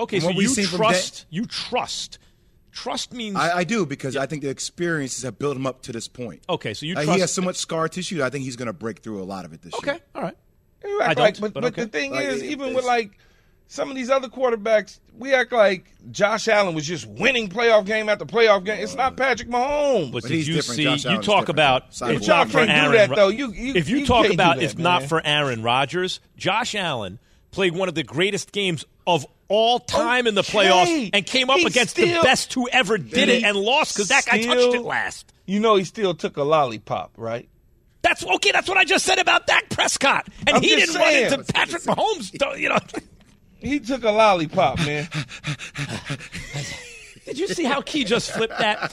Okay, 0.00 0.20
so 0.20 0.30
you 0.30 0.48
seen 0.48 0.66
from 0.66 0.78
trust. 0.78 1.26
You 1.30 1.46
trust. 1.46 2.18
Trust 2.72 3.12
means. 3.12 3.36
I, 3.36 3.58
I 3.58 3.64
do 3.64 3.86
because 3.86 4.16
I 4.16 4.26
think 4.26 4.42
the 4.42 4.48
experiences 4.50 5.22
have 5.22 5.38
built 5.38 5.56
him 5.56 5.66
up 5.66 5.82
to 5.82 5.92
this 5.92 6.08
point. 6.08 6.42
okay, 6.48 6.74
so 6.74 6.86
you 6.86 6.94
Uh, 6.94 7.02
trust. 7.04 7.14
he 7.14 7.20
has 7.20 7.32
so 7.32 7.42
much 7.42 7.56
scar 7.56 7.88
tissue. 7.88 8.22
I 8.22 8.30
think 8.30 8.44
he's 8.44 8.56
going 8.56 8.66
to 8.66 8.72
break 8.72 9.00
through 9.00 9.22
a 9.22 9.24
lot 9.24 9.44
of 9.44 9.52
it 9.52 9.62
this 9.62 9.72
Okay, 9.74 9.86
year. 9.92 9.94
Okay, 9.94 10.04
all 10.16 10.22
right. 10.22 10.36
You 10.84 11.00
I 11.00 11.14
don't, 11.14 11.22
like, 11.24 11.40
but, 11.40 11.52
but 11.54 11.60
but 11.62 11.72
okay. 11.72 11.82
the 11.84 11.88
thing 11.88 12.10
Like, 12.12 12.26
is, 12.26 12.42
it- 12.42 12.46
even 12.46 12.62
it's- 12.70 12.76
with 12.76 12.84
like 12.84 13.12
some 13.68 13.88
of 13.90 13.96
these 13.96 14.10
other 14.10 14.28
quarterbacks, 14.28 14.98
we 15.16 15.32
act 15.32 15.50
like 15.52 15.86
Josh 16.10 16.48
Allen 16.48 16.74
was 16.74 16.84
just 16.86 17.06
winning 17.06 17.48
playoff 17.48 17.86
game 17.86 18.08
after 18.10 18.26
playoff 18.26 18.64
game. 18.64 18.82
It's 18.82 18.94
not 18.94 19.16
Patrick 19.16 19.48
Mahomes. 19.48 20.12
But, 20.12 20.22
But 20.24 20.28
did 20.28 20.36
he's 20.36 20.48
you 20.48 20.54
different. 20.54 20.76
see? 20.76 20.84
Josh 20.84 21.04
you 21.06 21.22
talk 21.22 21.48
about 21.48 21.84
if 21.92 22.00
Y'all 22.00 22.20
not 22.38 22.50
for 22.50 22.66
can't 22.66 22.68
do 22.68 22.96
Aaron. 22.98 23.10
that, 23.10 23.16
though. 23.16 23.28
You- 23.28 23.52
you- 23.52 23.74
if 23.74 23.88
you, 23.88 23.98
you 23.98 24.06
talk 24.06 24.26
about 24.30 24.56
that, 24.56 24.64
if 24.64 24.76
not 24.76 25.04
for 25.04 25.22
Aaron 25.24 25.62
Rodgers, 25.62 26.20
Josh 26.36 26.74
Allen 26.74 27.18
played 27.54 27.74
one 27.74 27.88
of 27.88 27.94
the 27.94 28.02
greatest 28.02 28.52
games 28.52 28.84
of 29.06 29.26
all 29.48 29.78
time 29.78 30.26
in 30.26 30.34
the 30.34 30.42
playoffs 30.42 31.10
and 31.12 31.24
came 31.24 31.48
up 31.50 31.58
He 31.58 31.66
against 31.66 31.96
the 31.96 32.18
best 32.22 32.52
who 32.52 32.68
ever 32.68 32.98
did 32.98 33.28
it 33.28 33.44
and 33.44 33.56
lost 33.56 33.94
because 33.94 34.08
that 34.08 34.26
guy 34.26 34.42
touched 34.42 34.74
it 34.74 34.82
last. 34.82 35.32
You 35.46 35.60
know, 35.60 35.76
he 35.76 35.84
still 35.84 36.14
took 36.14 36.36
a 36.36 36.42
lollipop, 36.42 37.12
right? 37.16 37.48
That's 38.02 38.24
okay. 38.24 38.50
That's 38.52 38.68
what 38.68 38.76
I 38.76 38.84
just 38.84 39.06
said 39.06 39.18
about 39.18 39.46
Dak 39.46 39.70
Prescott, 39.70 40.28
and 40.46 40.56
I'm 40.56 40.62
he 40.62 40.68
didn't 40.68 40.94
run 40.94 41.04
saying. 41.04 41.32
into 41.32 41.52
Patrick 41.52 41.82
Mahomes. 41.84 42.60
You 42.60 42.68
know. 42.70 42.78
He 43.58 43.80
took 43.80 44.04
a 44.04 44.10
lollipop, 44.10 44.78
man. 44.80 45.08
Did 47.24 47.38
you 47.38 47.48
see 47.48 47.64
how 47.64 47.80
Key 47.80 48.04
just 48.04 48.30
flipped 48.32 48.58
that? 48.58 48.92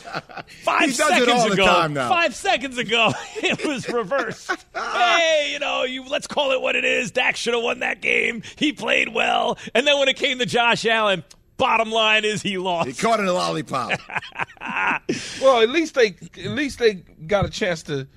Five 0.64 0.90
He 0.92 0.96
does 0.96 1.00
it 1.00 1.26
seconds 1.26 1.30
all 1.30 1.48
the 1.48 1.54
ago. 1.54 1.66
time 1.66 1.94
now. 1.94 2.08
Five 2.10 2.34
seconds 2.36 2.78
ago, 2.78 3.12
it 3.38 3.66
was 3.66 3.88
reversed. 3.90 4.50
hey, 4.74 5.50
you 5.52 5.60
know, 5.60 5.84
you 5.84 6.06
let's 6.08 6.28
call 6.28 6.52
it 6.52 6.62
what 6.62 6.76
it 6.76 6.86
is. 6.86 7.12
Dak 7.12 7.36
should 7.36 7.54
have 7.54 7.64
won 7.64 7.80
that 7.80 8.02
game. 8.02 8.44
He 8.56 8.72
played 8.74 9.14
well, 9.14 9.58
and 9.76 9.86
then 9.86 10.00
when 10.00 10.08
it 10.08 10.16
came 10.16 10.40
to 10.40 10.46
Josh 10.46 10.86
Allen, 10.86 11.24
bottom 11.58 11.92
line 11.92 12.24
is 12.26 12.42
he 12.42 12.58
lost. 12.58 12.88
He 12.88 12.94
caught 12.94 13.20
in 13.20 13.28
a 13.28 13.34
lollipop. 13.34 14.00
well, 15.42 15.62
at 15.62 15.70
least 15.70 15.96
they 15.96 16.16
at 16.44 16.52
least 16.52 16.80
they 16.80 16.96
got 16.96 17.46
a 17.46 17.50
chance 17.50 17.84
to 17.84 18.08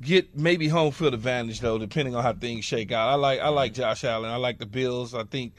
get 0.00 0.36
maybe 0.36 0.68
home 0.68 0.92
field 0.92 1.14
advantage 1.14 1.60
though, 1.60 1.78
depending 1.78 2.14
on 2.14 2.22
how 2.22 2.32
things 2.32 2.64
shake 2.64 2.92
out. 2.92 3.08
I 3.08 3.14
like 3.14 3.40
I 3.40 3.48
like 3.48 3.72
Josh 3.74 4.04
Allen. 4.04 4.30
I 4.30 4.36
like 4.36 4.58
the 4.58 4.66
Bills. 4.66 5.14
I 5.14 5.24
think 5.24 5.54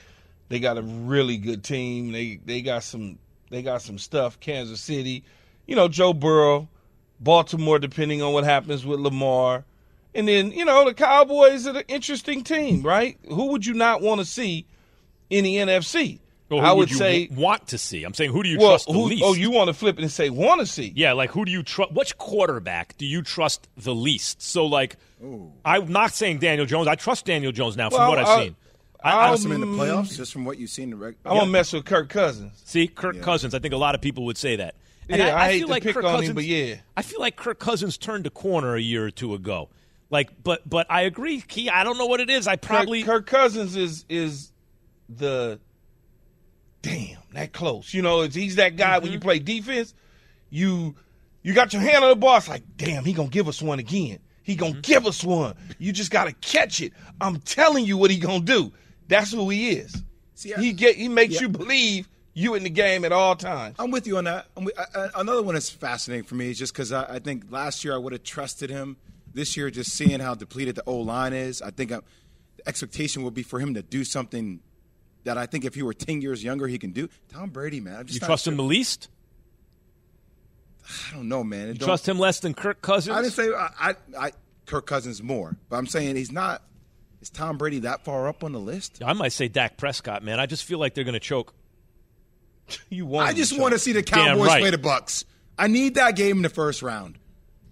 they 0.50 0.60
got 0.60 0.78
a 0.78 0.82
really 0.82 1.38
good 1.38 1.64
team. 1.64 2.12
They 2.12 2.40
they 2.44 2.62
got 2.62 2.84
some 2.84 3.18
they 3.56 3.62
got 3.62 3.82
some 3.82 3.98
stuff. 3.98 4.40
Kansas 4.40 4.82
City, 4.82 5.24
you 5.66 5.76
know, 5.76 5.88
Joe 5.88 6.14
Burrow, 6.14 6.68
Baltimore, 7.20 7.80
depending 7.80 8.22
on 8.22 8.34
what 8.34 8.44
happens 8.44 8.86
with 8.86 9.00
Lamar. 9.00 9.64
And 10.14 10.28
then, 10.28 10.52
you 10.52 10.64
know, 10.66 10.86
the 10.86 10.94
Cowboys 10.94 11.68
are 11.68 11.78
an 11.78 11.84
interesting 11.88 12.44
team, 12.44 12.82
right? 12.84 13.18
Who 13.28 13.48
would 13.52 13.66
you 13.66 13.74
not 13.74 14.02
want 14.02 14.20
to 14.22 14.26
see 14.26 14.66
in 15.30 15.44
the 15.44 15.58
NFC? 15.58 16.20
Well, 16.50 16.62
who 16.62 16.66
I 16.68 16.72
would 16.74 16.92
you 16.92 16.98
say 16.98 17.28
want 17.32 17.68
to 17.70 17.78
see. 17.78 18.04
I'm 18.04 18.14
saying 18.14 18.32
who 18.32 18.44
do 18.44 18.50
you 18.50 18.60
well, 18.60 18.70
trust 18.70 18.86
the 18.88 18.94
who- 18.94 19.02
oh, 19.02 19.06
least? 19.06 19.24
Oh, 19.26 19.34
you 19.34 19.50
want 19.50 19.68
to 19.68 19.74
flip 19.74 19.98
it 19.98 20.04
and 20.04 20.12
say 20.12 20.30
want 20.30 20.62
to 20.62 20.68
see? 20.68 20.94
Yeah, 20.96 21.14
like 21.14 21.32
who 21.32 21.44
do 21.44 21.52
you 21.52 21.64
trust? 21.64 21.92
Which 21.94 22.18
quarterback 22.20 22.96
do 22.98 23.06
you 23.06 23.24
trust 23.24 23.68
the 23.76 23.96
least? 23.96 24.42
So, 24.44 24.66
like, 24.66 24.96
I'm 25.66 25.92
not 25.92 26.12
saying 26.14 26.40
Daniel 26.40 26.68
Jones. 26.68 26.88
I 26.88 26.94
trust 26.96 27.26
Daniel 27.26 27.52
Jones 27.52 27.76
now 27.76 27.90
from 27.90 28.08
what 28.10 28.20
I've 28.20 28.28
I- 28.28 28.44
seen. 28.44 28.56
I'll- 29.14 29.28
Trust 29.30 29.46
him 29.46 29.52
in 29.52 29.62
the 29.62 29.68
playoffs, 29.68 30.16
just 30.18 30.34
from 30.34 30.46
what 30.46 30.58
you've 30.58 30.70
seen. 30.70 30.86
in 30.86 30.90
the 30.92 30.96
reg- 30.98 31.16
I'm 31.26 31.38
gonna 31.38 31.52
mess 31.52 31.72
with 31.74 31.86
Kirk 31.86 32.10
Cousins. 32.10 32.52
See, 32.66 32.88
Kirk 32.88 33.22
Cousins. 33.22 33.54
I 33.54 33.60
think 33.60 33.74
a 33.74 33.78
lot 33.78 33.96
of 33.96 34.02
people 34.02 34.26
would 34.26 34.38
say 34.38 34.56
that. 34.58 34.76
And 35.08 35.20
Yeah, 35.20 35.38
I 35.38 35.52
hate 35.52 35.60
feel 35.60 35.68
to 35.68 35.72
like 35.74 35.84
pick 35.84 35.94
Kirk 35.94 36.04
on 36.04 36.10
him, 36.16 36.20
Cousins, 36.22 36.36
but 36.36 36.46
yeah. 36.46 36.76
I 36.98 37.02
feel 37.04 37.20
like 37.20 37.36
Kirk 37.36 37.60
Cousins 37.60 37.98
turned 37.98 38.26
a 38.26 38.32
corner 38.32 38.76
a 38.76 38.82
year 38.82 39.06
or 39.06 39.12
two 39.12 39.34
ago. 39.36 39.70
Like, 40.10 40.30
but 40.44 40.68
but 40.68 40.88
I 40.90 41.02
agree, 41.02 41.42
Key. 41.42 41.70
I 41.70 41.84
don't 41.84 41.98
know 41.98 42.06
what 42.08 42.20
it 42.22 42.30
is. 42.30 42.48
I 42.48 42.56
probably 42.56 43.04
Kirk, 43.04 43.26
Kirk 43.26 43.28
Cousins 43.28 43.76
is 43.76 44.06
is 44.10 44.52
the 45.10 45.60
damn 46.82 47.18
that 47.34 47.54
close. 47.54 47.94
You 47.94 48.02
know, 48.02 48.20
it's- 48.22 48.36
he's 48.36 48.56
that 48.56 48.76
guy 48.78 48.96
Mm-hmm. 48.96 49.04
when 49.04 49.12
you 49.14 49.20
play 49.20 49.40
defense, 49.40 49.94
you 50.50 50.96
You 51.44 51.54
got 51.54 51.74
your 51.74 51.82
hand 51.84 52.04
on 52.04 52.10
the 52.10 52.16
ball. 52.16 52.38
It's 52.38 52.48
like, 52.50 52.64
damn, 52.76 53.06
he 53.06 53.14
gonna 53.14 53.30
give 53.30 53.48
us 53.48 53.62
one 53.62 53.78
again. 53.78 54.18
He 54.42 54.56
gonna 54.56 54.82
give 54.82 55.06
us 55.06 55.24
one. 55.24 55.54
You 55.78 55.92
just 55.94 56.10
gotta 56.10 56.32
catch 56.34 56.82
it. 56.82 56.92
I'm 57.22 57.38
telling 57.38 57.86
you 57.86 57.98
what 57.98 58.10
he 58.10 58.18
gonna 58.18 58.40
do. 58.44 58.74
That's 59.08 59.32
who 59.32 59.50
he 59.50 59.72
is. 59.72 60.02
See, 60.34 60.54
he 60.54 60.74
get 60.74 60.96
he 60.96 61.08
makes 61.08 61.36
Yeah. 61.36 61.42
you 61.42 61.50
believe 61.50 62.08
you 62.34 62.56
in 62.56 62.64
the 62.64 62.70
game 62.70 63.06
at 63.06 63.12
all 63.12 63.36
times. 63.36 63.76
I'm 63.80 63.92
with 63.92 64.06
you 64.08 64.18
on 64.18 64.26
that. 64.26 64.48
I'm 64.58 64.66
with, 64.66 64.78
I, 64.78 64.86
I, 65.00 65.10
another 65.22 65.42
one 65.42 65.54
that's 65.56 65.70
fascinating 65.70 66.26
for 66.26 66.36
me 66.36 66.50
is 66.50 66.58
just 66.58 66.74
because 66.74 66.92
I, 66.92 67.16
I 67.16 67.20
think 67.20 67.46
last 67.50 67.84
year 67.86 67.94
I 67.94 67.98
would 67.98 68.12
have 68.14 68.24
trusted 68.24 68.70
him. 68.70 68.98
This 69.34 69.58
year, 69.58 69.70
just 69.70 69.92
seeing 69.92 70.20
how 70.22 70.34
depleted 70.34 70.76
the 70.76 70.84
O 70.88 70.98
line 70.98 71.34
is, 71.34 71.62
I 71.62 71.70
think 71.70 71.92
i 71.92 71.98
the 72.58 72.68
expectation 72.70 73.24
would 73.24 73.34
be 73.34 73.44
for 73.44 73.60
him 73.60 73.74
to 73.74 73.82
do 73.82 74.06
something 74.06 74.62
that 75.26 75.38
I 75.38 75.46
think 75.46 75.66
if 75.66 75.76
he 75.76 75.84
were 75.84 75.94
10 75.94 76.22
years 76.22 76.42
younger, 76.44 76.68
he 76.68 76.78
can 76.78 76.92
do. 76.92 77.10
Tom 77.34 77.50
Brady, 77.50 77.82
man. 77.82 77.98
I'm 77.98 78.06
just 78.06 78.22
You 78.22 78.26
trust 78.26 78.46
sure. 78.46 78.54
him 78.54 78.58
the 78.58 78.64
least? 78.64 79.10
I 81.12 81.16
don't 81.16 81.28
know, 81.28 81.44
man. 81.44 81.68
It 81.68 81.68
You 81.68 81.74
don't- 81.80 81.88
trust 81.88 82.08
him 82.08 82.20
less 82.20 82.40
than 82.40 82.54
Kirk 82.54 82.82
Cousins? 82.82 83.16
I 83.16 83.22
didn't 83.22 83.34
say 83.34 83.50
I, 83.54 83.70
I, 83.80 83.96
I 84.18 84.32
Kirk 84.66 84.86
Cousins 84.86 85.22
more, 85.22 85.58
but 85.70 85.78
I'm 85.78 85.88
saying 85.88 86.16
he's 86.16 86.32
not. 86.32 86.62
Is 87.26 87.32
Tom 87.32 87.58
Brady 87.58 87.80
that 87.80 88.04
far 88.06 88.28
up 88.28 88.44
on 88.44 88.52
the 88.52 88.60
list? 88.60 89.02
I 89.04 89.14
might 89.14 89.32
say 89.32 89.48
Dak 89.48 89.78
Prescott, 89.78 90.22
man. 90.22 90.40
I 90.40 90.46
just 90.46 90.64
feel 90.64 90.78
like 90.78 90.94
they're 90.94 91.04
going 91.04 91.16
to 91.16 91.20
choke. 91.20 91.56
you 92.90 93.08
want? 93.08 93.28
I 93.28 93.34
just 93.34 93.58
want 93.58 93.74
to 93.74 93.80
see 93.80 93.94
the 93.94 94.04
Cowboys 94.04 94.46
right. 94.46 94.62
play 94.62 94.70
the 94.70 94.78
Bucks. 94.78 95.26
I 95.58 95.66
need 95.66 95.96
that 95.96 96.16
game 96.16 96.38
in 96.38 96.44
the 96.44 96.50
first 96.50 96.84
round, 96.84 97.18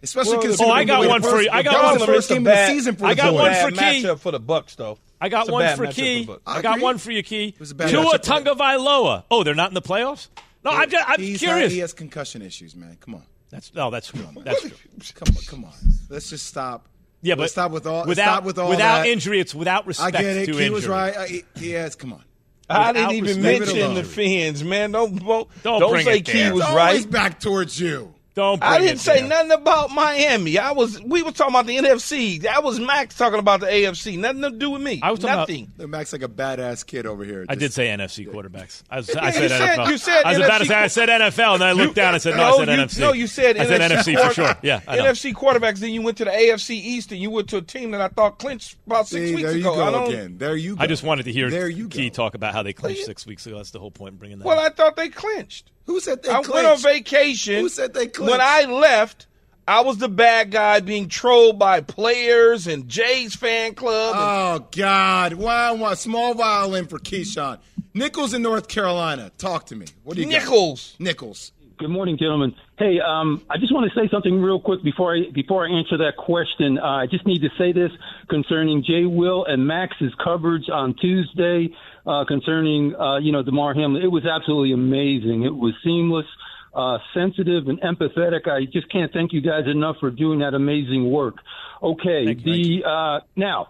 especially 0.02 0.38
Well, 0.38 0.56
oh, 0.60 0.72
I 0.72 0.86
got 0.86 0.96
the 0.96 1.02
way 1.02 1.08
one 1.08 1.22
the 1.22 1.30
for 1.30 1.40
you. 1.40 1.52
I 1.52 1.62
got 1.62 1.84
one 1.84 2.00
for 2.00 2.06
first 2.08 2.30
game 2.30 2.38
It's 2.38 2.38
a 2.38 2.38
of 2.38 2.44
the 2.46 2.50
bad- 2.50 2.70
season 2.72 2.96
for 2.96 3.06
I 3.06 3.10
the 3.14 3.22
got 3.22 3.34
one 3.36 3.54
for 3.54 3.70
Key. 3.70 3.78
matchup 3.78 4.20
for 4.22 4.32
the 4.32 4.40
Bucks 4.40 4.74
though. 4.74 4.98
I 5.22 5.30
got 5.30 5.52
one 5.52 5.78
for 5.78 5.86
Key. 5.86 6.26
for. 6.26 6.40
I, 6.48 6.58
I 6.58 6.62
got 6.64 6.82
one 6.82 6.98
for 6.98 7.12
you, 7.12 7.22
Key. 7.22 7.54
was 7.60 7.70
a 7.70 7.76
bad 7.76 7.92
Tua 7.92 8.18
matchup. 8.18 8.44
Tagovailoa. 8.58 9.26
Oh, 9.30 9.44
they're 9.44 9.54
not 9.54 9.70
in 9.70 9.76
the 9.76 9.84
playoffs? 9.84 10.30
No, 10.66 10.72
I'm, 10.72 10.90
just, 10.90 11.08
I'm 11.08 11.20
He's 11.20 11.38
curious. 11.38 11.70
Not, 11.70 11.72
he 11.74 11.80
has 11.80 11.94
concussion 11.94 12.42
issues, 12.42 12.76
man. 12.76 12.98
Come 13.00 13.14
on, 13.14 13.24
That's 13.52 13.72
no, 13.76 13.92
that's 13.92 14.08
true. 14.08 14.26
That's 14.44 14.62
true. 14.62 14.72
come 15.14 15.36
on, 15.38 15.44
come 15.48 15.66
on. 15.66 15.74
Let's 16.10 16.32
just 16.32 16.48
stop. 16.48 16.88
Yeah, 17.24 17.36
but 17.36 17.42
Let's 17.42 17.54
stop 17.54 17.72
with 17.72 17.88
all. 17.88 18.00
let's 18.00 18.10
without 18.10 18.26
stop 18.26 18.44
with 18.44 18.60
all 18.60 18.70
without 18.70 18.98
that. 19.04 19.08
injury, 19.08 19.40
it's 19.40 19.56
without 19.56 19.88
respect. 19.88 20.16
I 20.16 20.22
get 20.22 20.38
it. 20.38 20.46
to 20.48 20.52
He 20.52 20.58
injury. 20.60 20.70
was 20.70 20.88
right. 20.88 21.16
I, 21.18 21.28
he, 21.28 21.44
he 21.56 21.72
has. 21.72 21.96
Come 21.96 22.14
on. 22.14 22.24
I 22.70 22.92
didn't 22.94 23.12
even 23.14 23.24
respect. 23.26 23.44
Leave 23.44 23.56
it 23.56 23.60
mention 23.60 23.80
the 23.96 24.02
alone. 24.02 24.04
fans, 24.04 24.64
man. 24.64 24.92
Don't 24.92 25.16
don't, 25.26 25.48
Don't 25.64 25.80
don't 25.80 25.92
bring 25.92 26.06
say 26.06 26.18
it 26.18 26.26
Key 26.26 26.52
was 26.52 26.64
It's 26.64 26.72
right. 26.74 26.88
always 26.90 27.06
back 27.06 27.40
towards 27.40 27.80
you. 27.80 28.14
Don't. 28.36 28.60
Bring 28.60 28.72
I 28.72 28.80
didn't 28.80 28.96
it 28.96 29.00
say 29.00 29.20
there. 29.20 29.28
nothing 29.30 29.52
about 29.52 29.92
Miami. 29.92 30.58
I 30.58 30.72
was 30.72 31.00
we 31.02 31.22
were 31.22 31.32
talking 31.32 31.54
about 31.54 31.68
the 31.68 31.78
NFC. 31.78 32.42
That 32.42 32.64
was 32.64 32.80
Max 32.80 33.16
talking 33.16 33.38
about 33.40 33.60
the 33.60 33.68
AFC. 33.68 34.18
Nothing 34.18 34.42
to 34.42 34.50
do 34.52 34.72
with 34.72 34.82
me. 34.82 35.00
I 35.04 35.12
was 35.12 35.20
talking 35.20 35.34
about- 35.34 35.50
nothing. 35.50 35.72
Look, 35.78 35.90
Max 35.90 36.14
like 36.14 36.24
a 36.24 36.28
badass 36.28 36.84
kid 36.86 37.06
over 37.06 37.24
here. 37.24 37.46
I 37.48 37.54
did 37.56 37.74
say 37.74 37.88
NFC 37.90 38.28
quarterbacks. 38.28 38.82
I, 38.90 38.98
was, 38.98 39.10
Yeah, 39.14 39.22
I 39.22 39.28
you 39.28 39.34
said 39.34 39.50
said- 39.52 39.78
NFL. 39.80 39.90
you 39.90 39.98
said 39.98 40.24
I 40.24 40.30
was 40.38 40.46
about 40.48 40.58
to 40.60 40.66
say 40.66 40.76
I 40.76 40.88
said 40.88 41.10
NFL, 41.10 41.54
and 41.54 41.62
then 41.62 41.70
I 41.70 41.72
looked 41.74 41.96
down 41.96 42.14
and 42.16 42.24
said 42.24 42.36
no. 42.36 42.44
I 42.44 42.58
said 42.58 42.68
you, 42.70 42.84
NFC. 42.86 43.00
No, 43.02 43.14
you 43.14 43.28
said 43.28 43.58
I 43.58 43.66
said 43.68 43.82
NFC, 43.82 44.16
NFC 44.16 44.28
for 44.28 44.34
sure. 44.34 44.56
Yeah, 44.64 44.82
I 44.88 44.96
know. 44.96 45.04
NFC 45.06 45.34
quarterbacks. 45.34 45.78
Then 45.80 45.92
you 45.94 46.02
went 46.02 46.18
to 46.18 46.26
the 46.26 46.32
AFC 46.32 46.72
East, 46.72 47.12
and 47.12 47.22
you 47.22 47.30
went 47.30 47.50
to 47.50 47.58
a 47.58 47.62
team 47.62 47.92
that 47.92 48.02
I 48.02 48.08
thought 48.08 48.40
clinched 48.40 48.78
about 48.88 49.08
six 49.08 49.28
See, 49.30 49.36
weeks 49.36 49.50
there 49.50 49.58
you 49.60 49.70
ago. 49.72 49.74
I 49.74 49.86
go 49.86 49.92
don't. 49.92 50.10
again. 50.14 50.38
There 50.40 50.56
you 50.56 50.76
go. 50.76 50.82
I 50.84 50.88
just 50.88 51.04
wanted 51.04 51.24
to 51.26 51.32
hear 51.32 51.52
There 51.52 51.70
you 51.70 51.88
Key 51.88 52.10
go. 52.10 52.16
talk 52.16 52.34
about 52.34 52.54
how 52.54 52.64
they 52.64 52.74
clinched 52.74 53.06
six 53.06 53.28
weeks 53.28 53.46
ago. 53.46 53.58
That's 53.58 53.70
the 53.72 53.80
whole 53.80 53.92
point 53.92 54.14
in 54.14 54.18
bringing 54.18 54.40
that. 54.40 54.46
Well, 54.46 54.58
up. 54.60 54.72
I 54.72 54.76
thought 54.76 54.96
they 54.96 55.10
clinched. 55.10 55.70
Who 55.86 56.00
said 56.00 56.24
they 56.24 56.30
I 56.30 56.36
clinched? 56.42 56.54
went 56.54 56.68
on 56.68 56.78
vacation. 56.78 57.56
Who 57.62 57.70
said 57.70 57.94
they 57.94 58.08
clinched? 58.08 58.32
When 58.32 58.42
I 58.42 58.64
left, 58.66 59.28
I 59.68 59.82
was 59.82 59.98
the 59.98 60.10
bad 60.10 60.52
guy 60.52 60.80
being 60.80 61.08
trolled 61.10 61.58
by 61.60 61.82
players 61.82 62.68
and 62.68 62.88
Jay's 62.88 63.36
fan 63.36 63.76
club. 63.76 64.16
and- 64.16 64.64
Oh 64.64 64.68
God! 64.72 65.34
Wow, 65.34 65.76
wow! 65.76 65.94
Small 65.94 66.34
violin 66.34 66.88
for 66.88 67.00
Keyshawn. 67.00 67.60
Nichols 67.94 68.34
in 68.34 68.42
North 68.42 68.68
Carolina. 68.68 69.32
Talk 69.38 69.68
to 69.68 69.76
me. 69.76 69.86
What 70.04 70.16
do 70.16 70.22
you 70.24 70.32
got? 70.32 70.42
Nichols. 70.44 70.96
Nichols. 71.00 71.52
Good 71.80 71.90
morning, 71.90 72.18
gentlemen. 72.18 72.56
Hey, 72.78 73.00
um, 73.00 73.42
I 73.50 73.58
just 73.58 73.74
want 73.74 73.92
to 73.92 74.00
say 74.00 74.08
something 74.10 74.40
real 74.42 74.60
quick 74.60 74.84
before 74.84 75.16
I 75.16 75.30
before 75.34 75.66
I 75.68 75.72
answer 75.72 75.98
that 75.98 76.18
question. 76.18 76.78
Uh, 76.78 76.86
I 76.86 77.08
just 77.08 77.26
need 77.26 77.40
to 77.40 77.50
say 77.58 77.72
this 77.72 77.92
concerning 78.30 78.84
Jay 78.84 79.06
Will 79.06 79.44
and 79.46 79.68
Max's 79.68 80.14
coverage 80.24 80.70
on 80.72 80.94
Tuesday 80.96 81.70
uh, 82.06 82.26
concerning 82.26 82.96
uh, 82.96 83.18
you 83.18 83.32
know 83.32 83.44
Damar 83.44 83.74
Hamlin. 83.74 84.04
It 84.04 84.12
was 84.12 84.26
absolutely 84.26 84.74
amazing. 84.74 85.44
It 85.44 85.56
was 85.56 85.74
seamless, 85.84 86.26
uh, 86.74 86.98
sensitive, 87.14 87.68
and 87.68 87.80
empathetic. 87.82 88.48
I 88.48 88.66
just 88.66 88.92
can't 88.92 89.12
thank 89.12 89.34
you 89.34 89.42
guys 89.42 89.66
enough 89.68 89.98
for 90.00 90.12
doing 90.12 90.40
that 90.40 90.54
amazing 90.54 91.10
work. 91.10 91.36
Okay, 91.82 92.34
the 92.34 92.84
uh, 92.86 93.26
now 93.36 93.68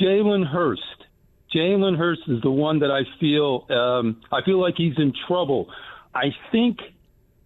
Jalen 0.00 0.46
Hurts. 0.46 0.82
Jalen 1.54 1.96
Hurts 1.96 2.22
is 2.26 2.42
the 2.42 2.50
one 2.50 2.80
that 2.80 2.90
I 2.90 3.02
feel 3.20 3.66
um, 3.70 4.22
I 4.32 4.42
feel 4.44 4.60
like 4.60 4.74
he's 4.76 4.98
in 4.98 5.12
trouble. 5.28 5.68
I 6.14 6.34
think 6.50 6.78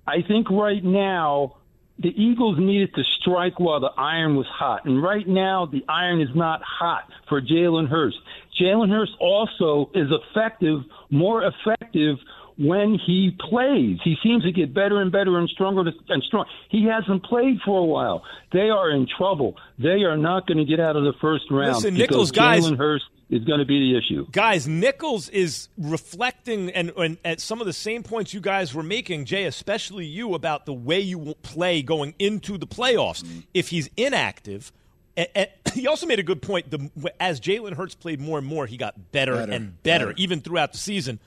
I 0.07 0.23
think 0.27 0.51
right 0.51 0.83
now 0.83 1.58
the 2.01 2.11
Eagles 2.11 2.57
needed 2.59 2.95
to 2.95 3.03
strike 3.21 3.59
while 3.59 3.81
the 3.81 3.91
iron 3.97 4.37
was 4.37 4.47
hot, 4.47 4.85
and 4.85 5.03
right 5.03 5.27
now 5.27 5.67
the 5.67 5.85
iron 5.89 6.21
is 6.21 6.29
not 6.35 6.61
hot 6.63 7.05
for 7.29 7.41
Jalen 7.41 7.89
Hurts. 7.89 8.17
Jalen 8.61 8.89
Hurts 8.91 9.13
also 9.21 9.91
is 9.95 10.09
effective, 10.11 10.81
more 11.11 11.43
effective 11.45 12.17
when 12.57 12.99
he 13.07 13.37
plays. 13.49 13.99
He 14.03 14.17
seems 14.23 14.43
to 14.45 14.53
get 14.53 14.75
better 14.75 15.01
and 15.01 15.13
better 15.13 15.39
and 15.39 15.49
stronger 15.49 15.91
and 16.09 16.23
strong. 16.25 16.45
He 16.71 16.85
hasn't 16.87 17.25
played 17.25 17.59
for 17.65 17.79
a 17.81 17.85
while. 17.85 18.23
They 18.53 18.69
are 18.71 18.91
in 18.91 19.07
trouble. 19.17 19.57
They 19.79 20.03
are 20.05 20.17
not 20.17 20.47
going 20.47 20.59
to 20.59 20.65
get 20.65 20.81
out 20.81 20.97
of 20.97 21.05
the 21.05 21.13
first 21.21 21.45
round. 21.51 21.75
Listen, 21.77 21.95
Nichols, 21.95 22.33
guys- 22.33 22.69
Jalen 22.69 22.77
Hurts 22.79 23.05
is 23.31 23.45
going 23.45 23.59
to 23.59 23.67
be 23.67 23.79
the 23.79 23.99
issue. 23.99 24.27
guys, 24.33 24.67
Nichols 24.67 25.29
is 25.29 25.69
reflecting 25.77 26.71
and, 26.71 26.91
and 26.97 27.19
at 27.25 27.41
some 27.41 27.61
of 27.61 27.67
the 27.67 27.73
same 27.73 28.03
points 28.03 28.33
you 28.33 28.41
guys 28.41 28.75
were 28.75 28.83
making, 28.83 29.27
Jay, 29.27 29.45
especially 29.45 30.07
you, 30.07 30.35
about 30.35 30.65
the 30.67 30.73
way 30.73 31.01
you 31.01 31.19
will 31.19 31.35
play 31.37 31.83
going 31.83 32.15
into 32.19 32.57
the 32.57 32.67
playoffs. 32.67 33.23
Mm-hmm. 33.23 33.41
If 33.53 33.69
he's 33.69 33.91
inactive, 33.97 34.73
and, 35.17 35.29
and 35.35 35.49
he 35.75 35.87
also 35.87 36.07
made 36.07 36.19
a 36.19 36.23
good 36.23 36.41
point. 36.41 36.71
The, 36.71 36.91
as 37.21 37.41
Jalen 37.41 37.75
Hurts 37.75 37.95
played 37.95 38.21
more 38.21 38.39
and 38.39 38.47
more, 38.47 38.67
he 38.67 38.77
got 38.77 39.13
better, 39.13 39.35
Better, 39.35 39.53
and 39.53 39.83
better, 39.83 40.07
better. 40.07 40.19
even 40.19 40.41
throughout 40.41 40.73
the 40.73 40.79
season. 40.79 41.21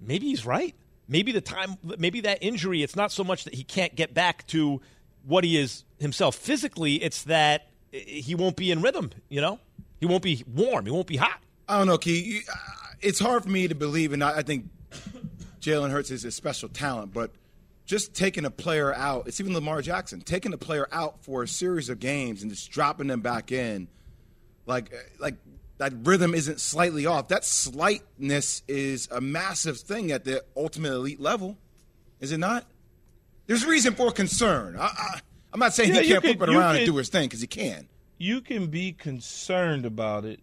Maybe 0.00 0.26
he's 0.26 0.44
right. 0.44 0.74
Maybe 1.08 1.32
the 1.32 1.40
time, 1.40 1.76
maybe 1.98 2.20
that 2.22 2.38
injury, 2.40 2.82
it's 2.82 2.96
not 2.96 3.10
so 3.10 3.24
much 3.24 3.44
that 3.44 3.54
he 3.54 3.64
can't 3.64 3.94
get 3.96 4.14
back 4.14 4.46
to 4.48 4.80
what 5.24 5.44
he 5.44 5.56
is 5.58 5.84
himself 5.98 6.36
physically. 6.36 7.02
It's 7.02 7.24
that 7.24 7.68
eh, 7.92 7.98
he 7.98 8.34
won't 8.34 8.56
be 8.56 8.70
in 8.70 8.80
rhythm. 8.80 9.10
You 9.28 9.40
know, 9.40 9.58
he 10.00 10.06
won't 10.06 10.22
be 10.22 10.42
warm. 10.52 10.86
He 10.86 10.90
won't 10.90 11.06
be 11.06 11.16
hot. 11.16 11.40
I 11.68 11.78
don't 11.78 11.86
know, 11.86 11.98
Key. 11.98 12.20
You- 12.20 12.40
uh, 12.52 12.56
It's 13.00 13.18
hard 13.20 13.42
for 13.44 13.48
me 13.50 13.68
to 13.68 13.74
believe, 13.74 14.12
and 14.12 14.24
I 14.24 14.38
I 14.38 14.42
think 14.42 14.68
Jalen 15.60 15.90
Hurts 15.90 16.10
is 16.10 16.24
a 16.24 16.30
special 16.30 16.68
talent, 16.68 17.12
but 17.12 17.30
just 17.86 18.14
taking 18.14 18.44
a 18.44 18.50
player 18.50 18.94
out, 18.94 19.26
it's 19.26 19.40
even 19.40 19.52
Lamar 19.52 19.82
Jackson, 19.82 20.20
taking 20.20 20.52
a 20.52 20.58
player 20.58 20.86
out 20.92 21.22
for 21.24 21.42
a 21.42 21.48
series 21.48 21.88
of 21.88 21.98
games 21.98 22.42
and 22.42 22.50
just 22.50 22.70
dropping 22.70 23.08
them 23.08 23.20
back 23.20 23.52
in, 23.52 23.88
like 24.66 24.92
like 25.18 25.36
that 25.78 25.92
rhythm 26.04 26.34
isn't 26.34 26.60
slightly 26.60 27.06
off. 27.06 27.28
That 27.28 27.44
slightness 27.44 28.62
is 28.68 29.08
a 29.10 29.20
massive 29.20 29.78
thing 29.78 30.12
at 30.12 30.24
the 30.24 30.44
ultimate 30.56 30.92
elite 30.92 31.20
level, 31.20 31.56
is 32.20 32.32
it 32.32 32.38
not? 32.38 32.66
There's 33.46 33.64
reason 33.66 33.94
for 33.94 34.12
concern. 34.12 34.76
I, 34.78 34.84
I, 34.86 35.20
I'm 35.52 35.58
not 35.60 35.72
saying 35.74 35.94
Yeah, 35.94 36.02
he 36.02 36.08
can't 36.08 36.22
can- 36.22 36.36
flip 36.38 36.48
it 36.48 36.54
around 36.54 36.76
and 36.76 36.86
do 36.86 36.96
his 36.96 37.08
thing 37.08 37.24
because 37.28 37.40
he 37.40 37.46
can. 37.46 37.88
You 38.20 38.42
can 38.42 38.66
be 38.66 38.92
concerned 38.92 39.86
about 39.86 40.26
it, 40.26 40.40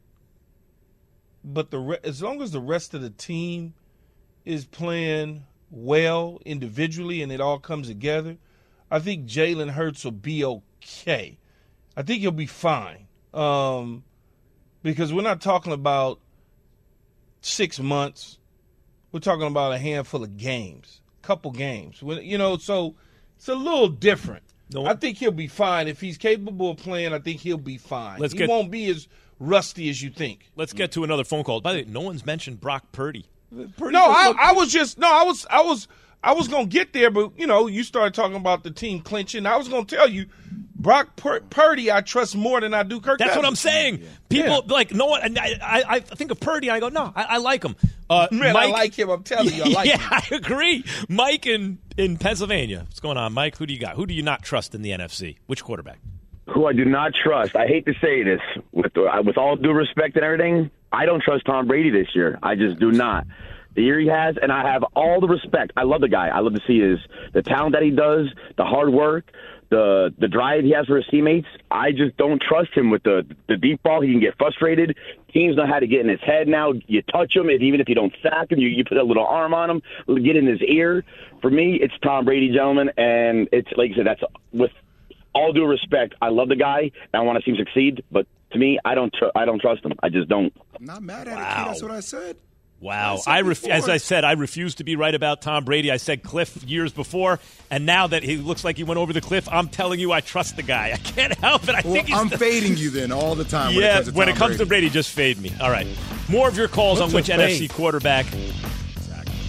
but 1.44 1.70
the 1.70 1.78
re- 1.78 2.00
as 2.04 2.24
long 2.24 2.42
as 2.42 2.52
the 2.52 2.60
rest 2.60 2.96
of 2.96 3.04
the 3.04 3.12
team 3.12 3.76
is 4.46 4.66
playing 4.66 5.44
well 5.70 6.42
individually 6.44 7.22
and 7.22 7.32
it 7.32 7.40
all 7.40 7.60
comes 7.60 7.88
together, 7.88 8.38
I 8.90 8.98
think 8.98 9.28
Jalen 9.28 9.70
Hurts 9.70 10.04
will 10.04 10.12
be 10.12 10.44
okay. 10.44 11.38
I 11.96 12.02
think 12.02 12.22
he'll 12.22 12.32
be 12.32 12.48
fine 12.48 13.06
um, 13.32 14.04
because 14.82 15.14
we're 15.14 15.22
not 15.22 15.40
talking 15.40 15.72
about 15.72 16.20
six 17.42 17.80
months. 17.80 18.40
We're 19.12 19.20
talking 19.20 19.46
about 19.46 19.72
a 19.74 19.78
handful 19.78 20.24
of 20.24 20.36
games, 20.36 21.02
couple 21.22 21.52
games. 21.52 22.02
When- 22.02 22.24
You 22.26 22.40
know, 22.40 22.58
so 22.58 22.96
it's 23.36 23.48
a 23.48 23.54
little 23.54 23.88
different. 23.88 24.44
I 24.76 24.96
think 24.96 25.18
he'll 25.18 25.32
be 25.32 25.48
fine 25.48 25.88
if 25.88 26.02
he's 26.02 26.18
capable 26.18 26.72
of 26.72 26.78
playing. 26.78 27.14
I 27.14 27.20
think 27.20 27.40
he'll 27.40 27.58
be 27.58 27.78
fine. 27.78 28.20
Let's 28.20 28.34
he 28.34 28.40
get- 28.40 28.50
won't 28.50 28.70
be 28.72 28.88
as 28.90 29.08
rusty 29.40 29.90
as 29.90 30.02
you 30.02 30.10
think. 30.10 30.50
Let's 30.56 30.74
get 30.74 30.92
to 30.94 31.04
another 31.04 31.24
phone 31.24 31.44
call. 31.44 31.62
By 31.62 31.74
the 31.74 31.80
way, 31.80 31.86
no 31.88 32.02
one's 32.02 32.26
mentioned 32.26 32.60
Brock 32.60 32.92
Purdy. 32.92 33.26
Purdy 33.78 33.94
no, 33.94 34.04
I, 34.04 34.34
I 34.38 34.52
was 34.54 34.72
just 34.72 34.98
no, 34.98 35.08
I 35.10 35.24
was 35.24 35.46
I 35.50 35.62
was 35.62 35.88
I 36.24 36.34
was 36.34 36.48
gonna 36.48 36.66
get 36.66 36.94
there, 36.94 37.12
but 37.12 37.32
you 37.38 37.48
know, 37.48 37.68
you 37.68 37.84
started 37.84 38.14
talking 38.14 38.36
about 38.36 38.64
the 38.64 38.72
team 38.72 39.02
clinching. 39.02 39.46
I 39.46 39.56
was 39.58 39.68
gonna 39.68 39.86
tell 39.86 40.10
you, 40.10 40.26
Brock 40.76 41.16
Pur- 41.16 41.42
Purdy, 41.50 41.92
I 41.92 42.02
trust 42.02 42.36
more 42.36 42.60
than 42.60 42.74
I 42.74 42.84
do 42.84 43.00
Kirk. 43.00 43.20
That's 43.20 43.36
what 43.36 43.46
I'm 43.46 43.52
Cousins. 43.54 43.60
saying. 43.60 44.04
People 44.30 44.64
like 44.68 44.94
no 44.94 45.06
one. 45.06 45.22
And 45.22 45.40
I, 45.40 45.54
I, 45.62 45.84
I 45.96 46.00
think 46.00 46.32
of 46.32 46.40
Purdy, 46.40 46.70
I 46.70 46.80
go, 46.80 46.90
no, 46.90 47.12
I, 47.16 47.24
I 47.24 47.38
like 47.38 47.64
him. 47.64 47.76
Uh, 48.10 48.28
Man, 48.32 48.54
Mike, 48.54 48.68
I 48.68 48.72
like 48.72 48.94
him. 48.98 49.10
I'm 49.10 49.24
telling 49.24 49.54
you, 49.54 49.64
I 49.64 49.68
like 49.70 49.88
yeah, 49.88 49.98
him. 49.98 50.10
I 50.32 50.36
agree. 50.36 50.84
Mike 51.08 51.46
in 51.46 51.78
in 51.98 52.18
Pennsylvania. 52.18 52.80
What's 52.80 53.00
going 53.00 53.18
on, 53.18 53.34
Mike? 53.34 53.58
Who 53.58 53.66
do 53.66 53.74
you 53.74 53.80
got? 53.80 53.96
Who 53.96 54.06
do 54.06 54.14
you 54.14 54.24
not 54.24 54.44
trust 54.44 54.76
in 54.76 54.82
the 54.82 54.92
NFC? 54.92 55.38
Which 55.46 55.64
quarterback? 55.64 56.00
who 56.54 56.66
I 56.66 56.74
do 56.74 56.86
not 56.86 57.14
trust. 57.14 57.56
I 57.56 57.68
hate 57.68 57.86
to 57.88 57.94
say 58.02 58.24
this, 58.24 58.40
with 58.72 58.98
uh, 58.98 59.22
with 59.26 59.38
all 59.38 59.56
due 59.58 59.74
respect 59.74 60.16
and 60.16 60.24
everything, 60.24 60.72
I 60.92 61.06
don't 61.06 61.22
trust 61.22 61.46
Tom 61.46 61.68
Brady 61.68 61.90
this 61.90 62.08
year. 62.16 62.40
I 62.42 62.56
just 62.56 62.80
do 62.80 62.92
not, 62.92 63.28
the 63.78 63.84
year 63.84 64.00
he 64.00 64.08
has, 64.08 64.36
and 64.42 64.52
I 64.52 64.70
have 64.74 64.84
all 64.96 65.22
the 65.22 65.28
respect. 65.28 65.72
I 65.78 65.84
love 65.84 66.02
the 66.02 66.10
guy. 66.10 66.30
I 66.30 66.40
love 66.40 66.56
to 66.56 66.62
see 66.68 66.80
his 66.80 66.98
the 67.34 67.44
talent 67.44 67.74
that 67.74 67.84
he 67.84 67.92
does, 67.92 68.26
the 68.58 68.66
hard 68.66 68.90
work, 68.90 69.32
the 69.70 70.12
the 70.18 70.28
drive 70.28 70.64
he 70.64 70.72
has 70.72 70.88
for 70.88 70.98
his 70.98 71.06
teammates. 71.12 71.48
I 71.70 71.92
just 71.92 72.18
don't 72.18 72.42
trust 72.42 72.72
him 72.74 72.90
with 72.90 73.04
the 73.04 73.24
the 73.48 73.56
deep 73.56 73.84
ball. 73.84 74.02
He 74.02 74.12
can 74.12 74.20
get 74.20 74.36
frustrated. 74.40 74.98
Teams 75.32 75.56
know 75.56 75.68
how 75.68 75.78
to 75.78 75.86
get 75.86 76.00
in 76.00 76.10
his 76.10 76.20
head 76.22 76.48
now. 76.48 76.74
You 76.88 77.04
touch 77.04 77.36
him, 77.36 77.50
and 77.50 77.62
even 77.62 77.80
if 77.80 77.88
you 77.88 77.94
don't 77.94 78.14
sack 78.24 78.52
him, 78.52 78.58
you, 78.58 78.68
you 78.68 78.84
put 78.84 78.98
a 78.98 79.04
little 79.04 79.28
arm 79.28 79.54
on 79.54 79.70
him, 79.70 79.82
get 80.24 80.36
in 80.36 80.48
his 80.48 80.62
ear. 80.68 81.04
For 81.44 81.52
me, 81.52 81.78
it's 81.80 81.94
Tom 82.02 82.26
Brady, 82.26 82.50
gentlemen, 82.50 82.90
and 82.98 83.48
it's 83.52 83.70
like 83.78 83.92
I 83.92 83.98
said, 83.98 84.08
that's 84.08 84.24
with 84.54 84.72
all 85.36 85.54
due 85.54 85.68
respect. 85.68 86.16
I 86.20 86.30
love 86.30 86.50
the 86.50 86.56
guy, 86.56 86.80
and 87.14 87.14
I 87.14 87.22
want 87.22 87.38
to 87.38 87.44
see 87.46 87.56
him 87.56 87.64
succeed, 87.64 88.04
but 88.12 88.26
to 88.54 88.58
me, 88.58 88.80
I 88.84 88.96
don't 88.96 89.14
tr- 89.14 89.36
I 89.36 89.46
don't 89.46 89.62
trust 89.62 89.86
him. 89.86 89.94
I 90.02 90.10
just 90.10 90.30
don't. 90.30 90.52
I'm 90.80 90.86
not 90.86 91.04
mad 91.04 91.28
at 91.28 91.34
it, 91.34 91.58
kid. 91.58 91.68
That's 91.68 91.84
what 91.84 91.92
I 91.92 92.00
said. 92.00 92.38
Wow. 92.80 93.18
I 93.26 93.40
I, 93.40 93.42
ref- 93.42 93.66
as 93.68 93.90
I 93.90 93.98
said, 93.98 94.24
I 94.24 94.34
refuse 94.34 94.76
to 94.76 94.84
be 94.84 94.96
right 94.96 95.16
about 95.16 95.42
Tom 95.42 95.66
Brady. 95.66 95.92
I 95.92 95.98
said 95.98 96.22
Cliff 96.22 96.64
years 96.64 96.92
before, 96.92 97.40
and 97.72 97.86
now 97.88 98.06
that 98.08 98.22
he 98.22 98.38
looks 98.38 98.64
like 98.64 98.78
he 98.78 98.84
went 98.84 99.00
over 99.00 99.14
the 99.14 99.22
cliff, 99.22 99.50
I'm 99.52 99.68
telling 99.68 100.00
you, 100.00 100.12
I 100.12 100.22
trust 100.22 100.58
the 100.58 100.62
guy. 100.64 100.92
I 100.94 100.98
can't 100.98 101.34
help 101.40 101.64
it. 101.64 101.70
I 101.76 101.82
Well, 101.84 101.94
think 101.94 102.08
he's 102.08 102.16
I'm 102.18 102.30
the- 102.30 102.38
fading 102.38 102.78
you 102.78 102.92
then 102.92 103.12
all 103.12 103.34
the 103.34 103.46
time. 103.46 103.74
when 103.74 103.84
it 103.84 103.88
yeah, 103.88 103.94
comes 103.96 104.08
to 104.10 104.14
when 104.14 104.30
it 104.30 104.32
Tom 104.34 104.38
comes 104.40 104.58
to 104.58 104.66
Brady. 104.66 104.88
Brady, 104.88 104.94
just 104.94 105.10
fade 105.12 105.40
me. 105.40 105.52
All 105.60 105.72
right. 105.72 105.88
More 106.30 106.48
of 106.48 106.56
your 106.56 106.68
calls 106.68 107.00
What's 107.00 107.14
on 107.14 107.16
which 107.16 107.30
a 107.30 107.34
NFC 107.34 107.60
fade? 107.62 107.74
quarterback 107.74 108.26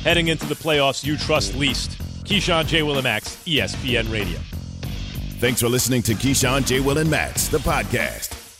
heading 0.05 0.29
into 0.29 0.47
the 0.47 0.55
playoffs 0.55 1.05
you 1.05 1.17
trust 1.17 1.55
least. 1.55 1.99
Keyshawn 2.25 2.67
J. 2.67 2.81
Willimax, 2.81 3.37
ESPN 3.47 4.11
Radio. 4.13 4.39
Thanks 5.39 5.61
for 5.61 5.69
listening 5.69 6.03
to 6.03 6.15
Keyshawn, 6.15 6.67
J. 6.67 6.81
Will, 6.81 6.99
and 6.99 7.11
Max, 7.11 7.49
the 7.49 7.59
podcast. 7.59 8.38